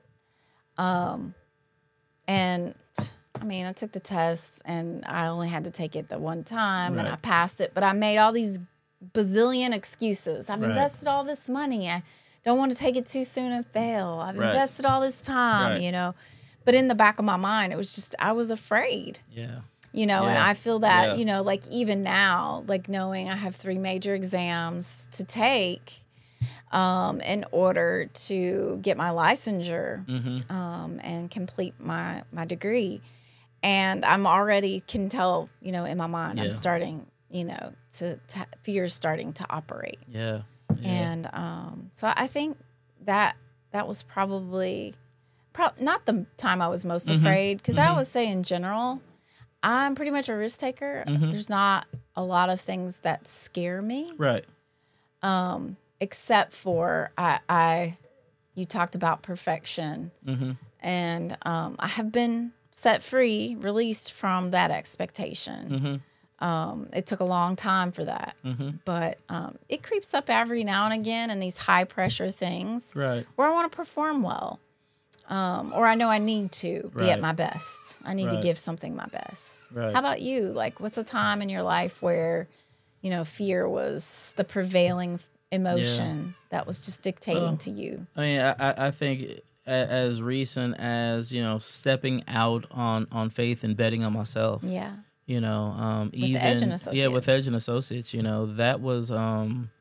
Um, 0.77 1.33
and 2.27 2.75
I 3.39 3.43
mean, 3.43 3.65
I 3.65 3.73
took 3.73 3.91
the 3.91 3.99
test, 3.99 4.61
and 4.65 5.03
I 5.05 5.27
only 5.27 5.47
had 5.49 5.63
to 5.65 5.71
take 5.71 5.95
it 5.95 6.09
the 6.09 6.17
one 6.19 6.43
time, 6.43 6.97
and 6.99 7.07
I 7.07 7.15
passed 7.15 7.61
it. 7.61 7.71
But 7.73 7.83
I 7.83 7.93
made 7.93 8.17
all 8.17 8.31
these 8.31 8.59
bazillion 9.13 9.73
excuses. 9.73 10.49
I've 10.49 10.61
Right. 10.61 10.69
invested 10.69 11.07
all 11.07 11.23
this 11.23 11.47
money. 11.49 11.89
I 11.89 12.01
don't 12.43 12.57
want 12.57 12.71
to 12.71 12.77
take 12.77 12.95
it 12.95 13.05
too 13.05 13.23
soon 13.25 13.51
and 13.51 13.65
fail. 13.65 14.21
I've 14.25 14.37
Right. 14.37 14.47
invested 14.49 14.85
all 14.85 15.01
this 15.01 15.21
time, 15.23 15.73
Right. 15.73 15.81
you 15.81 15.91
know. 15.91 16.15
But 16.63 16.73
in 16.75 16.87
the 16.87 16.95
back 16.95 17.19
of 17.19 17.25
my 17.25 17.35
mind, 17.37 17.71
it 17.73 17.75
was 17.75 17.93
just 17.93 18.15
I 18.19 18.31
was 18.31 18.49
afraid 18.49 19.19
Yeah. 19.29 19.59
You 19.99 20.05
know 20.05 20.25
and 20.25 20.37
i 20.37 20.53
feel 20.53 20.79
that 20.79 21.03
Yeah. 21.09 21.15
you 21.15 21.25
know 21.25 21.41
like 21.51 21.63
even 21.69 22.03
now 22.03 22.63
like 22.67 22.89
knowing 22.89 23.29
i 23.29 23.35
have 23.45 23.55
three 23.55 23.77
major 23.79 24.13
exams 24.13 25.07
to 25.13 25.23
take 25.23 25.93
um, 26.71 27.21
in 27.21 27.45
order 27.51 28.09
to 28.27 28.79
get 28.81 28.97
my 28.97 29.09
licensure 29.09 30.05
Mm-hmm. 30.05 30.51
um, 30.55 30.99
and 31.03 31.31
complete 31.31 31.73
my 31.79 32.23
my 32.31 32.45
degree 32.45 33.01
and 33.63 34.03
i'm 34.05 34.27
already 34.27 34.81
can 34.81 35.09
tell 35.09 35.49
you 35.61 35.71
know 35.71 35.85
in 35.85 35.97
my 35.97 36.07
mind 36.07 36.37
Yeah. 36.37 36.45
i'm 36.45 36.51
starting 36.51 37.05
you 37.29 37.45
know 37.45 37.73
to, 37.93 38.17
to 38.17 38.45
fear 38.63 38.87
starting 38.89 39.33
to 39.33 39.45
operate 39.49 39.99
Yeah. 40.07 40.41
Yeah. 40.79 40.89
and 40.91 41.29
um, 41.33 41.89
so 41.93 42.11
I 42.15 42.27
think 42.27 42.57
that 43.05 43.35
that 43.71 43.87
was 43.87 44.03
probably 44.03 44.95
pro- 45.53 45.77
not 45.79 46.05
the 46.05 46.25
time 46.37 46.61
I 46.61 46.67
was 46.67 46.83
most 46.85 47.07
Mm-hmm. 47.07 47.21
afraid 47.23 47.57
because 47.57 47.77
I 47.77 47.91
would 47.95 48.07
say 48.07 48.27
in 48.27 48.41
general, 48.43 48.99
I'm 49.65 49.95
pretty 49.95 50.11
much 50.11 50.29
a 50.29 50.35
risk 50.35 50.59
taker. 50.59 51.03
Mm-hmm. 51.07 51.31
There's 51.31 51.49
not 51.49 51.87
a 52.15 52.23
lot 52.23 52.49
of 52.49 52.61
things 52.61 52.99
that 52.99 53.27
scare 53.27 53.81
me 53.81 54.13
right. 54.17 54.45
except 55.99 56.53
for 56.53 57.11
I, 57.17 57.39
I 57.49 57.97
you 58.53 58.65
talked 58.65 58.95
about 58.95 59.21
perfection 59.21 60.11
Mm-hmm. 60.25 60.51
and 60.81 61.37
um, 61.45 61.75
I 61.79 61.87
have 61.87 62.11
been 62.11 62.51
set 62.71 63.01
free, 63.01 63.55
released 63.59 64.11
from 64.13 64.51
that 64.51 64.69
expectation. 64.71 65.69
Mm-hmm. 65.69 66.45
Um, 66.45 66.89
it 66.93 67.05
took 67.05 67.21
a 67.21 67.25
long 67.25 67.55
time 67.55 67.93
for 67.93 68.03
that, 68.05 68.35
but 68.83 69.19
um, 69.29 69.57
it 69.69 69.81
creeps 69.83 70.13
up 70.13 70.29
every 70.29 70.65
now 70.65 70.83
and 70.85 70.93
again 70.93 71.29
in 71.29 71.39
these 71.39 71.57
high 71.57 71.85
pressure 71.85 72.29
things 72.29 72.91
Right. 72.95 73.25
where 73.35 73.47
I 73.47 73.51
want 73.53 73.71
to 73.71 73.75
perform 73.75 74.21
well, 74.21 74.59
um, 75.29 75.73
or 75.73 75.85
I 75.87 75.95
know 75.95 76.09
I 76.09 76.17
need 76.19 76.51
to 76.53 76.91
be 76.95 77.01
Right. 77.03 77.09
at 77.09 77.21
my 77.21 77.31
best. 77.33 77.99
I 78.05 78.13
need 78.13 78.29
to 78.29 78.37
give 78.41 78.57
something 78.57 78.95
my 78.95 79.07
best. 79.07 79.67
Right. 79.73 79.93
How 79.93 79.99
about 79.99 80.21
you? 80.21 80.51
Like, 80.53 80.79
what's 80.79 80.97
a 80.97 81.03
time 81.03 81.41
in 81.41 81.49
your 81.49 81.63
life 81.63 82.01
where, 82.01 82.47
you 83.01 83.09
know, 83.09 83.23
fear 83.23 83.67
was 83.67 84.33
the 84.37 84.43
prevailing 84.43 85.19
emotion 85.51 86.35
that 86.49 86.67
was 86.67 86.85
just 86.85 87.01
dictating 87.01 87.41
Well, 87.43 87.57
to 87.57 87.71
you? 87.71 88.07
I 88.15 88.21
mean, 88.21 88.39
I, 88.39 88.87
I- 88.87 88.91
think 88.91 89.41
as 89.67 90.21
recent 90.21 90.79
as 90.79 91.33
you 91.33 91.41
know, 91.41 91.57
stepping 91.57 92.23
out 92.27 92.65
on 92.71 93.07
on 93.11 93.31
faith 93.31 93.63
and 93.63 93.75
betting 93.75 94.03
on 94.03 94.13
myself. 94.13 94.63
Yeah. 94.63 94.91
You 95.25 95.41
know, 95.41 95.73
um, 95.75 96.11
even 96.13 96.39
Edge 96.39 96.61
and 96.61 96.71
yeah, 96.91 97.07
with. 97.07 97.27
Edge 97.27 97.47
and 97.47 97.55
Associates. 97.55 98.13
You 98.13 98.21
know, 98.21 98.45
that 98.57 98.79
was 98.79 99.09
um, 99.09 99.71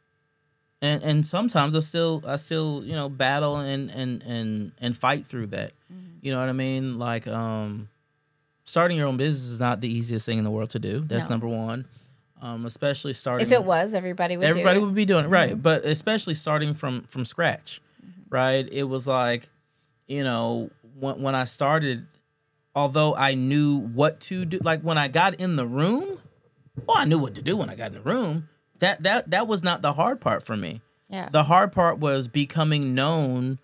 and 0.84 1.02
and 1.02 1.26
sometimes 1.26 1.74
I 1.74 1.80
still 1.80 2.22
I 2.26 2.36
still 2.36 2.82
you 2.84 2.92
know 2.92 3.08
battle 3.08 3.56
and 3.56 3.90
and 3.90 4.22
and 4.22 4.72
and 4.80 4.96
fight 4.96 5.24
through 5.26 5.48
that. 5.48 5.72
Mm-hmm. 5.92 6.18
You 6.20 6.32
know 6.32 6.40
what 6.40 6.48
I 6.48 6.52
mean? 6.52 6.98
Like 6.98 7.26
um, 7.26 7.88
starting 8.64 8.96
your 8.96 9.06
own 9.06 9.16
business 9.16 9.44
is 9.50 9.60
not 9.60 9.80
the 9.80 9.88
easiest 9.88 10.26
thing 10.26 10.38
in 10.38 10.44
the 10.44 10.50
world 10.50 10.70
to 10.70 10.78
do. 10.78 11.00
That's 11.00 11.28
No. 11.28 11.34
number 11.34 11.48
one. 11.48 11.86
Um, 12.42 12.66
especially 12.66 13.14
starting 13.14 13.46
If 13.46 13.52
it 13.52 13.64
was, 13.64 13.94
everybody 13.94 14.36
would 14.36 14.46
everybody 14.46 14.78
would 14.78 14.94
be 14.94 15.06
doing 15.06 15.24
it 15.24 15.28
right 15.28 15.60
but 15.60 15.86
especially 15.86 16.34
starting 16.34 16.74
from 16.74 17.04
from 17.04 17.24
scratch 17.24 17.80
right 18.28 18.68
it 18.70 18.82
was 18.82 19.08
like 19.08 19.48
you 20.06 20.22
know 20.22 20.68
when, 21.00 21.22
when 21.22 21.34
i 21.34 21.44
started 21.44 22.06
although 22.74 23.14
i 23.14 23.32
knew 23.34 23.78
what 23.78 24.20
to 24.20 24.44
do 24.44 24.58
like 24.62 24.82
when 24.82 24.98
i 24.98 25.08
got 25.08 25.36
in 25.36 25.56
the 25.56 25.66
room 25.66 26.18
well 26.86 26.98
i 26.98 27.06
knew 27.06 27.18
what 27.18 27.34
to 27.36 27.40
do 27.40 27.56
when 27.56 27.70
i 27.70 27.74
got 27.74 27.86
in 27.92 27.94
the 27.94 28.02
room 28.02 28.46
that 28.84 29.02
that 29.02 29.30
that 29.30 29.46
was 29.46 29.62
not 29.62 29.82
the 29.82 29.92
hard 29.94 30.20
part 30.20 30.42
for 30.42 30.56
me 30.56 30.80
yeah. 31.08 31.28
the 31.30 31.44
hard 31.44 31.72
part 31.72 31.98
was 31.98 32.28
becoming 32.28 32.94
known 32.94 33.58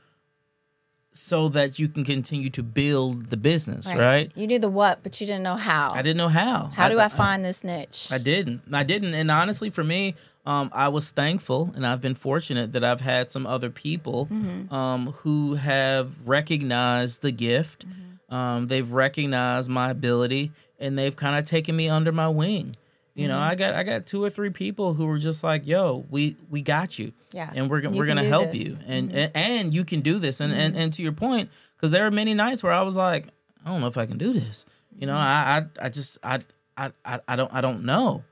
so 1.12 1.48
that 1.48 1.78
you 1.78 1.88
can 1.88 2.04
continue 2.04 2.50
to 2.50 2.62
build 2.62 3.30
the 3.30 3.36
business 3.36 3.92
right, 3.92 4.30
You 4.36 4.46
knew 4.46 4.58
the 4.58 4.68
what, 4.68 5.02
but 5.02 5.20
you 5.20 5.26
didn't 5.26 5.42
know 5.42 5.56
how. 5.56 5.90
i 5.92 6.02
didn't 6.02 6.18
know 6.18 6.28
how 6.28 6.70
How 6.74 6.88
do 6.88 7.00
I, 7.00 7.08
find 7.08 7.44
this 7.44 7.64
niche? 7.64 8.08
I 8.10 8.18
didn't. 8.18 8.62
I 8.72 8.84
didn't. 8.84 9.14
And 9.14 9.30
honestly, 9.30 9.70
for 9.70 9.82
me, 9.82 10.14
um, 10.46 10.70
I 10.72 10.88
was 10.88 11.10
thankful 11.10 11.72
and 11.74 11.84
I've 11.84 12.00
been 12.00 12.14
fortunate 12.14 12.72
that 12.72 12.84
I've 12.84 13.00
had 13.00 13.30
some 13.30 13.44
other 13.46 13.70
people 13.70 14.28
um, 14.70 15.12
who 15.18 15.54
have 15.54 16.26
recognized 16.26 17.22
the 17.22 17.32
gift. 17.32 17.84
Um, 18.28 18.68
they've 18.68 18.90
recognized 18.90 19.68
my 19.68 19.90
ability 19.90 20.52
and 20.78 20.96
they've 20.96 21.16
kind 21.16 21.36
of 21.36 21.44
taken 21.44 21.74
me 21.76 21.88
under 21.88 22.12
my 22.12 22.28
wing. 22.28 22.76
You 23.20 23.28
know, 23.28 23.34
mm-hmm. 23.34 23.50
I 23.50 23.54
got 23.54 23.74
I 23.74 23.82
got 23.82 24.06
two 24.06 24.24
or 24.24 24.30
three 24.30 24.48
people 24.48 24.94
who 24.94 25.04
were 25.04 25.18
just 25.18 25.44
like, 25.44 25.66
"Yo, 25.66 26.06
we 26.08 26.36
we 26.48 26.62
got 26.62 26.98
you, 26.98 27.12
Yeah. 27.34 27.50
and 27.54 27.68
we're 27.68 27.82
You 27.82 27.90
we're 27.90 28.06
gonna 28.06 28.24
help 28.24 28.52
this. 28.52 28.62
you, 28.62 28.78
and, 28.86 29.10
mm-hmm. 29.10 29.18
and 29.18 29.36
and 29.36 29.74
you 29.74 29.84
can 29.84 30.00
do 30.00 30.18
this." 30.18 30.40
And 30.40 30.52
and 30.52 30.72
mm-hmm. 30.72 30.82
and 30.82 30.92
to 30.94 31.02
your 31.02 31.12
point, 31.12 31.50
because 31.76 31.90
there 31.90 32.06
are 32.06 32.10
many 32.10 32.32
nights 32.32 32.62
where 32.62 32.72
I 32.72 32.80
was 32.80 32.96
like, 32.96 33.26
"I 33.64 33.70
don't 33.70 33.82
know 33.82 33.88
if 33.88 33.98
I 33.98 34.06
can 34.06 34.16
do 34.16 34.32
this." 34.32 34.64
You 34.98 35.06
know, 35.06 35.16
I 35.16 35.66
I, 35.80 35.86
I 35.86 35.88
just 35.90 36.16
I, 36.22 36.40
I 36.78 36.92
I 37.04 37.20
I 37.28 37.36
don't 37.36 37.52
I 37.52 37.60
don't 37.60 37.84
know. 37.84 38.24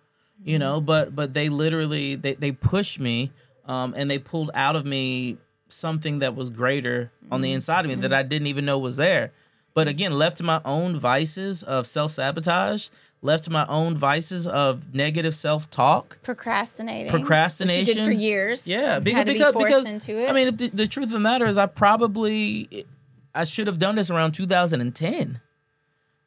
You 0.42 0.58
know 0.58 0.80
but 0.80 1.14
but 1.14 1.34
they 1.34 1.48
literally 1.48 2.14
they, 2.14 2.34
they 2.34 2.52
pushed 2.52 3.00
me 3.00 3.32
um, 3.66 3.92
and 3.96 4.10
they 4.10 4.18
pulled 4.18 4.50
out 4.54 4.76
of 4.76 4.86
me 4.86 5.36
something 5.68 6.20
that 6.20 6.34
was 6.34 6.48
greater 6.48 7.12
on 7.30 7.42
the 7.42 7.52
inside 7.52 7.84
of 7.84 7.88
me 7.90 7.94
that 7.96 8.12
i 8.12 8.22
didn't 8.22 8.46
even 8.46 8.64
know 8.64 8.78
was 8.78 8.96
there 8.96 9.32
But 9.78 9.86
mm. 9.86 9.90
again, 9.90 10.12
left 10.12 10.38
to 10.38 10.42
my 10.42 10.60
own 10.64 10.96
vices 10.96 11.62
of 11.62 11.86
self 11.86 12.10
sabotage, 12.10 12.88
left 13.22 13.44
to 13.44 13.50
my 13.50 13.64
own 13.66 13.96
vices 13.96 14.44
of 14.44 14.92
negative 14.92 15.36
self 15.36 15.70
talk. 15.70 16.18
Procrastinating. 16.24 17.12
Procrastination. 17.12 17.94
Did 17.94 18.04
for 18.04 18.10
years. 18.10 18.66
Yeah, 18.66 18.98
because 18.98 19.18
had 19.18 19.26
to 19.28 19.32
because, 19.34 19.52
be 19.52 19.60
forced 19.60 19.68
because 19.68 19.86
into 19.86 20.20
it. 20.20 20.28
I 20.28 20.32
mean, 20.32 20.56
the, 20.56 20.66
the 20.70 20.88
truth 20.88 21.06
of 21.06 21.12
the 21.12 21.20
matter 21.20 21.46
is, 21.46 21.56
I 21.56 21.66
probably 21.66 22.86
I 23.32 23.44
should 23.44 23.68
have 23.68 23.78
done 23.78 23.94
this 23.94 24.10
around 24.10 24.32
2010, 24.32 25.40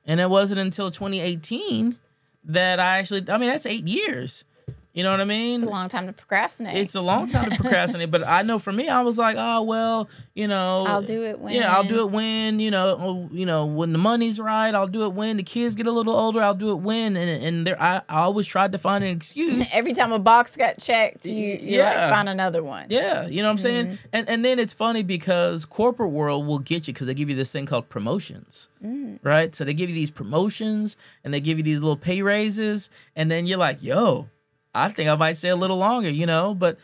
and 0.05 0.19
it 0.21 0.29
wasn't 0.29 0.61
until 0.61 0.89
2018 0.89 1.97
that 2.45 2.79
I 2.79 2.99
actually. 2.99 3.29
I 3.29 3.37
mean, 3.37 3.49
that's 3.49 3.65
eight 3.65 3.85
years. 3.85 4.45
You 4.93 5.03
know 5.03 5.11
what 5.11 5.21
I 5.21 5.25
mean? 5.25 5.61
it's 5.61 5.63
a 5.63 5.73
long 5.73 5.87
time 5.87 6.07
to 6.07 6.11
procrastinate. 6.13 6.75
It's 6.75 6.95
a 6.95 7.01
long 7.01 7.27
time 7.27 7.49
to 7.49 7.55
procrastinate, 7.55 8.11
but 8.11 8.27
I 8.27 8.41
know 8.41 8.59
for 8.59 8.73
me, 8.73 8.89
I 8.89 9.01
was 9.03 9.17
like, 9.17 9.37
oh 9.39 9.61
well, 9.63 10.09
you 10.35 10.49
know, 10.49 10.83
I'll 10.85 11.01
do 11.01 11.23
it 11.23 11.39
when. 11.39 11.55
yeah, 11.55 11.73
I'll 11.73 11.85
do 11.85 11.99
it 12.01 12.11
when 12.11 12.59
you 12.59 12.71
know, 12.71 12.97
oh, 12.99 13.29
you 13.31 13.45
know, 13.45 13.65
when 13.65 13.93
the 13.93 13.97
money's 13.97 14.37
right. 14.37 14.75
I'll 14.75 14.87
do 14.87 15.03
it 15.05 15.13
when 15.13 15.37
the 15.37 15.43
kids 15.43 15.75
get 15.75 15.87
a 15.87 15.91
little 15.91 16.13
older. 16.13 16.41
I'll 16.41 16.53
do 16.53 16.71
it 16.71 16.81
when, 16.81 17.15
and 17.15 17.41
and 17.43 17.65
there, 17.67 17.81
I, 17.81 18.01
I 18.09 18.21
always 18.23 18.45
tried 18.47 18.73
to 18.73 18.77
find 18.77 19.01
an 19.01 19.11
excuse. 19.11 19.71
Every 19.73 19.93
time 19.93 20.11
a 20.11 20.19
box 20.19 20.57
got 20.57 20.77
checked, 20.79 21.25
you 21.25 21.33
you 21.33 21.77
Yeah. 21.77 21.91
like 22.07 22.09
find 22.13 22.27
another 22.27 22.61
one. 22.61 22.87
Yeah, 22.89 23.27
you 23.27 23.41
know 23.41 23.47
what 23.47 23.51
I'm 23.51 23.57
saying? 23.59 23.85
Mm-hmm. 23.87 23.95
And 24.11 24.29
and 24.29 24.43
then 24.43 24.59
it's 24.59 24.73
funny 24.73 25.03
because 25.03 25.63
corporate 25.63 26.11
world 26.11 26.45
will 26.45 26.59
get 26.59 26.87
you 26.89 26.93
because 26.93 27.07
they 27.07 27.13
give 27.13 27.29
you 27.29 27.35
this 27.37 27.51
thing 27.53 27.65
called 27.65 27.87
promotions. 27.87 28.67
Mm. 28.83 29.19
Right? 29.23 29.55
So 29.55 29.63
they 29.63 29.73
give 29.73 29.89
you 29.89 29.95
these 29.95 30.11
promotions 30.11 30.97
and 31.23 31.33
they 31.33 31.39
give 31.39 31.57
you 31.57 31.63
these 31.63 31.79
little 31.79 31.95
pay 31.95 32.21
raises 32.21 32.89
and 33.15 33.31
then 33.31 33.45
you're 33.47 33.57
like, 33.57 33.81
"Yo, 33.81 34.27
I 34.73 34.89
think 34.89 35.09
I 35.09 35.15
might 35.15 35.33
stay 35.33 35.49
a 35.49 35.55
little 35.55 35.77
longer," 35.77 36.09
you 36.09 36.25
know? 36.25 36.53
But 36.53 36.77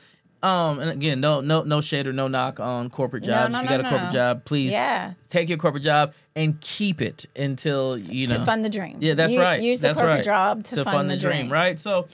um 0.43 0.79
and 0.79 0.89
again, 0.91 1.19
no 1.19 1.41
no 1.41 1.63
no 1.63 1.81
shade 1.81 2.05
or 2.07 2.13
no 2.13 2.27
knock 2.27 2.59
on 2.59 2.89
corporate 2.91 3.23
jobs. 3.23 3.51
no, 3.51 3.57
if 3.59 3.63
you 3.63 3.69
no, 3.71 3.77
got 3.77 3.85
a 3.85 3.89
corporate 3.89 4.11
job, 4.11 4.45
please 4.45 4.71
Yeah. 4.71 5.13
take 5.29 5.49
your 5.49 5.57
corporate 5.57 5.83
job 5.83 6.13
and 6.35 6.59
keep 6.61 7.01
it 7.01 7.25
until, 7.35 7.97
you 7.97 8.27
know. 8.27 8.37
To 8.37 8.45
fund 8.45 8.63
the 8.63 8.69
dream. 8.69 8.97
Yeah, 9.01 9.15
that's 9.15 9.33
U- 9.33 9.41
right. 9.41 9.59
Use 9.61 9.81
the 9.81 9.87
that's 9.87 9.97
corporate 9.99 10.17
right. 10.17 10.23
job 10.25 10.63
to, 10.65 10.83
fund, 10.83 11.09
the 11.09 11.17
dream. 11.17 11.51
right? 11.51 11.79
So, 11.79 12.07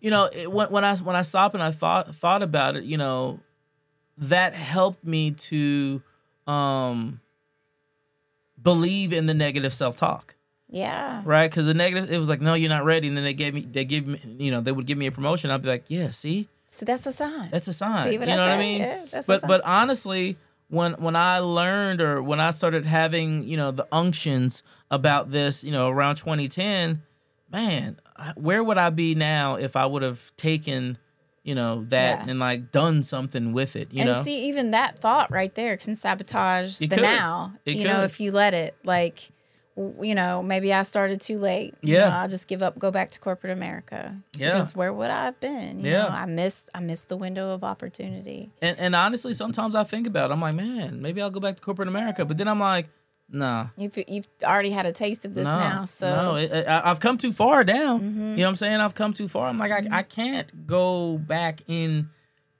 you 0.00 0.10
know, 0.10 0.28
it, 0.30 0.52
when, 0.52 0.68
when 0.70 0.84
I 0.84 0.94
when 0.96 1.16
I 1.16 1.22
stopped 1.22 1.54
and 1.54 1.62
I 1.62 1.70
thought 1.70 2.14
thought 2.14 2.42
about 2.42 2.76
it, 2.76 2.84
you 2.84 2.98
know, 2.98 3.40
that 4.18 4.52
helped 4.54 5.02
me 5.04 5.30
to 5.30 6.02
um 6.46 7.20
believe 8.62 9.12
in 9.12 9.26
the 9.26 9.34
negative 9.34 9.72
self 9.72 9.96
talk, 9.96 10.34
Yeah. 10.74 11.22
right? 11.24 11.50
Because 11.50 11.66
the 11.66 11.74
negative, 11.74 12.10
it 12.12 12.18
was 12.18 12.28
like, 12.28 12.40
no, 12.40 12.54
you're 12.54 12.68
not 12.68 12.84
ready, 12.84 13.08
and 13.08 13.16
then 13.16 13.24
they 13.24 13.34
gave 13.34 13.54
me, 13.54 13.60
they 13.62 13.84
give 13.84 14.06
me, 14.06 14.18
you 14.38 14.50
know, 14.50 14.60
they 14.60 14.72
would 14.72 14.86
give 14.86 14.98
me 14.98 15.06
a 15.06 15.12
promotion. 15.12 15.50
I'd 15.50 15.62
be 15.62 15.68
like, 15.68 15.84
yeah, 15.88 16.10
see, 16.10 16.48
So 16.66 16.84
that's 16.84 17.06
a 17.06 17.12
sign. 17.12 17.48
that's 17.52 17.68
a 17.68 17.72
sign. 17.72 18.10
See 18.10 18.18
what 18.18 18.26
you 18.28 18.34
I 18.34 18.36
know 18.36 18.42
what 18.46 18.52
I 18.52 18.58
mean? 18.58 18.80
Yeah, 18.80 19.22
but 19.26 19.42
but 19.46 19.60
honestly, 19.64 20.36
when 20.68 20.94
when 20.94 21.14
I 21.14 21.38
learned 21.38 22.00
or 22.00 22.22
when 22.22 22.40
I 22.40 22.50
started 22.50 22.84
having 22.86 23.44
you 23.44 23.56
know 23.56 23.70
the 23.70 23.86
unctions 23.92 24.62
about 24.90 25.30
this, 25.30 25.62
you 25.62 25.70
know, 25.70 25.88
around 25.88 26.16
2010, 26.16 27.02
man, 27.52 28.00
where 28.36 28.62
would 28.64 28.78
I 28.78 28.90
be 28.90 29.14
now 29.14 29.54
if 29.56 29.76
I 29.76 29.86
would 29.86 30.02
have 30.02 30.32
taken, 30.36 30.98
you 31.44 31.54
know, 31.54 31.84
that 31.90 32.20
Yeah. 32.24 32.30
and 32.30 32.40
like 32.40 32.72
done 32.72 33.02
something 33.04 33.52
with 33.52 33.76
it? 33.76 33.92
You 33.92 34.00
and 34.02 34.10
know, 34.14 34.22
see, 34.22 34.46
even 34.48 34.72
that 34.72 34.98
thought 34.98 35.30
right 35.30 35.54
there 35.54 35.76
can 35.76 35.94
sabotage 35.94 36.80
It 36.80 36.90
the 36.90 36.96
could. 36.96 37.02
now. 37.02 37.52
It 37.64 37.76
you 37.76 37.84
know, 37.84 38.02
if 38.02 38.18
you 38.18 38.32
let 38.32 38.54
it, 38.54 38.74
like, 38.84 39.30
you 39.76 40.14
know, 40.14 40.42
maybe 40.42 40.72
I 40.72 40.82
started 40.84 41.20
too 41.20 41.38
late. 41.38 41.74
You 41.82 41.94
Yeah. 41.94 42.08
know, 42.08 42.16
I'll 42.16 42.28
just 42.28 42.46
give 42.46 42.62
up, 42.62 42.78
go 42.78 42.90
back 42.92 43.10
to 43.10 43.20
corporate 43.20 43.52
America. 43.52 44.16
Yeah. 44.36 44.52
Because 44.52 44.76
where 44.76 44.92
would 44.92 45.10
I 45.10 45.24
have 45.24 45.40
been? 45.40 45.80
You 45.80 45.90
Yeah. 45.90 46.02
know, 46.04 46.08
I 46.10 46.26
missed, 46.26 46.70
I 46.74 46.80
missed 46.80 47.08
the 47.08 47.16
window 47.16 47.50
of 47.50 47.64
opportunity. 47.64 48.50
and 48.62 48.78
and 48.78 48.94
honestly, 48.94 49.32
sometimes 49.34 49.74
I 49.74 49.82
think 49.84 50.06
about, 50.06 50.30
it. 50.30 50.34
I'm 50.34 50.40
like, 50.40 50.54
man, 50.54 51.00
maybe 51.02 51.20
I'll 51.20 51.30
go 51.30 51.40
back 51.40 51.56
to 51.56 51.62
corporate 51.62 51.88
America, 51.88 52.24
but 52.24 52.38
then 52.38 52.46
I'm 52.46 52.60
like, 52.60 52.88
nah. 53.28 53.68
You've, 53.76 53.98
you've 54.06 54.28
already 54.44 54.70
had 54.70 54.86
a 54.86 54.92
taste 54.92 55.24
of 55.24 55.34
this 55.34 55.46
no, 55.48 55.58
now. 55.58 55.84
So 55.86 56.06
Mm-hmm. 56.06 56.26
no, 56.26 56.36
it, 56.36 56.68
I, 56.68 56.90
I've 56.90 57.00
come 57.00 57.18
too 57.18 57.32
far 57.32 57.64
down. 57.64 58.00
You 58.02 58.10
know 58.36 58.42
what 58.44 58.48
I'm 58.50 58.56
saying? 58.56 58.80
I've 58.80 58.94
come 58.94 59.12
too 59.12 59.28
far. 59.28 59.48
I'm 59.48 59.58
like, 59.58 59.72
I, 59.72 59.98
I 59.98 60.02
can't 60.02 60.66
go 60.68 61.18
back 61.18 61.62
in 61.66 62.10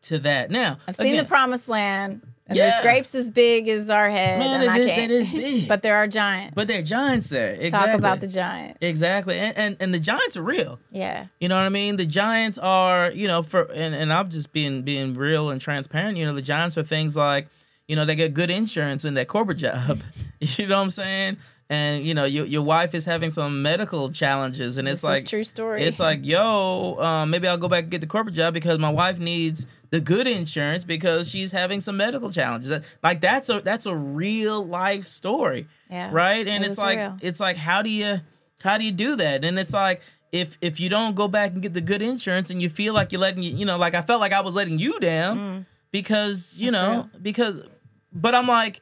to 0.02 0.18
that 0.18 0.50
now. 0.50 0.78
I've 0.88 0.96
seen 0.96 1.06
again, 1.14 1.24
the 1.24 1.28
promised 1.28 1.68
land. 1.68 2.22
And 2.46 2.56
Yeah. 2.58 2.68
there's 2.70 2.82
grapes 2.82 3.14
as 3.14 3.30
big 3.30 3.68
as 3.68 3.88
our 3.88 4.10
head. 4.10 4.38
Man, 4.38 4.60
and 4.60 4.64
it 4.64 4.68
I 4.68 4.78
is- 4.78 4.86
can't. 4.86 5.08
that 5.08 5.10
is 5.14 5.28
big. 5.30 5.68
but 5.68 5.80
there 5.82 5.96
are 5.96 6.06
giants. 6.06 6.52
but 6.54 6.66
they're 6.66 6.82
giants 6.82 7.28
there. 7.30 7.52
Exactly. 7.54 7.70
Talk 7.70 7.98
about 7.98 8.20
the 8.20 8.26
giants. 8.28 8.78
exactly, 8.82 9.38
and, 9.38 9.56
and 9.56 9.76
and 9.80 9.94
the 9.94 9.98
giants 9.98 10.36
are 10.36 10.42
real. 10.42 10.78
Yeah. 10.90 11.26
You 11.40 11.48
know 11.48 11.56
what 11.56 11.64
I 11.64 11.70
mean? 11.70 11.96
The 11.96 12.04
giants 12.06 12.58
are, 12.58 13.10
you 13.12 13.26
know, 13.28 13.42
for 13.42 13.62
and, 13.72 13.94
and 13.94 14.12
I'm 14.12 14.28
just 14.28 14.52
being 14.52 14.82
being 14.82 15.14
real 15.14 15.48
and 15.50 15.58
transparent. 15.60 16.18
You 16.18 16.26
know, 16.26 16.34
the 16.34 16.42
giants 16.42 16.76
are 16.76 16.82
things 16.82 17.16
like, 17.16 17.48
you 17.88 17.96
know, 17.96 18.04
they 18.04 18.14
get 18.16 18.32
good 18.34 18.50
insurance 18.50 19.04
in 19.04 19.14
that 19.14 19.28
corporate 19.28 19.58
job. 19.58 20.00
you 20.40 20.66
know 20.66 20.78
what 20.78 20.84
I'm 20.84 20.90
saying? 20.90 21.36
And 21.70 22.04
you 22.04 22.12
know, 22.12 22.24
your 22.26 22.44
your 22.44 22.62
wife 22.62 22.94
is 22.94 23.06
having 23.06 23.30
some 23.30 23.62
medical 23.62 24.10
challenges, 24.10 24.76
and 24.76 24.86
it's 24.86 25.00
This 25.00 25.10
is 25.10 25.22
like 25.22 25.26
true 25.26 25.44
story. 25.44 25.82
It's 25.82 25.98
like, 25.98 26.24
yo, 26.24 26.96
um, 27.00 27.30
maybe 27.30 27.48
I'll 27.48 27.56
go 27.56 27.68
back 27.68 27.84
and 27.84 27.90
get 27.90 28.02
the 28.02 28.06
corporate 28.06 28.34
job 28.34 28.52
because 28.52 28.78
my 28.78 28.90
wife 28.90 29.18
needs 29.18 29.66
the 29.88 30.00
good 30.00 30.26
insurance 30.26 30.84
because 30.84 31.30
she's 31.30 31.52
having 31.52 31.80
some 31.80 31.96
medical 31.96 32.30
challenges. 32.30 32.84
Like 33.02 33.22
that's 33.22 33.48
a 33.48 33.60
that's 33.60 33.86
a 33.86 33.94
real 33.96 34.64
life 34.64 35.04
story 35.04 35.66
Yeah. 35.90 36.10
right 36.12 36.46
and 36.46 36.64
It 36.64 36.68
it's 36.68 36.78
like 36.78 36.98
real. 36.98 37.16
it's 37.22 37.40
like 37.40 37.56
how 37.56 37.80
do 37.80 37.88
you 37.90 38.20
how 38.62 38.76
do 38.76 38.84
you 38.84 38.92
do 38.92 39.16
that 39.16 39.42
and 39.44 39.58
it's 39.58 39.72
like 39.72 40.02
if 40.32 40.58
if 40.60 40.80
you 40.80 40.88
don't 40.90 41.14
go 41.14 41.28
back 41.28 41.52
and 41.52 41.62
get 41.62 41.72
the 41.74 41.80
good 41.80 42.02
insurance 42.02 42.50
and 42.50 42.60
you 42.60 42.68
feel 42.68 42.92
like 42.92 43.10
you're 43.12 43.20
letting 43.20 43.42
you 43.42 43.52
you 43.54 43.64
know 43.64 43.78
like 43.78 43.94
i 43.94 44.02
felt 44.02 44.20
like 44.20 44.32
i 44.32 44.40
was 44.40 44.54
letting 44.54 44.78
you 44.80 44.98
down 45.00 45.64
because 45.92 46.56
you 46.58 46.70
Mm. 46.70 46.72
That's 46.72 46.82
know 46.86 46.92
real. 46.94 47.10
because 47.22 47.62
but 48.14 48.34
i'm 48.34 48.46
like 48.46 48.80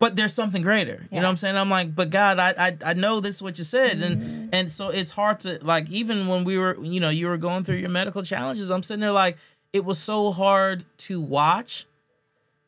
but 0.00 0.14
there's 0.14 0.32
something 0.32 0.62
greater. 0.62 1.08
You 1.10 1.16
know 1.16 1.24
what 1.24 1.30
i'm 1.30 1.36
saying? 1.36 1.56
I'm 1.56 1.70
like 1.70 1.94
but 1.94 2.10
god 2.10 2.38
i 2.38 2.50
i, 2.68 2.76
I 2.84 2.92
know 2.94 3.20
this 3.20 3.36
is 3.36 3.42
what 3.42 3.58
you 3.58 3.64
said. 3.64 3.98
Mm-hmm. 3.98 4.22
and 4.22 4.54
and 4.54 4.72
so 4.72 4.88
it's 4.90 5.10
hard 5.10 5.40
to 5.40 5.58
like 5.64 5.88
even 5.90 6.26
when 6.28 6.44
we 6.44 6.56
were 6.58 6.76
you 6.82 7.00
know 7.00 7.08
you 7.08 7.26
were 7.28 7.36
going 7.36 7.64
through 7.64 7.76
your 7.76 7.90
medical 7.90 8.22
challenges 8.22 8.70
i'm 8.70 8.82
sitting 8.82 9.00
there 9.00 9.12
like 9.12 9.36
it 9.72 9.84
was 9.84 9.98
so 9.98 10.30
hard 10.30 10.84
to 10.98 11.20
watch 11.20 11.86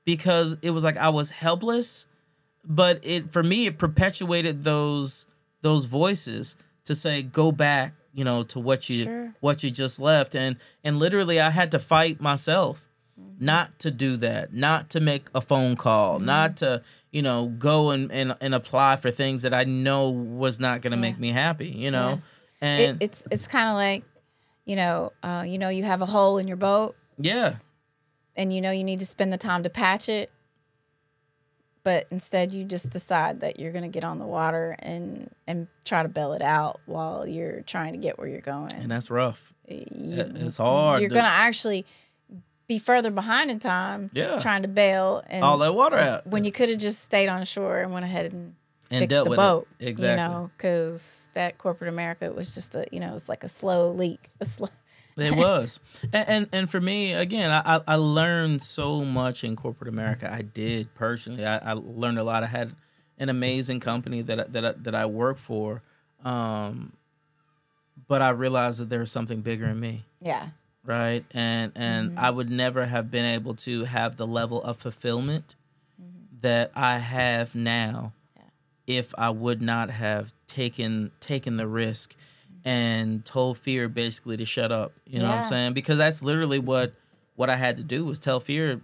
because 0.05 0.57
it 0.63 0.71
was 0.71 0.85
like 0.85 0.97
i 0.97 1.09
was 1.09 1.31
helpless. 1.31 2.07
But 2.63 3.01
it 3.07 3.33
for 3.33 3.43
me 3.43 3.67
it 3.67 3.79
perpetuated 3.79 4.65
those 4.65 5.25
those 5.63 5.87
voices 5.87 6.57
to 6.85 6.95
say 6.95 7.23
go 7.23 7.53
back 7.53 7.95
you 8.13 8.23
know 8.25 8.43
to 8.45 8.59
what 8.61 8.91
you 8.91 9.05
Sure. 9.05 9.33
what 9.41 9.63
you 9.63 9.71
just 9.71 9.99
left. 9.99 10.35
And 10.35 10.57
and 10.85 10.99
literally 10.99 11.41
i 11.41 11.49
had 11.51 11.71
to 11.71 11.79
fight 11.79 12.21
myself 12.21 12.87
Mm-hmm. 13.21 13.45
not 13.45 13.79
to 13.81 13.91
do 13.91 14.17
that. 14.19 14.53
Not 14.53 14.91
to 14.91 15.01
make 15.01 15.29
a 15.35 15.41
phone 15.41 15.77
call. 15.77 16.19
Not 16.19 16.57
to 16.59 16.83
you 17.11 17.23
know 17.23 17.47
go 17.59 17.91
and, 17.91 18.11
and 18.13 18.35
and 18.41 18.55
apply 18.55 18.97
for 18.97 19.11
things 19.11 19.43
that 19.43 19.53
i 19.53 19.65
know 19.65 20.11
was 20.11 20.61
not 20.61 20.81
going 20.81 20.93
to 20.93 20.97
make 20.97 21.19
me 21.19 21.31
happy 21.31 21.69
you 21.69 21.91
know? 21.91 22.13
It, 22.13 22.21
and 22.61 23.03
it's 23.03 23.27
it's 23.33 23.49
kind 23.49 23.69
of 23.69 23.75
like, 23.75 24.05
you 24.65 24.77
know, 24.77 25.13
uh, 25.23 25.45
you 25.47 25.59
know, 25.59 25.71
you 25.71 25.83
have 25.85 26.03
a 26.03 26.07
hole 26.07 26.39
in 26.39 26.47
your 26.47 26.57
boat, 26.59 26.95
yeah. 27.19 27.57
And 28.37 28.53
you 28.55 28.61
know 28.61 28.71
you 28.71 28.85
need 28.85 28.99
to 29.01 29.07
spend 29.07 29.33
the 29.33 29.39
time 29.39 29.63
to 29.65 29.71
patch 29.71 30.09
it, 30.09 30.31
but 31.83 32.07
instead 32.11 32.53
you 32.55 32.65
just 32.65 32.91
decide 32.93 33.41
that 33.41 33.59
you're 33.59 33.73
gonna 33.73 33.89
get 33.89 34.05
on 34.05 34.19
the 34.19 34.27
water 34.27 34.77
and 34.79 35.31
and 35.47 35.67
try 35.85 36.03
to 36.03 36.09
bail 36.09 36.33
it 36.35 36.43
out 36.43 36.81
while 36.87 37.27
you're 37.27 37.63
trying 37.63 37.93
to 37.93 37.99
get 37.99 38.19
where 38.19 38.29
you're 38.29 38.41
going. 38.41 38.73
and 38.75 38.91
that's 38.91 39.11
rough. 39.11 39.55
You- 39.69 40.33
it's 40.37 40.59
hard 40.59 41.01
you're 41.01 41.11
gonna 41.11 41.29
actually 41.29 41.87
be 42.71 42.79
further 42.79 43.11
behind 43.11 43.51
in 43.51 43.59
time, 43.59 44.11
Yeah. 44.15 44.39
trying 44.39 44.63
to 44.63 44.69
bail 44.69 45.23
and 45.27 45.43
all 45.45 45.59
that 45.59 45.75
water 45.75 45.99
out 45.99 46.27
when 46.27 46.45
you 46.45 46.53
could 46.53 46.69
have 46.69 46.79
just 46.79 47.03
stayed 47.03 47.29
on 47.29 47.45
shore 47.45 47.81
and 47.81 47.93
went 47.93 48.05
ahead 48.05 48.33
and, 48.33 48.55
And 48.93 49.01
fixed 49.01 49.25
the 49.25 49.31
with 49.31 49.39
it. 49.39 49.43
boat. 49.43 49.67
Exactly. 49.81 50.11
You 50.11 50.17
know, 50.17 50.51
because 50.57 51.31
that 51.35 51.59
corporate 51.59 51.89
America 51.89 52.31
was 52.33 52.55
just 52.55 52.75
a, 52.77 52.87
you 52.93 53.01
know, 53.01 53.15
it's 53.17 53.29
like 53.29 53.43
a 53.45 53.49
slow 53.49 53.91
leak. 53.93 54.31
A 54.41 54.45
slow. 54.45 54.69
It 55.17 55.35
was, 55.35 55.81
and, 56.15 56.29
and 56.29 56.49
and 56.53 56.71
for 56.71 56.81
me 56.81 57.13
again, 57.13 57.51
I 57.51 57.81
I- 57.87 57.97
learned 57.97 58.63
so 58.63 59.05
much 59.05 59.43
in 59.45 59.55
corporate 59.57 59.89
America. 59.89 60.33
I 60.33 60.43
did 60.43 60.95
personally. 60.95 61.45
I, 61.45 61.59
I 61.59 61.73
learned 61.75 62.19
a 62.19 62.25
lot. 62.25 62.43
I 62.45 62.47
had 62.47 62.75
an 63.19 63.29
amazing 63.29 63.81
company 63.81 64.23
that 64.23 64.39
I- 64.41 64.49
that 64.55 64.65
I, 64.65 64.73
that 64.85 64.95
I 64.95 65.05
work 65.07 65.37
for, 65.37 65.83
um, 66.25 66.93
but 68.09 68.23
I 68.23 68.31
realized 68.31 68.81
that 68.81 68.89
there 68.89 69.01
was 69.01 69.11
something 69.13 69.41
bigger 69.43 69.67
in 69.67 69.79
me, 69.79 70.05
Yeah. 70.23 70.51
Right? 70.85 71.25
And 71.33 71.73
and 71.75 72.11
mm-hmm. 72.11 72.19
I 72.19 72.31
would 72.31 72.51
never 72.51 72.87
have 72.87 73.11
been 73.11 73.25
able 73.25 73.55
to 73.57 73.85
have 73.85 74.17
the 74.17 74.27
level 74.27 74.63
of 74.63 74.79
fulfillment 74.79 75.55
mm-hmm. 76.01 76.39
that 76.41 76.71
I 76.75 76.99
have 76.99 77.55
now 77.55 78.15
if 78.87 79.15
I 79.17 79.31
would 79.31 79.63
not 79.63 79.91
have 79.91 80.33
taken 80.47 81.13
taken 81.21 81.57
the 81.57 81.67
risk 81.67 82.15
mm-hmm. 82.15 82.69
and 82.69 83.25
told 83.25 83.59
fear 83.59 83.89
basically 83.89 84.37
to 84.37 84.45
shut 84.45 84.73
up. 84.73 84.93
You 85.07 85.21
know 85.21 85.29
what 85.29 85.39
I'm 85.39 85.45
saying? 85.45 85.73
Because 85.75 85.99
that's 85.99 86.23
literally 86.23 86.59
what 86.59 86.95
what 87.37 87.51
I 87.51 87.57
had 87.57 87.77
to 87.77 87.83
do 87.83 88.05
was 88.05 88.19
tell 88.19 88.41
fear 88.41 88.81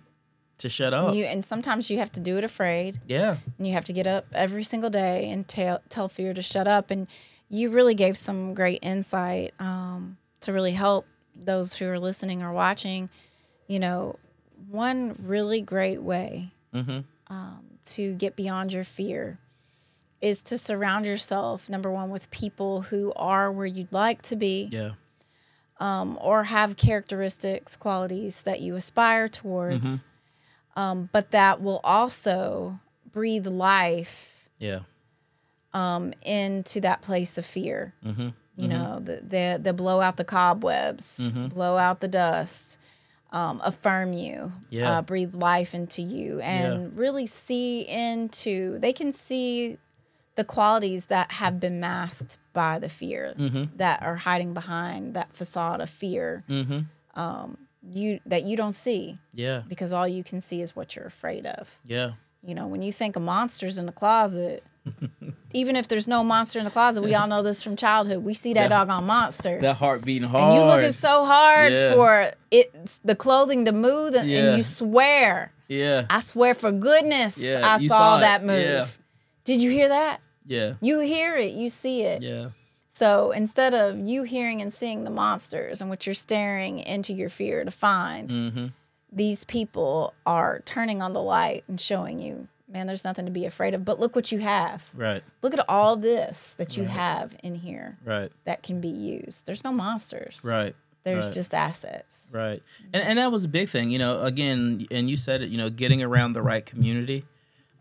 to 0.59 0.69
shut 0.69 0.95
up. 0.95 1.15
You 1.15 1.25
and 1.25 1.45
sometimes 1.45 1.91
you 1.91 1.99
have 1.99 2.13
to 2.13 2.21
do 2.21 2.39
it 2.39 2.45
afraid, 2.45 3.01
yeah. 3.07 3.37
and 3.59 3.67
you 3.67 3.73
have 3.75 3.85
to 3.87 3.93
get 3.93 4.07
up 4.07 4.27
every 4.33 4.65
single 4.65 4.91
day 4.91 5.29
and 5.31 5.47
tell 5.47 5.83
tell 5.89 6.09
fear 6.09 6.33
to 6.35 6.43
shut 6.43 6.67
up. 6.67 6.91
And 6.91 7.07
you 7.49 7.71
really 7.71 7.95
gave 7.95 8.17
some 8.17 8.55
great 8.55 8.81
insight 8.83 9.53
um, 9.59 10.17
to 10.41 10.53
really 10.53 10.73
help 10.73 11.07
those 11.45 11.75
who 11.75 11.87
are 11.89 11.99
listening 11.99 12.43
or 12.43 12.53
watching. 12.53 13.09
You 13.67 13.79
know, 13.81 14.19
one 14.71 15.17
really 15.23 15.61
great 15.61 16.03
way 16.03 16.53
hmm 16.73 16.99
to 17.85 18.15
get 18.15 18.35
beyond 18.35 18.73
your 18.73 18.83
fear 18.83 19.39
is 20.21 20.43
to 20.43 20.59
surround 20.59 21.07
yourself 21.07 21.69
number 21.71 21.89
one 21.91 22.11
with 22.11 22.29
people 22.33 22.81
who 22.83 23.13
are 23.15 23.53
where 23.53 23.67
you'd 23.67 23.93
like 23.93 24.23
to 24.23 24.35
be 24.35 24.69
Yeah. 24.73 24.93
um, 25.79 26.19
or 26.21 26.45
have 26.45 26.77
characteristics 26.77 27.77
qualities 27.77 28.43
that 28.43 28.61
you 28.61 28.75
aspire 28.75 29.29
towards 29.29 30.05
um, 30.75 31.09
but 31.13 31.31
that 31.31 31.61
will 31.63 31.81
also 31.85 32.81
breathe 33.13 33.47
life 33.47 34.49
Yeah. 34.59 34.81
um, 35.73 36.13
into 36.23 36.81
that 36.81 37.03
place 37.03 37.39
of 37.39 37.47
fear 37.47 37.95
Mm-hmm. 38.05 38.29
You 38.57 38.69
know 38.69 39.01
the, 39.03 39.17
the 39.23 39.59
the 39.63 39.73
blow 39.73 40.01
out 40.01 40.17
the 40.17 40.25
cobwebs 40.25 41.19
Mm-hmm. 41.21 41.49
blow 41.49 41.77
out 41.77 42.01
the 42.01 42.09
dust 42.09 42.79
um, 43.33 43.61
affirm 43.65 44.13
you 44.13 44.53
Yeah. 44.71 44.99
uh, 44.99 45.03
breathe 45.03 45.35
life 45.35 45.75
into 45.75 46.01
you 46.03 46.41
and 46.41 46.97
really 46.97 47.27
see 47.27 47.83
into 47.83 48.79
they 48.79 48.93
can 48.93 49.13
see 49.13 49.77
the 50.37 50.45
qualities 50.45 51.07
that 51.07 51.33
have 51.33 51.59
been 51.61 51.81
masked 51.81 52.39
by 52.53 52.79
the 52.79 52.89
fear 52.89 53.35
Mm-hmm. 53.39 53.77
that 53.77 54.03
are 54.03 54.17
hiding 54.17 54.55
behind 54.55 55.15
that 55.15 55.37
facade 55.37 55.81
of 55.81 55.91
fear 55.91 56.45
Mm-hmm. 56.49 56.81
um, 57.21 57.59
you 57.89 58.21
that 58.27 58.43
you 58.45 58.57
don't 58.57 58.75
see 58.75 59.19
Yeah. 59.35 59.63
because 59.69 59.93
all 59.93 60.09
you 60.09 60.25
can 60.25 60.41
see 60.41 60.61
is 60.63 60.75
what 60.75 60.97
you're 60.97 61.07
afraid 61.07 61.47
of 61.47 61.79
Yeah. 61.85 62.13
you 62.43 62.55
know, 62.55 62.67
when 62.67 62.83
you 62.83 62.93
think 62.93 63.17
of 63.17 63.23
monsters 63.23 63.77
in 63.79 63.87
the 63.87 63.93
closet, 63.93 64.63
even 65.53 65.77
if 65.77 65.89
there's 65.89 66.07
no 66.09 66.23
monster 66.25 66.59
in 66.59 66.65
the 66.65 66.71
closet, 66.71 67.03
we 67.03 67.15
all 67.15 67.27
know 67.27 67.43
this 67.43 67.63
from 67.63 67.77
childhood. 67.77 68.19
We 68.25 68.35
see 68.35 68.55
that 68.55 68.63
Yeah. 68.63 68.69
doggone 68.69 69.05
monster. 69.05 69.61
That 69.61 69.77
heart 69.77 70.05
beating 70.05 70.29
hard. 70.29 70.45
and 70.45 70.55
you 70.55 70.67
looking 70.67 70.93
so 70.93 71.25
hard 71.25 71.73
Yeah. 71.73 71.93
for 71.93 72.33
it, 72.51 72.99
the 73.05 73.15
clothing 73.17 73.65
to 73.67 73.73
move, 73.73 74.15
and, 74.15 74.29
Yeah. 74.29 74.39
and 74.49 74.57
you 74.59 74.63
swear, 74.63 75.53
Yeah. 75.69 76.07
I 76.11 76.21
swear 76.21 76.55
for 76.55 76.73
goodness, 76.73 77.39
Yeah, 77.39 77.63
I 77.67 77.79
saw, 77.87 77.97
saw 77.97 78.19
that 78.19 78.45
move. 78.45 78.63
Yeah. 78.63 78.87
Did 79.45 79.61
you 79.63 79.71
hear 79.71 79.89
that? 79.89 80.21
Yeah. 80.47 80.75
You 80.81 81.01
hear 81.01 81.37
it, 81.37 81.55
you 81.55 81.69
see 81.71 82.03
it. 82.03 82.23
Yeah. 82.23 82.49
So 82.89 83.31
instead 83.33 83.75
of 83.75 83.99
you 83.99 84.23
hearing 84.23 84.63
and 84.63 84.73
seeing 84.73 85.05
the 85.05 85.11
monsters 85.11 85.81
and 85.81 85.91
what 85.91 86.07
you're 86.07 86.15
staring 86.15 86.79
into 86.79 87.13
your 87.13 87.29
fear 87.29 87.65
to 87.65 87.71
find, 87.71 88.31
Mm-hmm. 88.31 88.67
these 89.13 89.45
people 89.45 90.15
are 90.25 90.61
turning 90.65 91.03
on 91.03 91.13
the 91.13 91.21
light 91.23 91.65
and 91.69 91.81
showing 91.81 92.21
you, 92.21 92.49
man, 92.69 92.87
there's 92.87 93.05
nothing 93.05 93.27
to 93.27 93.31
be 93.31 93.45
afraid 93.45 93.75
of. 93.75 93.85
But 93.85 94.01
look 94.01 94.15
what 94.17 94.33
you 94.33 94.39
have. 94.41 94.89
Right. 94.95 95.23
Look 95.43 95.55
at 95.55 95.65
all 95.69 95.97
this 95.97 96.55
that 96.55 96.77
you 96.77 96.85
have 96.85 97.37
in 97.43 97.55
here 97.55 97.99
Right. 98.05 98.31
that 98.45 98.63
can 98.63 98.81
be 98.81 98.89
used. 98.89 99.47
There's 99.47 99.65
no 99.65 99.73
monsters. 99.73 100.41
Right. 100.45 100.75
There's 101.05 101.27
right. 101.27 101.35
just 101.35 101.55
assets. 101.55 102.29
Right. 102.33 102.63
And 102.93 103.03
and 103.03 103.19
that 103.19 103.31
was 103.31 103.45
a 103.45 103.49
big 103.49 103.69
thing, 103.69 103.91
you 103.91 103.99
know, 103.99 104.23
again, 104.23 104.87
and 104.91 105.09
you 105.09 105.17
said 105.17 105.41
it, 105.43 105.51
you 105.51 105.59
know, 105.59 105.71
getting 105.71 106.03
around 106.03 106.33
the 106.33 106.43
right 106.43 106.67
community. 106.67 107.25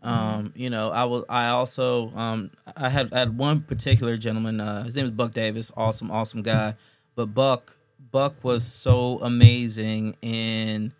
Um, 0.02 0.52
you 0.54 0.70
know, 0.70 0.90
I 0.90 1.04
was 1.04 1.24
I 1.28 1.48
also 1.48 2.14
um 2.14 2.52
I 2.76 2.88
had 2.90 3.12
I 3.12 3.18
had 3.18 3.36
one 3.36 3.62
particular 3.62 4.16
gentleman, 4.16 4.60
uh 4.60 4.84
his 4.84 4.94
name 4.94 5.06
is 5.06 5.10
Buck 5.10 5.32
Davis, 5.32 5.72
awesome, 5.76 6.12
awesome 6.12 6.42
guy. 6.42 6.76
But 7.16 7.34
Buck 7.34 7.76
Buck 8.12 8.44
was 8.44 8.64
so 8.64 9.18
amazing 9.18 10.16
in 10.22 10.92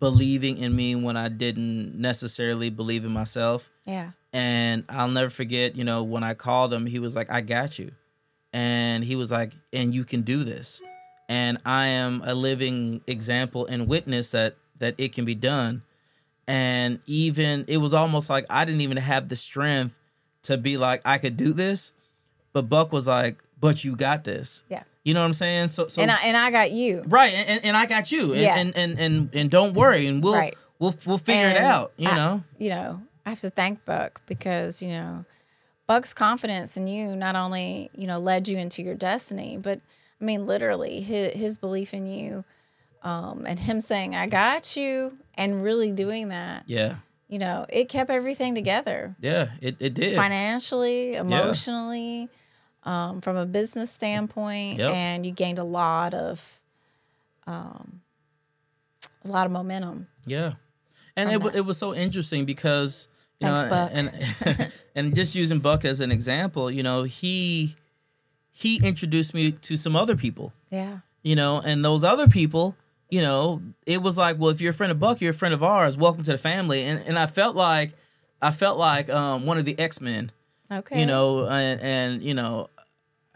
believing 0.00 0.58
in 0.58 0.74
me 0.74 0.94
when 0.94 1.16
I 1.16 1.28
didn't 1.28 1.98
necessarily 1.98 2.70
believe 2.70 3.04
in 3.04 3.12
myself. 3.12 3.70
Yeah. 3.84 4.10
And 4.32 4.84
I'll 4.88 5.08
never 5.08 5.30
forget, 5.30 5.76
you 5.76 5.84
know, 5.84 6.02
when 6.02 6.22
I 6.22 6.34
called 6.34 6.72
him, 6.72 6.86
he 6.86 6.98
was 6.98 7.16
like, 7.16 7.30
I 7.30 7.40
got 7.40 7.78
you. 7.78 7.92
And 8.52 9.04
he 9.04 9.16
was 9.16 9.32
like, 9.32 9.52
and 9.72 9.94
you 9.94 10.04
can 10.04 10.22
do 10.22 10.44
this. 10.44 10.82
And 11.28 11.58
I 11.64 11.86
am 11.86 12.22
a 12.24 12.34
living 12.34 13.02
example 13.06 13.66
and 13.66 13.86
witness 13.86 14.30
that 14.30 14.56
that 14.78 14.94
it 14.98 15.12
can 15.12 15.24
be 15.24 15.34
done. 15.34 15.82
And 16.46 17.00
even 17.06 17.64
it 17.68 17.78
was 17.78 17.92
almost 17.92 18.30
like 18.30 18.46
I 18.48 18.64
didn't 18.64 18.80
even 18.80 18.96
have 18.96 19.28
the 19.28 19.36
strength 19.36 19.98
to 20.44 20.56
be 20.56 20.76
like, 20.76 21.02
I 21.04 21.18
could 21.18 21.36
do 21.36 21.52
this. 21.52 21.92
But 22.52 22.68
Buck 22.68 22.92
was 22.92 23.06
like, 23.06 23.42
but 23.60 23.84
you 23.84 23.96
got 23.96 24.24
this. 24.24 24.62
Yeah. 24.68 24.84
You 25.08 25.14
know 25.14 25.20
what 25.20 25.26
I'm 25.28 25.32
saying? 25.34 25.68
So 25.68 25.88
so 25.88 26.02
And 26.02 26.10
I 26.10 26.16
and 26.24 26.36
I 26.36 26.50
got 26.50 26.70
you. 26.70 27.02
Right, 27.06 27.32
and, 27.32 27.48
and, 27.48 27.64
and 27.64 27.76
I 27.78 27.86
got 27.86 28.12
you. 28.12 28.32
And, 28.34 28.42
Yeah. 28.42 28.58
and, 28.58 28.76
and 28.76 28.98
and 28.98 29.30
and 29.34 29.50
don't 29.50 29.72
worry, 29.72 30.06
and 30.06 30.22
we'll 30.22 30.34
Right. 30.34 30.54
we'll 30.78 30.94
we'll 31.06 31.16
figure 31.16 31.48
it 31.48 31.56
out. 31.56 31.92
You 31.96 32.08
I- 32.10 32.16
know. 32.16 32.44
You 32.58 32.68
know, 32.70 33.02
I 33.24 33.30
have 33.30 33.40
to 33.40 33.48
thank 33.50 33.86
Buck 33.86 34.20
because, 34.26 34.82
you 34.82 34.90
know, 34.90 35.24
Buck's 35.86 36.12
confidence 36.12 36.76
in 36.76 36.86
you 36.86 37.16
not 37.16 37.36
only, 37.36 37.90
you 37.94 38.06
know, 38.06 38.18
led 38.18 38.48
you 38.48 38.58
into 38.58 38.82
your 38.82 38.94
destiny, 38.94 39.56
but 39.56 39.80
I 40.20 40.24
mean 40.24 40.44
literally 40.46 41.00
his, 41.00 41.32
his 41.32 41.56
belief 41.56 41.94
in 41.94 42.06
you 42.06 42.44
um, 43.02 43.44
and 43.46 43.58
him 43.58 43.80
saying, 43.80 44.14
I 44.14 44.26
got 44.26 44.76
you 44.76 45.16
and 45.36 45.62
really 45.62 45.90
doing 45.92 46.28
that, 46.28 46.64
Yeah. 46.66 46.96
you 47.28 47.38
know, 47.38 47.64
it 47.70 47.88
kept 47.88 48.10
everything 48.10 48.54
together. 48.54 49.16
Yeah. 49.20 49.52
It 49.62 49.76
it 49.80 49.94
did. 49.94 50.14
financially, 50.16 51.14
emotionally, 51.14 52.28
um, 52.88 53.20
from 53.20 53.36
a 53.36 53.44
business 53.46 53.90
standpoint, 53.90 54.78
Yep. 54.78 54.90
and 54.94 55.26
you 55.26 55.32
gained 55.32 55.58
a 55.58 55.64
lot 55.64 56.14
of, 56.14 56.60
um, 57.46 58.00
a 59.24 59.28
lot 59.28 59.46
of 59.46 59.52
momentum. 59.52 60.08
Yeah, 60.26 60.54
and 61.16 61.30
it 61.30 61.42
that. 61.42 61.54
it 61.54 61.60
was 61.66 61.76
so 61.78 61.94
interesting 61.94 62.44
because 62.44 63.08
you 63.40 63.46
Thanks, 63.48 63.62
know, 63.64 63.68
Buck. 63.70 63.90
and 63.92 64.72
and 64.94 65.14
just 65.14 65.34
using 65.34 65.58
Buck 65.60 65.84
as 65.84 66.00
an 66.00 66.10
example, 66.12 66.70
you 66.70 66.82
know, 66.82 67.02
he 67.04 67.76
he 68.50 68.76
introduced 68.84 69.34
me 69.34 69.52
to 69.52 69.76
some 69.76 69.94
other 69.96 70.16
people, 70.16 70.52
Yeah, 70.70 70.98
you 71.22 71.36
know, 71.36 71.60
and 71.60 71.84
those 71.84 72.02
other 72.04 72.26
people, 72.28 72.74
you 73.10 73.22
know, 73.22 73.62
it 73.86 74.02
was 74.02 74.18
like, 74.18 74.38
well, 74.38 74.50
if 74.50 74.60
you're 74.60 74.72
a 74.72 74.74
friend 74.74 74.90
of 74.90 74.98
Buck, 74.98 75.20
you're 75.20 75.30
a 75.30 75.34
friend 75.34 75.54
of 75.54 75.62
ours. 75.62 75.96
Welcome 75.96 76.22
to 76.24 76.32
the 76.32 76.38
family, 76.38 76.82
and 76.84 77.00
and 77.06 77.18
I 77.18 77.26
felt 77.26 77.54
like 77.56 77.92
I 78.42 78.50
felt 78.50 78.78
like 78.78 79.08
um, 79.10 79.46
one 79.46 79.58
of 79.58 79.64
the 79.64 79.78
X 79.78 80.00
Men. 80.00 80.32
okay, 80.70 81.00
you 81.00 81.06
know 81.06 81.46
and, 81.48 81.80
and 81.80 82.22
you 82.22 82.34
know 82.34 82.68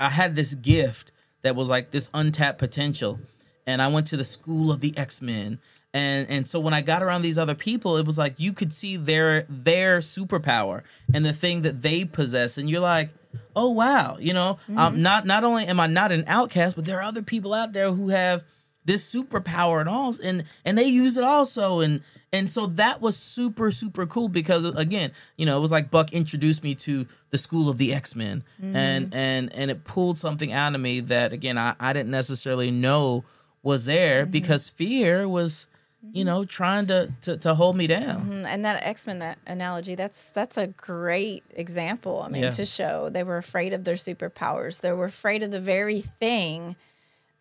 i 0.03 0.09
had 0.09 0.35
this 0.35 0.55
gift 0.55 1.13
that 1.43 1.57
was 1.57 1.69
like 1.69 1.91
this 1.91 2.11
untapped 2.13 2.59
potential 2.59 3.21
and 3.67 3.81
i 3.81 3.89
went 3.89 4.07
to 4.07 4.17
the 4.17 4.25
school 4.25 4.71
of 4.71 4.81
the 4.81 4.97
x-men 4.97 5.59
and 5.95 6.29
and 6.29 6.49
so 6.49 6.59
when 6.61 6.75
i 6.75 6.81
got 6.81 7.03
around 7.03 7.23
these 7.23 7.39
other 7.39 7.55
people 7.55 7.97
it 7.97 8.07
was 8.07 8.19
like 8.19 8.39
you 8.39 8.53
could 8.53 8.73
see 8.73 8.97
their 8.97 9.43
their 9.49 9.99
superpower 9.99 10.83
and 11.15 11.25
the 11.25 11.33
thing 11.33 11.63
that 11.63 11.83
they 11.83 12.05
possess 12.05 12.59
and 12.59 12.69
you're 12.69 12.81
like 12.81 13.11
oh 13.57 13.71
wow 13.71 14.17
you 14.21 14.33
know? 14.33 14.59
Um, 14.77 15.03
not 15.03 15.25
not 15.27 15.45
only 15.45 15.65
am 15.67 15.81
i 15.81 15.87
not 15.87 16.13
an 16.13 16.25
outcast 16.27 16.77
but 16.77 16.85
there 16.85 16.99
are 16.99 17.03
other 17.03 17.23
people 17.23 17.55
out 17.55 17.73
there 17.73 17.93
who 17.93 18.09
have 18.09 18.45
this 18.85 19.15
superpower 19.15 19.81
and 19.81 19.89
all 19.89 20.15
and 20.23 20.45
and 20.65 20.77
they 20.77 20.85
use 20.85 21.17
it 21.17 21.25
also 21.25 21.81
and 21.81 22.03
and 22.33 22.51
so 22.51 22.67
that 22.67 23.01
was 23.01 23.17
super 23.17 23.71
super 23.71 24.07
cool 24.07 24.29
because 24.29 24.65
again 24.65 25.13
you 25.37 25.47
know 25.47 25.57
it 25.57 25.61
was 25.61 25.73
like 25.73 25.91
buck 25.91 26.13
introduced 26.13 26.63
me 26.63 26.75
to 26.75 27.07
the 27.31 27.39
school 27.39 27.69
of 27.69 27.79
the 27.79 27.93
x-men 27.93 28.43
mm-hmm. 28.61 28.75
and 28.75 29.15
and 29.15 29.53
and 29.55 29.71
it 29.71 29.85
pulled 29.85 30.19
something 30.19 30.53
out 30.53 30.75
of 30.75 30.81
me 30.81 31.01
that 31.01 31.33
again 31.33 31.59
i, 31.59 31.75
I 31.79 31.93
didn't 31.93 32.11
necessarily 32.11 32.71
know 32.71 33.25
was 33.63 33.85
there 33.87 34.23
mm-hmm. 34.23 34.31
because 34.31 34.69
fear 34.69 35.29
was 35.29 35.67
you 36.03 36.25
mm-hmm. 36.25 36.27
know 36.27 36.45
trying 36.45 36.87
to, 36.87 37.13
to 37.23 37.37
to 37.37 37.55
hold 37.55 37.77
me 37.77 37.87
down 37.87 38.27
Mm, 38.27 38.47
and 38.47 38.65
that 38.65 38.83
X 38.85 39.07
Men 39.07 39.21
that 39.21 39.39
analogy 39.47 39.95
that's 39.95 40.31
that's 40.31 40.57
a 40.57 40.67
great 40.67 41.45
example. 41.55 42.23
I 42.23 42.29
mean, 42.29 42.43
Yeah. 42.43 42.51
to 42.51 42.65
show 42.65 43.09
they 43.09 43.23
were 43.23 43.37
afraid 43.37 43.73
of 43.73 43.85
their 43.85 43.95
superpowers. 43.95 44.81
They 44.81 44.93
were 44.93 45.05
afraid 45.05 45.43
of 45.45 45.53
the 45.53 45.61
very 45.61 46.01
thing 46.01 46.75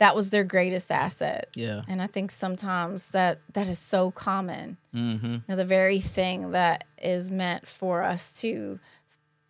that 0.01 0.15
was 0.15 0.29
their 0.31 0.43
greatest 0.43 0.91
asset. 0.91 1.47
yeah 1.55 1.81
And 1.87 2.01
I 2.01 2.07
think 2.07 2.31
sometimes 2.31 3.07
that 3.17 3.39
that 3.53 3.67
is 3.67 3.79
so 3.79 4.11
common. 4.11 4.77
mm-hmm 4.93 5.33
You 5.33 5.41
know, 5.49 5.55
the 5.55 5.65
very 5.79 5.99
thing 6.01 6.51
that 6.51 6.83
is 6.97 7.29
meant 7.31 7.67
for 7.67 8.01
us 8.13 8.23
to 8.41 8.79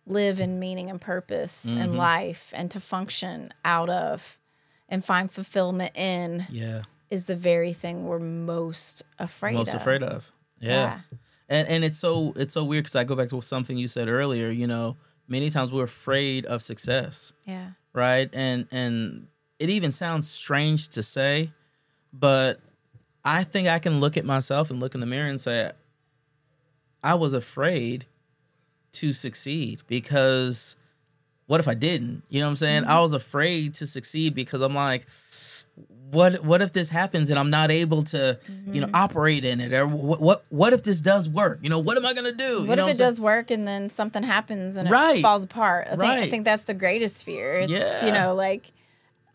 live 0.06 0.40
in 0.40 0.58
meaning 0.58 0.90
and 0.90 1.00
purpose 1.00 1.56
Mm-hmm. 1.66 1.80
in 1.84 1.96
life 1.96 2.44
and 2.58 2.70
to 2.70 2.80
function 2.80 3.52
out 3.64 3.88
of 3.88 4.38
and 4.88 5.04
find 5.04 5.30
fulfillment 5.30 5.92
in 5.96 6.46
yeah 6.50 6.82
is 7.10 7.24
the 7.26 7.36
very 7.36 7.72
thing 7.72 8.06
we're 8.06 8.18
most 8.18 9.02
afraid 9.18 9.54
most 9.54 9.74
of. 9.74 9.80
afraid 9.80 10.02
of 10.02 10.32
yeah. 10.60 11.00
and 11.48 11.68
and 11.68 11.84
it's 11.84 11.98
so 11.98 12.32
it's 12.36 12.54
so 12.54 12.64
weird 12.64 12.84
because 12.84 12.96
i 12.96 13.04
go 13.04 13.14
back 13.14 13.28
to 13.28 13.40
something 13.40 13.76
you 13.78 13.88
said 13.88 14.08
earlier 14.08 14.48
you 14.50 14.66
know 14.66 14.96
many 15.28 15.48
times 15.50 15.70
we're 15.72 15.84
afraid 15.84 16.44
of 16.46 16.62
success 16.62 17.32
Yeah. 17.46 17.68
right 17.94 18.28
and 18.34 18.66
and 18.70 19.28
it 19.62 19.70
even 19.70 19.92
sounds 19.92 20.28
strange 20.28 20.88
to 20.88 21.02
say 21.02 21.50
but 22.12 22.60
i 23.24 23.44
think 23.44 23.68
i 23.68 23.78
can 23.78 24.00
look 24.00 24.16
at 24.16 24.24
myself 24.24 24.70
and 24.70 24.80
look 24.80 24.94
in 24.94 25.00
the 25.00 25.06
mirror 25.06 25.28
and 25.28 25.40
say 25.40 25.70
i 27.02 27.14
was 27.14 27.32
afraid 27.32 28.06
to 28.92 29.12
succeed 29.12 29.82
because 29.86 30.76
what 31.46 31.60
if 31.60 31.68
i 31.68 31.74
didn't? 31.74 32.22
You 32.28 32.40
know 32.40 32.46
what 32.46 32.50
i'm 32.50 32.56
saying? 32.56 32.84
I 32.84 32.92
mm-hmm. 32.92 33.02
was 33.02 33.12
afraid 33.12 33.74
to 33.74 33.86
succeed 33.86 34.34
because 34.34 34.60
i'm 34.60 34.74
like 34.74 35.06
what 36.10 36.44
what 36.44 36.60
if 36.60 36.72
this 36.72 36.90
happens 36.90 37.30
and 37.30 37.38
i'm 37.38 37.48
not 37.48 37.70
able 37.70 38.02
to 38.02 38.38
you 38.66 38.80
know 38.80 38.86
mm-hmm. 38.86 38.96
operate 38.96 39.44
in 39.44 39.60
it? 39.60 39.72
Or 39.72 39.86
what 39.86 40.20
what 40.20 40.44
what 40.50 40.72
if 40.72 40.82
this 40.82 41.00
does 41.00 41.28
work? 41.28 41.60
You 41.62 41.70
know 41.70 41.78
what 41.78 41.96
am 41.96 42.06
i 42.06 42.12
going 42.12 42.30
to 42.30 42.36
do? 42.36 42.62
You 42.62 42.66
What 42.66 42.76
know 42.76 42.84
if 42.84 42.90
I'm 42.90 42.94
it 42.94 42.98
does 42.98 43.20
work 43.20 43.50
and 43.50 43.66
then 43.66 43.88
something 43.88 44.22
happens 44.22 44.76
and 44.76 44.90
Right. 44.90 45.18
it 45.18 45.22
falls 45.22 45.44
apart? 45.44 45.88
I 45.90 45.96
think 45.96 46.12
I 46.12 46.30
think 46.30 46.44
that's 46.44 46.64
the 46.64 46.74
greatest 46.74 47.24
fear. 47.24 47.60
It's 47.60 47.70
Yeah. 47.70 48.04
you 48.04 48.12
know 48.12 48.34
like 48.34 48.72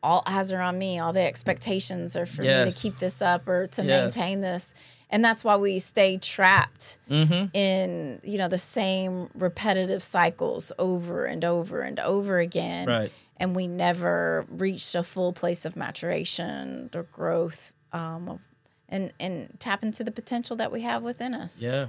all 0.07 0.23
eyes 0.25 0.51
are 0.51 0.61
on 0.61 0.75
me. 0.79 0.91
All 0.99 1.13
the 1.13 1.21
expectations 1.33 2.15
are 2.15 2.25
for 2.25 2.41
me 2.41 2.47
to 2.71 2.71
keep 2.83 2.97
this 2.99 3.21
up 3.21 3.47
or 3.47 3.67
to 3.75 3.83
Yes. 3.83 3.89
maintain 4.15 4.41
this. 4.41 4.73
and 5.09 5.23
that's 5.23 5.43
why 5.47 5.55
we 5.55 5.79
stay 5.79 6.17
trapped 6.17 6.97
Mm-hmm. 7.09 7.43
in 7.55 8.19
you 8.31 8.37
know 8.41 8.49
the 8.57 8.57
same 8.79 9.29
repetitive 9.35 10.01
cycles 10.03 10.71
over 10.77 11.25
and 11.25 11.43
over 11.45 11.77
and 11.89 11.97
over 11.99 12.39
again 12.39 12.87
Right. 12.87 13.11
and 13.41 13.55
we 13.55 13.67
never 13.67 14.45
reached 14.49 14.93
a 14.95 15.03
full 15.03 15.31
place 15.41 15.63
of 15.65 15.75
maturation 15.75 16.89
or 16.95 17.03
growth 17.03 17.73
um, 17.93 18.29
of, 18.29 18.39
and 18.89 19.13
and 19.19 19.35
tap 19.59 19.83
into 19.83 20.03
the 20.03 20.11
potential 20.11 20.55
that 20.57 20.71
we 20.71 20.81
have 20.81 21.03
within 21.03 21.33
us 21.33 21.61
Yeah, 21.61 21.87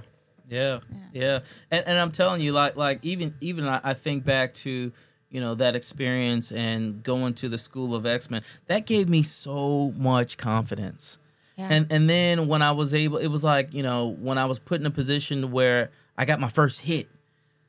yeah, 0.48 0.80
yeah. 1.12 1.40
And 1.70 1.82
and 1.88 1.98
I'm 1.98 2.12
telling 2.12 2.40
you, 2.40 2.52
like 2.52 2.76
like 2.76 2.98
even 3.04 3.34
even 3.40 3.66
I, 3.66 3.80
I 3.82 3.94
think 3.94 4.24
back 4.24 4.54
to 4.64 4.92
you 5.30 5.40
know 5.40 5.54
that 5.54 5.76
experience 5.76 6.50
and 6.50 7.02
going 7.02 7.34
to 7.34 7.48
the 7.48 7.58
school 7.58 7.94
of 7.94 8.06
X 8.06 8.30
Men. 8.30 8.42
That 8.66 8.86
gave 8.86 9.08
me 9.08 9.22
so 9.22 9.92
much 9.96 10.36
confidence. 10.36 11.18
Yeah. 11.56 11.68
And 11.70 11.92
and 11.92 12.08
then 12.08 12.46
when 12.48 12.62
I 12.62 12.72
was 12.72 12.94
able, 12.94 13.18
it 13.18 13.28
was 13.28 13.44
like 13.44 13.74
you 13.74 13.82
know 13.82 14.08
when 14.08 14.38
I 14.38 14.46
was 14.46 14.58
put 14.58 14.80
in 14.80 14.86
a 14.86 14.90
position 14.90 15.50
where 15.50 15.90
I 16.16 16.24
got 16.24 16.40
my 16.40 16.48
first 16.48 16.80
hit, 16.82 17.08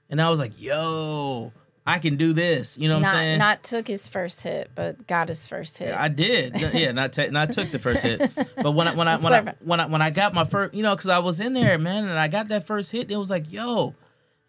and 0.10 0.22
I 0.22 0.30
was 0.30 0.40
like, 0.40 0.54
yo. 0.62 1.52
I 1.88 1.98
can 1.98 2.18
do 2.18 2.34
this, 2.34 2.78
you 2.78 2.88
know 2.88 2.96
what 2.96 3.04
not 3.04 3.16
I'm 3.16 3.20
saying? 3.20 3.40
not 3.40 3.64
took 3.64 3.88
his 3.88 4.08
first 4.08 4.42
hit 4.42 4.70
but 4.76 5.08
got 5.08 5.28
his 5.28 5.48
first 5.48 5.80
hit 5.80 5.92
I 5.92 6.08
did. 6.08 6.62
Yeah, 6.74 6.92
not 6.92 7.14
ta- 7.14 7.32
not 7.32 7.52
took 7.52 7.72
the 7.72 7.80
first 7.80 8.04
hit, 8.04 8.30
but 8.58 8.74
when 8.74 8.88
I 8.88 8.94
when 8.94 9.08
I 9.08 9.18
when 9.18 9.34
I, 9.34 9.42
clever. 9.42 9.58
when 9.64 9.80
I 9.80 9.86
when 9.88 10.02
I 10.04 10.12
got 10.12 10.36
my 10.36 10.44
first, 10.44 10.76
you 10.76 10.84
know, 10.84 10.96
because 10.96 11.10
I 11.10 11.18
was 11.18 11.40
in 11.40 11.54
there, 11.54 11.80
man, 11.80 12.04
and 12.04 12.20
I 12.20 12.28
got 12.28 12.50
that 12.50 12.68
first 12.68 12.92
hit, 12.92 13.10
it 13.10 13.18
was 13.18 13.32
like, 13.32 13.52
yo, 13.52 13.96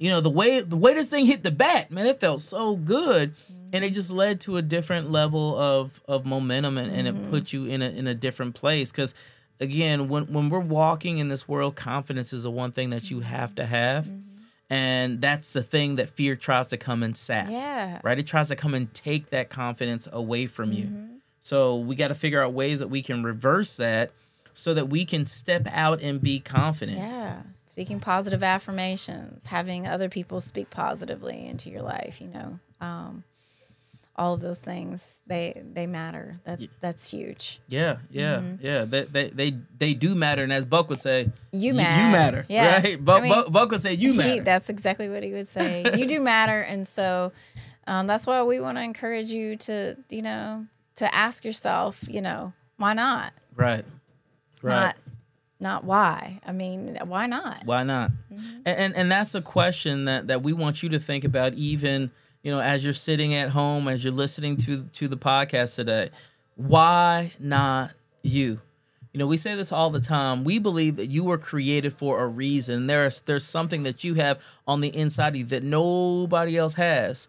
you 0.01 0.09
know, 0.09 0.22
the 0.22 0.30
way 0.30 0.61
the 0.61 0.78
way 0.78 0.94
this 0.94 1.11
thing 1.11 1.26
hit 1.26 1.42
the 1.42 1.51
bat, 1.51 1.90
man, 1.90 2.07
it 2.07 2.18
felt 2.18 2.40
so 2.40 2.74
good, 2.74 3.34
and 3.70 3.84
it 3.84 3.92
just 3.92 4.11
led 4.11 4.40
to 4.40 4.57
a 4.57 4.62
different 4.62 5.11
level 5.11 5.57
of 5.59 6.01
of 6.09 6.24
momentum, 6.24 6.78
and, 6.78 6.90
and 6.90 7.07
it 7.07 7.14
mm-hmm. 7.14 7.30
put 7.30 7.53
you 7.53 7.66
in 7.66 7.82
a 7.82 7.90
in 7.90 8.07
a 8.07 8.14
different 8.14 8.55
place. 8.55 8.90
Because 8.90 9.14
again, 9.61 10.09
when 10.09 10.32
when 10.32 10.48
we're 10.48 10.59
walking 10.59 11.18
in 11.18 11.28
this 11.28 11.46
world, 11.46 11.76
confidence 11.76 12.32
is 12.32 12.44
the 12.44 12.51
one 12.51 12.72
thing 12.72 12.88
that 12.90 13.11
you 13.11 13.18
mm-hmm. 13.18 13.26
have 13.26 13.55
to 13.57 13.66
have, 13.66 14.07
mm-hmm. 14.07 14.42
and 14.70 15.20
that's 15.20 15.53
the 15.53 15.62
thing 15.62 15.96
that 15.96 16.09
fear 16.09 16.34
tries 16.34 16.68
to 16.68 16.78
come 16.78 17.03
and 17.03 17.14
sap 17.14 17.51
yeah 17.51 18.01
right? 18.03 18.18
It 18.18 18.26
tries 18.26 18.48
to 18.48 18.57
come 18.57 18.72
and 18.72 18.92
take 18.94 19.28
that 19.30 19.51
confidence 19.51 20.09
away 20.11 20.46
from 20.46 20.72
you. 20.72 21.20
So 21.42 21.76
we 21.76 21.94
got 21.94 22.09
to 22.09 22.14
figure 22.14 22.42
out 22.42 22.55
ways 22.55 22.78
that 22.78 22.88
we 22.88 23.03
can 23.03 23.22
reverse 23.22 23.76
that 23.76 24.12
so 24.55 24.72
that 24.72 24.88
we 24.88 25.05
can 25.05 25.26
step 25.26 25.66
out 25.70 26.03
and 26.03 26.22
be 26.22 26.40
confident. 26.40 26.98
Yeah. 26.98 27.42
Speaking 27.81 27.99
positive 28.01 28.43
affirmations, 28.43 29.47
having 29.47 29.87
other 29.87 30.11
people 30.11 30.43
speak 30.43 30.68
positively 30.68 31.47
into 31.47 31.70
your 31.70 31.81
life, 31.81 32.20
you 32.20 32.26
know. 32.26 32.59
Um, 32.78 33.24
all 34.16 34.35
of 34.35 34.43
those 34.43 34.61
things, 34.61 35.20
they 35.26 35.62
they 35.72 35.87
matter. 35.87 36.41
That 36.45 36.61
that's 36.81 37.11
huge. 37.11 37.59
Yeah, 37.68 37.97
yeah, 38.11 38.43
yeah. 38.61 38.85
They, 38.85 39.05
they 39.05 39.28
they 39.31 39.55
they 39.78 39.95
do 39.95 40.14
matter, 40.14 40.43
and 40.43 40.53
as 40.53 40.66
Buck 40.66 40.91
would 40.91 41.01
say, 41.01 41.31
You 41.53 41.72
matter. 41.72 42.05
You 42.05 42.12
matter, 42.12 42.47
Yeah. 42.51 42.83
right? 42.83 43.03
Buck, 43.03 43.20
I 43.20 43.22
mean, 43.22 43.33
Buck, 43.33 43.51
Buck 43.51 43.70
would 43.70 43.81
say, 43.81 43.95
"You 43.95 44.12
He- 44.12 44.18
matter." 44.18 44.43
that's 44.43 44.68
exactly 44.68 45.09
what 45.09 45.22
he 45.22 45.33
would 45.33 45.49
say. 45.49 45.83
you 45.97 46.05
do 46.07 46.20
matter, 46.20 46.61
and 46.72 46.87
so 46.87 47.33
um, 47.87 48.07
that's 48.07 48.26
why 48.26 48.43
we 48.43 48.61
want 48.61 48.76
to 48.76 48.83
encourage 48.83 49.31
you 49.31 49.57
to, 49.57 49.97
you 50.11 50.20
know, 50.20 50.66
to 50.97 51.14
ask 51.14 51.47
yourself, 51.47 52.05
you 52.07 52.20
know, 52.20 52.53
why 52.76 52.93
not? 52.93 53.33
right, 53.57 53.87
right. 54.61 54.74
Not 54.74 54.97
not 55.61 55.85
why. 55.85 56.41
I 56.47 56.53
mean, 56.53 56.99
why 57.05 57.27
not? 57.27 57.63
Why 57.65 57.83
not? 57.83 58.11
Mm-hmm. 58.33 58.61
And, 58.65 58.79
and 58.79 58.97
and 58.97 59.13
that's 59.13 59.35
a 59.35 59.43
question 59.43 60.05
that 60.07 60.29
that 60.29 60.43
we 60.43 60.53
want 60.53 60.83
you 60.83 60.89
to 60.91 60.99
think 60.99 61.25
about, 61.25 61.55
even 61.55 62.11
you 62.43 62.51
know, 62.51 62.61
as 62.61 62.85
you're 62.85 62.95
sitting 62.95 63.35
at 63.35 63.51
home, 63.51 63.89
as 63.89 64.03
you're 64.05 64.13
listening 64.13 64.57
to 64.59 64.85
to 64.85 65.09
the 65.09 65.17
podcast 65.17 65.77
today. 65.77 66.11
Why 66.57 67.33
not 67.39 67.93
you? 68.23 68.61
You 69.13 69.19
know, 69.19 69.27
we 69.27 69.37
say 69.37 69.57
this 69.57 69.73
all 69.73 69.91
the 69.91 70.01
time. 70.01 70.45
We 70.45 70.59
believe 70.59 70.97
that 70.97 71.07
you 71.07 71.25
were 71.25 71.39
created 71.39 71.93
for 71.95 72.23
a 72.23 72.29
reason. 72.29 72.87
There's 72.87 73.21
there's 73.23 73.45
something 73.45 73.83
that 73.83 74.05
you 74.05 74.15
have 74.15 74.41
on 74.67 74.81
the 74.81 74.95
inside 74.95 75.31
of 75.31 75.37
you 75.37 75.45
that 75.47 75.65
nobody 75.65 76.57
else 76.57 76.75
has. 76.75 77.29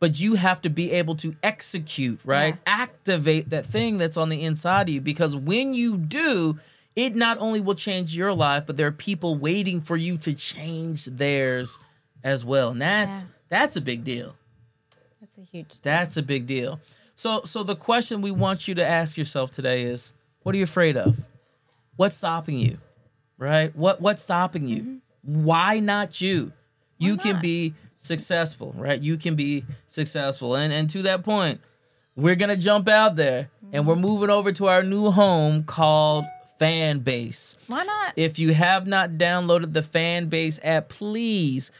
But 0.00 0.20
you 0.20 0.34
have 0.34 0.60
to 0.62 0.68
be 0.68 0.90
able 0.90 1.14
to 1.16 1.34
execute, 1.42 2.20
right? 2.24 2.58
Activate 2.66 3.48
that 3.50 3.64
thing 3.64 3.96
that's 3.96 4.18
on 4.18 4.28
the 4.28 4.42
inside 4.42 4.88
of 4.88 4.94
you 4.94 5.00
because 5.00 5.34
when 5.34 5.72
you 5.72 5.96
do, 5.96 6.58
it 6.96 7.16
not 7.16 7.38
only 7.38 7.60
will 7.60 7.74
change 7.74 8.16
your 8.16 8.32
life, 8.32 8.64
but 8.66 8.76
there 8.76 8.86
are 8.86 8.92
people 8.92 9.36
waiting 9.36 9.80
for 9.80 9.96
you 9.96 10.16
to 10.18 10.32
change 10.32 11.06
theirs 11.06 11.78
as 12.22 12.44
well. 12.44 12.70
And 12.70 12.80
that's 12.80 13.22
Yeah. 13.22 13.28
that's 13.48 13.76
a 13.76 13.80
big 13.80 14.04
deal. 14.04 14.36
That's 15.20 15.38
a 15.38 15.42
huge. 15.42 15.80
That's 15.80 16.16
a 16.16 16.22
big 16.22 16.46
deal. 16.46 16.80
So 17.14 17.42
so 17.44 17.62
the 17.62 17.76
question 17.76 18.20
we 18.22 18.30
want 18.30 18.68
you 18.68 18.74
to 18.76 18.84
ask 18.84 19.16
yourself 19.16 19.50
today 19.50 19.82
is 19.82 20.12
what 20.42 20.54
are 20.54 20.58
you 20.58 20.64
afraid 20.64 20.96
of? 20.96 21.26
What's 21.96 22.16
stopping 22.16 22.58
you? 22.58 22.78
Right? 23.38 23.74
What 23.74 24.00
what's 24.00 24.22
stopping 24.22 24.68
you? 24.68 24.82
Mm-hmm. 24.82 25.44
Why 25.44 25.80
not 25.80 26.20
you? 26.20 26.52
You 26.98 27.16
can 27.16 27.34
not? 27.34 27.42
be 27.42 27.74
successful, 27.98 28.74
right? 28.76 29.00
You 29.02 29.16
can 29.16 29.34
be 29.34 29.64
successful. 29.86 30.54
And 30.54 30.72
and 30.72 30.88
to 30.90 31.02
that 31.02 31.24
point, 31.24 31.60
we're 32.14 32.36
going 32.36 32.50
to 32.50 32.56
jump 32.56 32.88
out 32.88 33.16
there 33.16 33.50
and 33.72 33.86
we're 33.86 33.94
mm-hmm. 33.94 34.02
moving 34.02 34.30
over 34.30 34.52
to 34.52 34.68
our 34.68 34.82
new 34.82 35.10
home 35.10 35.64
called 35.64 36.24
Fanbase. 36.60 37.56
Why 37.66 37.84
not? 37.84 38.14
If 38.16 38.38
you 38.38 38.54
have 38.54 38.86
not 38.86 39.12
downloaded 39.12 39.72
the 39.72 39.80
Fanbase 39.80 40.60
app, 40.62 40.88
please, 40.88 41.70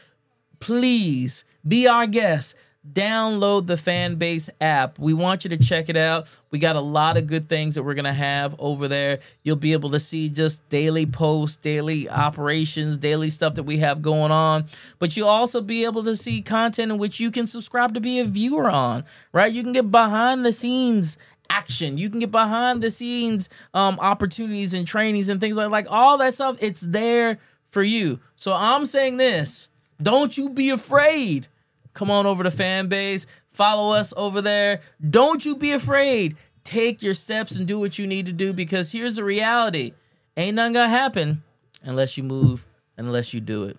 please 0.59 1.45
be 1.67 1.87
our 1.87 2.07
guest. 2.07 2.55
Download 2.93 3.65
the 3.65 3.77
Fanbase 3.77 4.47
app. 4.61 4.99
We 4.99 5.11
want 5.11 5.43
you 5.43 5.49
to 5.49 5.57
check 5.57 5.89
it 5.89 5.97
out. 5.97 6.27
We 6.51 6.59
got 6.59 6.75
a 6.75 6.81
lot 6.81 7.17
of 7.17 7.25
good 7.25 7.49
things 7.49 7.73
that 7.73 7.83
we're 7.83 7.95
going 7.95 8.05
to 8.05 8.13
have 8.13 8.55
over 8.59 8.87
there. 8.87 9.21
You'll 9.41 9.55
be 9.55 9.73
able 9.73 9.89
to 9.89 9.99
see 9.99 10.29
just 10.29 10.69
daily 10.69 11.07
posts, 11.07 11.57
daily 11.57 12.07
operations, 12.07 12.99
daily 12.99 13.31
stuff 13.31 13.55
that 13.55 13.63
we 13.63 13.77
have 13.77 14.03
going 14.03 14.31
on. 14.31 14.65
But 14.99 15.17
you'll 15.17 15.29
also 15.29 15.61
be 15.61 15.83
able 15.83 16.03
to 16.03 16.15
see 16.15 16.43
content 16.43 16.91
in 16.91 16.99
which 16.99 17.19
you 17.19 17.31
can 17.31 17.47
subscribe 17.47 17.95
to 17.95 17.99
be 17.99 18.19
a 18.19 18.25
viewer 18.25 18.69
on, 18.69 19.03
right? 19.33 19.51
You 19.51 19.63
can 19.63 19.73
get 19.73 19.89
behind 19.89 20.45
the 20.45 20.53
scenes 20.53 21.17
action. 21.49 21.97
You 21.97 22.09
can 22.09 22.19
get 22.19 22.31
behind 22.31 22.81
the 22.81 22.91
scenes 22.91 23.49
um, 23.73 23.99
opportunities 23.99 24.73
and 24.73 24.87
trainings 24.87 25.29
and 25.29 25.39
things 25.39 25.55
like 25.55 25.69
like 25.69 25.87
all 25.89 26.17
that 26.19 26.33
stuff. 26.33 26.57
It's 26.59 26.81
there 26.81 27.39
for 27.69 27.83
you. 27.83 28.19
So 28.35 28.53
I'm 28.53 28.85
saying 28.85 29.17
this: 29.17 29.69
don't 30.01 30.37
you 30.37 30.49
be 30.49 30.69
afraid. 30.69 31.47
Come 31.93 32.11
on 32.11 32.25
over 32.25 32.43
to 32.43 32.49
Fanbase. 32.49 33.25
Follow 33.47 33.95
us 33.95 34.13
over 34.17 34.41
there. 34.41 34.81
Don't 35.09 35.45
you 35.45 35.55
be 35.55 35.71
afraid. 35.71 36.35
Take 36.65 37.01
your 37.01 37.13
steps 37.13 37.55
and 37.55 37.67
do 37.67 37.79
what 37.79 37.97
you 37.97 38.05
need 38.05 38.25
to 38.25 38.33
do 38.33 38.51
because 38.53 38.91
here's 38.91 39.15
the 39.15 39.23
reality: 39.23 39.93
ain't 40.35 40.55
nothing 40.55 40.73
gonna 40.73 40.89
happen 40.89 41.43
unless 41.83 42.17
you 42.17 42.23
move, 42.23 42.65
unless 42.97 43.33
you 43.33 43.39
do 43.39 43.63
it. 43.63 43.77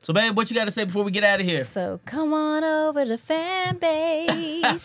So, 0.00 0.12
babe, 0.12 0.36
what 0.36 0.48
you 0.50 0.56
got 0.56 0.66
to 0.66 0.70
say 0.70 0.84
before 0.84 1.02
we 1.02 1.10
get 1.10 1.24
out 1.24 1.40
of 1.40 1.46
here? 1.46 1.64
So 1.64 2.00
come 2.04 2.32
on 2.32 2.62
over 2.62 3.04
to 3.04 3.16
Fanbase. 3.18 4.80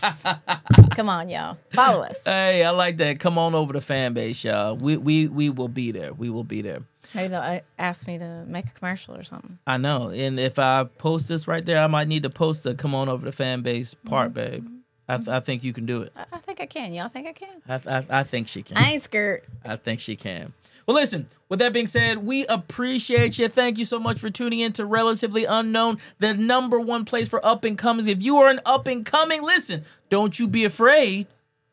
come 0.95 1.07
on, 1.07 1.30
y'all. 1.30 1.57
Follow 1.72 2.03
us. 2.03 2.22
Hey, 2.26 2.66
I 2.66 2.72
like 2.72 2.97
that. 2.97 3.20
Come 3.20 3.38
on 3.38 3.53
over 3.53 3.74
to 3.74 3.80
Fanbase, 3.80 4.43
y'all. 4.43 4.76
We 4.76 4.97
we 4.97 5.28
we 5.28 5.49
will 5.49 5.68
be 5.68 5.91
there. 5.91 6.14
We 6.14 6.30
will 6.30 6.43
be 6.43 6.61
there. 6.61 6.80
Maybe 7.14 7.28
they'll 7.30 7.41
uh, 7.41 7.59
ask 7.78 8.07
me 8.07 8.18
to 8.18 8.43
make 8.47 8.66
a 8.66 8.72
commercial 8.72 9.16
or 9.16 9.24
something. 9.24 9.59
I 9.68 9.78
know. 9.78 10.09
And 10.09 10.39
if 10.39 10.57
I 10.57 10.86
post 10.86 11.28
this 11.28 11.47
right 11.47 11.64
there, 11.66 11.84
I 11.84 11.88
might 11.88 12.07
need 12.07 12.24
to 12.24 12.30
post 12.30 12.64
the 12.64 12.74
come 12.74 12.95
on 12.95 13.07
over 13.07 13.30
to 13.30 13.43
Fanbase 13.43 13.95
part, 14.05 14.34
babe. 14.34 14.68
I, 15.07 15.18
th- 15.18 15.28
I 15.28 15.39
think 15.41 15.64
you 15.64 15.74
can 15.74 15.86
do 15.86 16.01
it. 16.01 16.14
I, 16.32 16.38
think 16.38 16.61
I 16.61 16.66
can. 16.66 16.93
Y'all 16.93 17.09
think 17.09 17.28
I 17.28 17.34
can? 17.34 17.61
I, 17.68 17.97
I, 17.97 18.20
I 18.20 18.24
think 18.24 18.47
she 18.47 18.64
can. 18.64 18.78
I 18.78 18.93
ain't 18.93 19.03
scared. 19.03 19.43
I 19.66 19.76
think 19.76 19.99
she 19.99 20.16
can. 20.16 20.53
Well, 20.86 20.96
listen, 20.96 21.28
with 21.48 21.60
that 21.60 21.72
being 21.72 21.88
said, 21.88 22.20
we 22.20 22.46
appreciate 22.48 23.40
you. 23.40 23.48
Thank 23.48 23.78
you 23.78 23.86
so 23.86 24.00
much 24.00 24.20
for 24.20 24.30
tuning 24.30 24.60
in 24.60 24.74
to 24.74 24.86
Relatively 24.86 25.46
Unknown, 25.46 25.98
the 26.20 26.34
number 26.34 26.80
one 26.80 27.06
place 27.06 27.30
for 27.30 27.46
up 27.46 27.64
and 27.64 27.78
comings. 27.78 28.08
If 28.08 28.22
you 28.22 28.38
are 28.38 28.50
an 28.50 28.60
up 28.66 28.88
and 28.88 29.06
coming, 29.06 29.42
listen, 29.44 29.84
don't 30.10 30.38
you 30.38 30.48
be 30.48 30.66
afraid. 30.66 31.28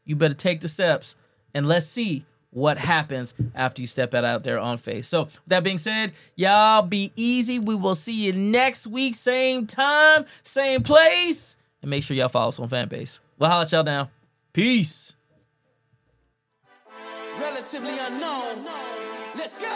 You 0.04 0.16
better 0.16 0.34
take 0.34 0.60
the 0.60 0.68
steps 0.68 1.16
and 1.54 1.66
let's 1.66 1.86
see 1.86 2.24
what 2.50 2.78
happens 2.78 3.34
after 3.54 3.80
you 3.80 3.86
step 3.86 4.14
out, 4.14 4.24
out 4.24 4.42
there 4.44 4.58
on 4.58 4.76
face. 4.76 5.06
So, 5.06 5.24
with 5.24 5.40
that 5.48 5.62
being 5.64 5.78
said, 5.78 6.12
y'all 6.34 6.82
be 6.82 7.12
easy. 7.14 7.58
We 7.58 7.74
will 7.74 7.94
see 7.94 8.12
you 8.12 8.32
next 8.32 8.86
week, 8.86 9.14
same 9.14 9.66
time, 9.66 10.24
same 10.42 10.82
place. 10.82 11.56
And 11.82 11.90
make 11.90 12.02
sure 12.02 12.16
y'all 12.16 12.28
follow 12.28 12.48
us 12.48 12.58
on 12.58 12.68
Fanbase. 12.68 13.20
We'll 13.38 13.50
holla 13.50 13.62
at 13.62 13.72
y'all 13.72 13.84
now. 13.84 14.10
Peace. 14.52 15.14
relatively 17.40 17.98
unknown. 17.98 18.99
Let's 19.40 19.56
go. 19.56 19.72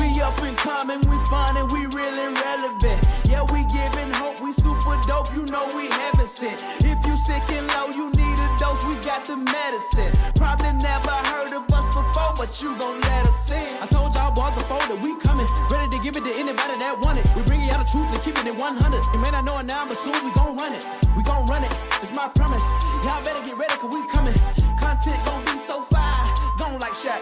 We 0.00 0.08
up 0.24 0.40
and 0.40 0.56
coming, 0.56 1.04
we 1.04 1.16
fun 1.28 1.52
and 1.60 1.68
we 1.68 1.84
real 1.92 2.16
and 2.16 2.32
relevant. 2.32 2.96
Yeah, 3.28 3.44
we 3.52 3.60
giving 3.68 4.08
hope, 4.16 4.40
we 4.40 4.56
super 4.56 4.96
dope, 5.04 5.28
you 5.36 5.44
know 5.52 5.68
we 5.76 5.84
heaven 5.92 6.24
sent. 6.24 6.56
If 6.80 6.96
you 7.04 7.20
sick 7.20 7.44
and 7.52 7.66
low, 7.76 7.92
you 7.92 8.08
need 8.08 8.36
a 8.40 8.48
dose, 8.56 8.80
we 8.88 8.96
got 9.04 9.28
the 9.28 9.36
medicine. 9.36 10.16
Probably 10.32 10.72
never 10.80 11.12
heard 11.28 11.52
of 11.52 11.68
us 11.68 11.84
before, 11.92 12.32
but 12.40 12.56
you 12.64 12.72
gon' 12.80 13.04
let 13.04 13.28
us 13.28 13.52
in. 13.52 13.84
I 13.84 13.86
told 13.86 14.16
y'all 14.16 14.32
boys 14.32 14.56
before 14.56 14.80
that 14.80 14.96
we 15.04 15.12
coming, 15.20 15.44
ready 15.68 15.92
to 15.92 16.00
give 16.00 16.16
it 16.16 16.24
to 16.24 16.32
anybody 16.32 16.80
that 16.80 16.96
want 17.04 17.20
it. 17.20 17.28
We 17.36 17.44
bringing 17.44 17.68
y'all 17.68 17.84
the 17.84 17.88
truth 17.92 18.08
and 18.08 18.20
keeping 18.24 18.48
it 18.48 18.56
100. 18.56 18.64
You 19.12 19.20
may 19.20 19.28
not 19.28 19.44
know 19.44 19.60
it 19.60 19.68
now, 19.68 19.84
but 19.84 20.00
soon 20.00 20.16
we 20.24 20.32
gon' 20.32 20.56
run 20.56 20.72
it. 20.72 20.88
We 21.12 21.22
gon' 21.22 21.44
run 21.52 21.60
it, 21.60 21.72
it's 22.00 22.16
my 22.16 22.32
promise. 22.32 22.64
Y'all 23.04 23.20
better 23.20 23.44
get 23.44 23.60
ready, 23.60 23.76
cause 23.76 23.92
we 23.92 24.00
coming. 24.08 24.40
Content 24.80 25.20
gon' 25.28 25.44
be 25.44 25.60
so 25.60 25.84
fire. 25.92 26.32
Don't 26.56 26.80
like, 26.80 26.96
share, 26.96 27.20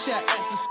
Snapchat, 0.00 0.69